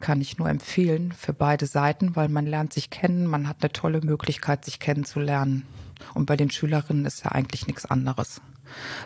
kann 0.00 0.20
ich 0.20 0.38
nur 0.38 0.48
empfehlen 0.48 1.12
für 1.12 1.32
beide 1.32 1.66
Seiten, 1.66 2.16
weil 2.16 2.28
man 2.28 2.46
lernt 2.46 2.72
sich 2.72 2.90
kennen, 2.90 3.26
man 3.26 3.48
hat 3.48 3.56
eine 3.60 3.72
tolle 3.72 4.00
Möglichkeit, 4.00 4.64
sich 4.64 4.78
kennenzulernen. 4.78 5.66
Und 6.14 6.26
bei 6.26 6.36
den 6.36 6.50
Schülerinnen 6.50 7.06
ist 7.06 7.24
ja 7.24 7.32
eigentlich 7.32 7.66
nichts 7.66 7.86
anderes. 7.86 8.40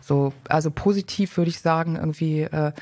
So, 0.03 0.33
also 0.49 0.71
positiv 0.71 1.37
würde 1.37 1.51
ich 1.51 1.61
sagen, 1.61 1.97
irgendwie 1.97 2.43
äh, 2.43 2.73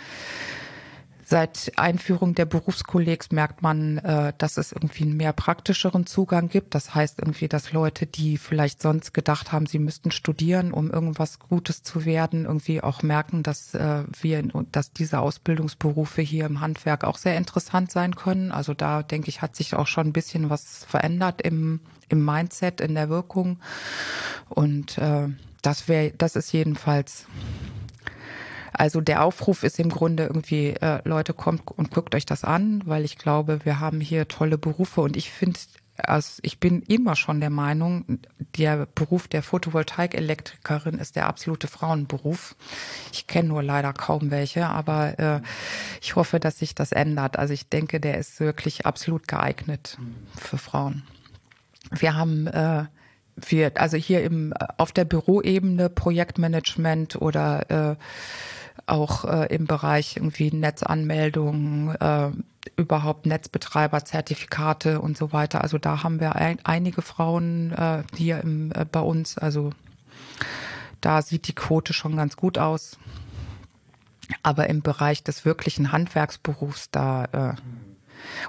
Seit 1.30 1.72
Einführung 1.76 2.34
der 2.34 2.46
Berufskollegs 2.46 3.32
merkt 3.32 3.60
man, 3.60 3.98
äh, 3.98 4.32
dass 4.38 4.56
es 4.56 4.72
irgendwie 4.72 5.02
einen 5.02 5.18
mehr 5.18 5.34
praktischeren 5.34 6.06
Zugang 6.06 6.48
gibt. 6.48 6.74
Das 6.74 6.94
heißt 6.94 7.18
irgendwie, 7.18 7.48
dass 7.48 7.70
Leute, 7.70 8.06
die 8.06 8.38
vielleicht 8.38 8.80
sonst 8.80 9.12
gedacht 9.12 9.52
haben, 9.52 9.66
sie 9.66 9.78
müssten 9.78 10.10
studieren, 10.10 10.72
um 10.72 10.90
irgendwas 10.90 11.38
Gutes 11.38 11.82
zu 11.82 12.06
werden, 12.06 12.46
irgendwie 12.46 12.80
auch 12.82 13.02
merken, 13.02 13.42
dass 13.42 13.74
äh, 13.74 14.04
wir, 14.18 14.42
dass 14.72 14.94
diese 14.94 15.20
Ausbildungsberufe 15.20 16.22
hier 16.22 16.46
im 16.46 16.62
Handwerk 16.62 17.04
auch 17.04 17.18
sehr 17.18 17.36
interessant 17.36 17.90
sein 17.90 18.16
können. 18.16 18.50
Also 18.50 18.72
da 18.72 19.02
denke 19.02 19.28
ich, 19.28 19.42
hat 19.42 19.54
sich 19.54 19.74
auch 19.74 19.86
schon 19.86 20.06
ein 20.06 20.12
bisschen 20.14 20.48
was 20.48 20.86
verändert 20.86 21.42
im, 21.42 21.80
im 22.08 22.24
Mindset, 22.24 22.80
in 22.80 22.94
der 22.94 23.10
Wirkung. 23.10 23.58
Und 24.48 24.96
äh, 24.96 25.28
das 25.60 25.88
wäre, 25.88 26.10
das 26.16 26.36
ist 26.36 26.52
jedenfalls 26.52 27.26
also 28.78 29.00
der 29.00 29.24
Aufruf 29.24 29.64
ist 29.64 29.80
im 29.80 29.90
Grunde 29.90 30.24
irgendwie, 30.24 30.68
äh, 30.68 31.00
Leute, 31.04 31.34
kommt 31.34 31.68
und 31.72 31.90
guckt 31.90 32.14
euch 32.14 32.26
das 32.26 32.44
an, 32.44 32.82
weil 32.86 33.04
ich 33.04 33.18
glaube, 33.18 33.64
wir 33.64 33.80
haben 33.80 34.00
hier 34.00 34.28
tolle 34.28 34.56
Berufe 34.56 35.00
und 35.00 35.16
ich 35.16 35.30
finde, 35.30 35.58
also 35.96 36.38
ich 36.42 36.60
bin 36.60 36.82
immer 36.82 37.16
schon 37.16 37.40
der 37.40 37.50
Meinung, 37.50 38.20
der 38.56 38.86
Beruf 38.86 39.26
der 39.26 39.42
Photovoltaikelektrikerin 39.42 40.98
ist 40.98 41.16
der 41.16 41.26
absolute 41.26 41.66
Frauenberuf. 41.66 42.54
Ich 43.12 43.26
kenne 43.26 43.48
nur 43.48 43.64
leider 43.64 43.92
kaum 43.92 44.30
welche, 44.30 44.68
aber 44.68 45.18
äh, 45.18 45.40
ich 46.00 46.14
hoffe, 46.14 46.38
dass 46.38 46.60
sich 46.60 46.76
das 46.76 46.92
ändert. 46.92 47.36
Also 47.36 47.54
ich 47.54 47.68
denke, 47.68 47.98
der 47.98 48.18
ist 48.18 48.38
wirklich 48.38 48.86
absolut 48.86 49.26
geeignet 49.26 49.98
für 50.36 50.58
Frauen. 50.58 51.02
Wir 51.90 52.14
haben 52.14 52.46
äh, 52.46 52.84
wir, 53.34 53.72
also 53.76 53.96
hier 53.96 54.22
im 54.22 54.52
auf 54.76 54.92
der 54.92 55.04
Büroebene 55.04 55.88
Projektmanagement 55.88 57.16
oder 57.16 57.70
äh, 57.92 57.96
auch 58.88 59.24
äh, 59.24 59.54
im 59.54 59.66
Bereich 59.66 60.16
irgendwie 60.16 60.50
Netzanmeldungen, 60.50 61.94
äh, 61.96 62.30
überhaupt 62.76 63.26
Netzbetreiberzertifikate 63.26 65.00
und 65.00 65.16
so 65.16 65.32
weiter. 65.32 65.62
Also 65.62 65.78
da 65.78 66.02
haben 66.02 66.20
wir 66.20 66.36
ein, 66.36 66.58
einige 66.64 67.02
Frauen 67.02 67.72
äh, 67.72 68.02
hier 68.14 68.40
im, 68.40 68.72
äh, 68.72 68.84
bei 68.84 69.00
uns. 69.00 69.38
Also 69.38 69.70
da 71.00 71.22
sieht 71.22 71.48
die 71.48 71.54
Quote 71.54 71.92
schon 71.92 72.16
ganz 72.16 72.36
gut 72.36 72.58
aus. 72.58 72.98
Aber 74.42 74.68
im 74.68 74.82
Bereich 74.82 75.22
des 75.22 75.44
wirklichen 75.44 75.90
Handwerksberufs, 75.90 76.90
da 76.90 77.24
äh, 77.24 77.54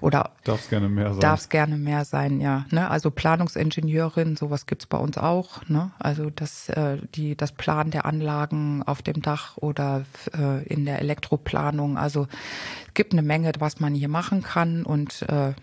oder 0.02 0.32
darf 0.44 0.62
es 0.62 0.70
gerne 0.70 0.90
mehr 0.90 1.12
sein. 1.12 1.20
Darf 1.20 1.40
es 1.42 1.50
gerne 1.50 1.78
mehr 1.78 2.06
sein, 2.06 2.42
ja. 2.42 2.66
Ne? 2.72 2.90
Also 2.90 3.12
Planungsingenieurin, 3.12 4.36
sowas 4.36 4.66
gibt's 4.66 4.86
bei 4.86 4.98
uns 4.98 5.18
auch. 5.18 5.68
Ne? 5.68 5.92
Also 6.00 6.30
das, 6.30 6.70
äh, 6.70 6.98
die, 7.16 7.36
das 7.36 7.52
Plan 7.52 7.92
der 7.92 8.06
Anlagen 8.06 8.84
auf 8.84 9.02
dem 9.02 9.22
Dach 9.22 9.58
oder 9.58 10.06
äh, 10.38 10.64
in 10.66 10.86
der 10.86 11.00
Elektroplanung. 11.00 11.98
Also 11.98 12.28
es 12.88 12.94
gibt 12.94 13.14
eine 13.14 13.22
Menge, 13.22 13.52
was 13.60 13.80
man 13.80 13.94
hier 13.94 14.10
machen 14.10 14.44
kann 14.44 14.84
und 14.84 15.24
äh, 15.24 15.54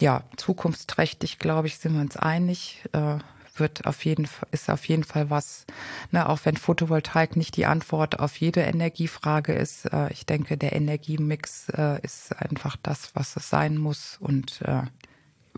ja, 0.00 0.22
zukunftsträchtig, 0.36 1.38
glaube 1.38 1.66
ich, 1.66 1.78
sind 1.78 1.94
wir 1.94 2.00
uns 2.00 2.16
einig. 2.16 2.84
Äh, 2.92 3.18
wird 3.60 3.86
auf 3.86 4.04
jeden 4.04 4.26
Fall, 4.26 4.48
ist 4.52 4.70
auf 4.70 4.84
jeden 4.86 5.04
Fall 5.04 5.30
was, 5.30 5.66
ne, 6.10 6.28
auch 6.28 6.40
wenn 6.44 6.56
Photovoltaik 6.56 7.36
nicht 7.36 7.56
die 7.56 7.66
Antwort 7.66 8.18
auf 8.18 8.36
jede 8.36 8.60
Energiefrage 8.60 9.52
ist. 9.52 9.86
Äh, 9.86 10.12
ich 10.12 10.26
denke, 10.26 10.56
der 10.56 10.74
Energiemix 10.74 11.68
äh, 11.70 12.00
ist 12.02 12.36
einfach 12.36 12.76
das, 12.82 13.14
was 13.14 13.36
es 13.36 13.50
sein 13.50 13.78
muss. 13.78 14.16
Und 14.20 14.62
äh, 14.62 14.82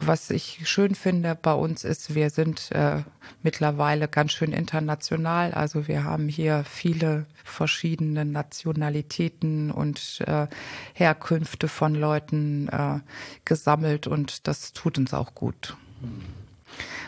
was 0.02 0.30
ich 0.30 0.60
schön 0.64 0.94
finde 0.94 1.34
bei 1.34 1.52
uns 1.52 1.84
ist, 1.84 2.14
wir 2.14 2.30
sind 2.30 2.72
äh, 2.72 3.02
mittlerweile 3.42 4.08
ganz 4.08 4.32
schön 4.32 4.52
international. 4.52 5.52
Also 5.52 5.88
wir 5.88 6.04
haben 6.04 6.28
hier 6.28 6.64
viele 6.64 7.26
verschiedene 7.44 8.24
Nationalitäten 8.24 9.70
und 9.70 10.22
äh, 10.26 10.46
Herkünfte 10.94 11.68
von 11.68 11.94
Leuten 11.94 12.68
äh, 12.68 13.00
gesammelt 13.44 14.06
und 14.06 14.46
das 14.48 14.72
tut 14.72 14.96
uns 14.96 15.12
auch 15.12 15.34
gut. 15.34 15.76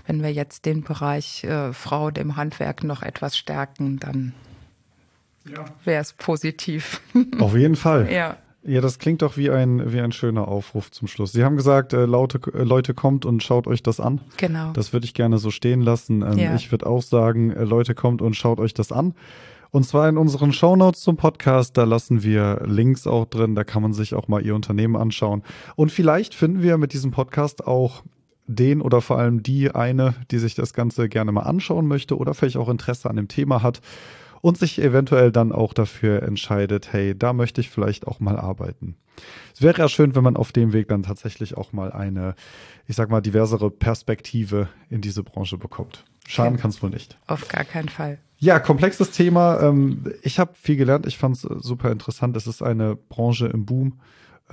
Wenn 0.06 0.22
wir 0.22 0.32
jetzt 0.32 0.66
den 0.66 0.82
Bereich 0.82 1.44
äh, 1.44 1.72
Frau 1.72 2.08
im 2.08 2.36
Handwerk 2.36 2.84
noch 2.84 3.02
etwas 3.02 3.36
stärken, 3.36 3.98
dann 3.98 4.34
ja. 5.48 5.64
wäre 5.84 6.00
es 6.00 6.12
positiv. 6.12 7.00
Auf 7.38 7.56
jeden 7.56 7.76
Fall. 7.76 8.08
Ja. 8.12 8.36
Ja, 8.64 8.80
das 8.80 9.00
klingt 9.00 9.22
doch 9.22 9.36
wie 9.36 9.50
ein, 9.50 9.92
wie 9.92 10.00
ein 10.00 10.12
schöner 10.12 10.46
Aufruf 10.46 10.92
zum 10.92 11.08
Schluss. 11.08 11.32
Sie 11.32 11.42
haben 11.42 11.56
gesagt, 11.56 11.92
äh, 11.94 12.04
laute, 12.04 12.38
äh, 12.54 12.62
Leute 12.62 12.94
kommt 12.94 13.24
und 13.24 13.42
schaut 13.42 13.66
euch 13.66 13.82
das 13.82 13.98
an. 13.98 14.20
Genau. 14.36 14.72
Das 14.72 14.92
würde 14.92 15.04
ich 15.04 15.14
gerne 15.14 15.38
so 15.38 15.50
stehen 15.50 15.80
lassen. 15.80 16.22
Ähm, 16.22 16.38
ja. 16.38 16.54
Ich 16.54 16.70
würde 16.70 16.86
auch 16.86 17.02
sagen, 17.02 17.50
äh, 17.50 17.64
Leute 17.64 17.96
kommt 17.96 18.22
und 18.22 18.36
schaut 18.36 18.60
euch 18.60 18.72
das 18.72 18.92
an. 18.92 19.14
Und 19.72 19.84
zwar 19.84 20.08
in 20.08 20.16
unseren 20.16 20.52
Shownotes 20.52 21.00
zum 21.00 21.16
Podcast, 21.16 21.76
da 21.76 21.84
lassen 21.84 22.22
wir 22.22 22.62
Links 22.66 23.06
auch 23.06 23.24
drin, 23.24 23.54
da 23.54 23.64
kann 23.64 23.82
man 23.82 23.94
sich 23.94 24.14
auch 24.14 24.28
mal 24.28 24.44
ihr 24.44 24.54
Unternehmen 24.54 24.96
anschauen. 24.96 25.42
Und 25.74 25.90
vielleicht 25.90 26.34
finden 26.34 26.62
wir 26.62 26.76
mit 26.76 26.92
diesem 26.92 27.10
Podcast 27.10 27.66
auch 27.66 28.02
den 28.54 28.80
oder 28.80 29.00
vor 29.00 29.18
allem 29.18 29.42
die 29.42 29.70
eine, 29.70 30.14
die 30.30 30.38
sich 30.38 30.54
das 30.54 30.74
Ganze 30.74 31.08
gerne 31.08 31.32
mal 31.32 31.42
anschauen 31.42 31.86
möchte 31.86 32.16
oder 32.16 32.34
vielleicht 32.34 32.56
auch 32.56 32.68
Interesse 32.68 33.08
an 33.08 33.16
dem 33.16 33.28
Thema 33.28 33.62
hat 33.62 33.80
und 34.40 34.58
sich 34.58 34.80
eventuell 34.80 35.32
dann 35.32 35.52
auch 35.52 35.72
dafür 35.72 36.22
entscheidet, 36.22 36.92
hey, 36.92 37.16
da 37.16 37.32
möchte 37.32 37.60
ich 37.60 37.70
vielleicht 37.70 38.06
auch 38.06 38.20
mal 38.20 38.38
arbeiten. 38.38 38.96
Es 39.54 39.62
wäre 39.62 39.78
ja 39.78 39.88
schön, 39.88 40.14
wenn 40.14 40.24
man 40.24 40.36
auf 40.36 40.52
dem 40.52 40.72
Weg 40.72 40.88
dann 40.88 41.02
tatsächlich 41.02 41.56
auch 41.56 41.72
mal 41.72 41.92
eine, 41.92 42.34
ich 42.86 42.96
sag 42.96 43.10
mal, 43.10 43.20
diversere 43.20 43.70
Perspektive 43.70 44.68
in 44.90 45.00
diese 45.00 45.22
Branche 45.22 45.58
bekommt. 45.58 46.04
Schaden 46.26 46.58
kann 46.58 46.70
es 46.70 46.82
wohl 46.82 46.90
nicht. 46.90 47.18
Auf 47.26 47.48
gar 47.48 47.64
keinen 47.64 47.88
Fall. 47.88 48.18
Ja, 48.38 48.58
komplexes 48.58 49.10
Thema. 49.12 49.60
Ähm, 49.60 50.12
ich 50.22 50.38
habe 50.38 50.52
viel 50.54 50.76
gelernt. 50.76 51.06
Ich 51.06 51.18
fand 51.18 51.36
es 51.36 51.42
super 51.42 51.92
interessant. 51.92 52.36
Es 52.36 52.46
ist 52.46 52.62
eine 52.62 52.96
Branche 52.96 53.46
im 53.46 53.66
Boom. 53.66 54.00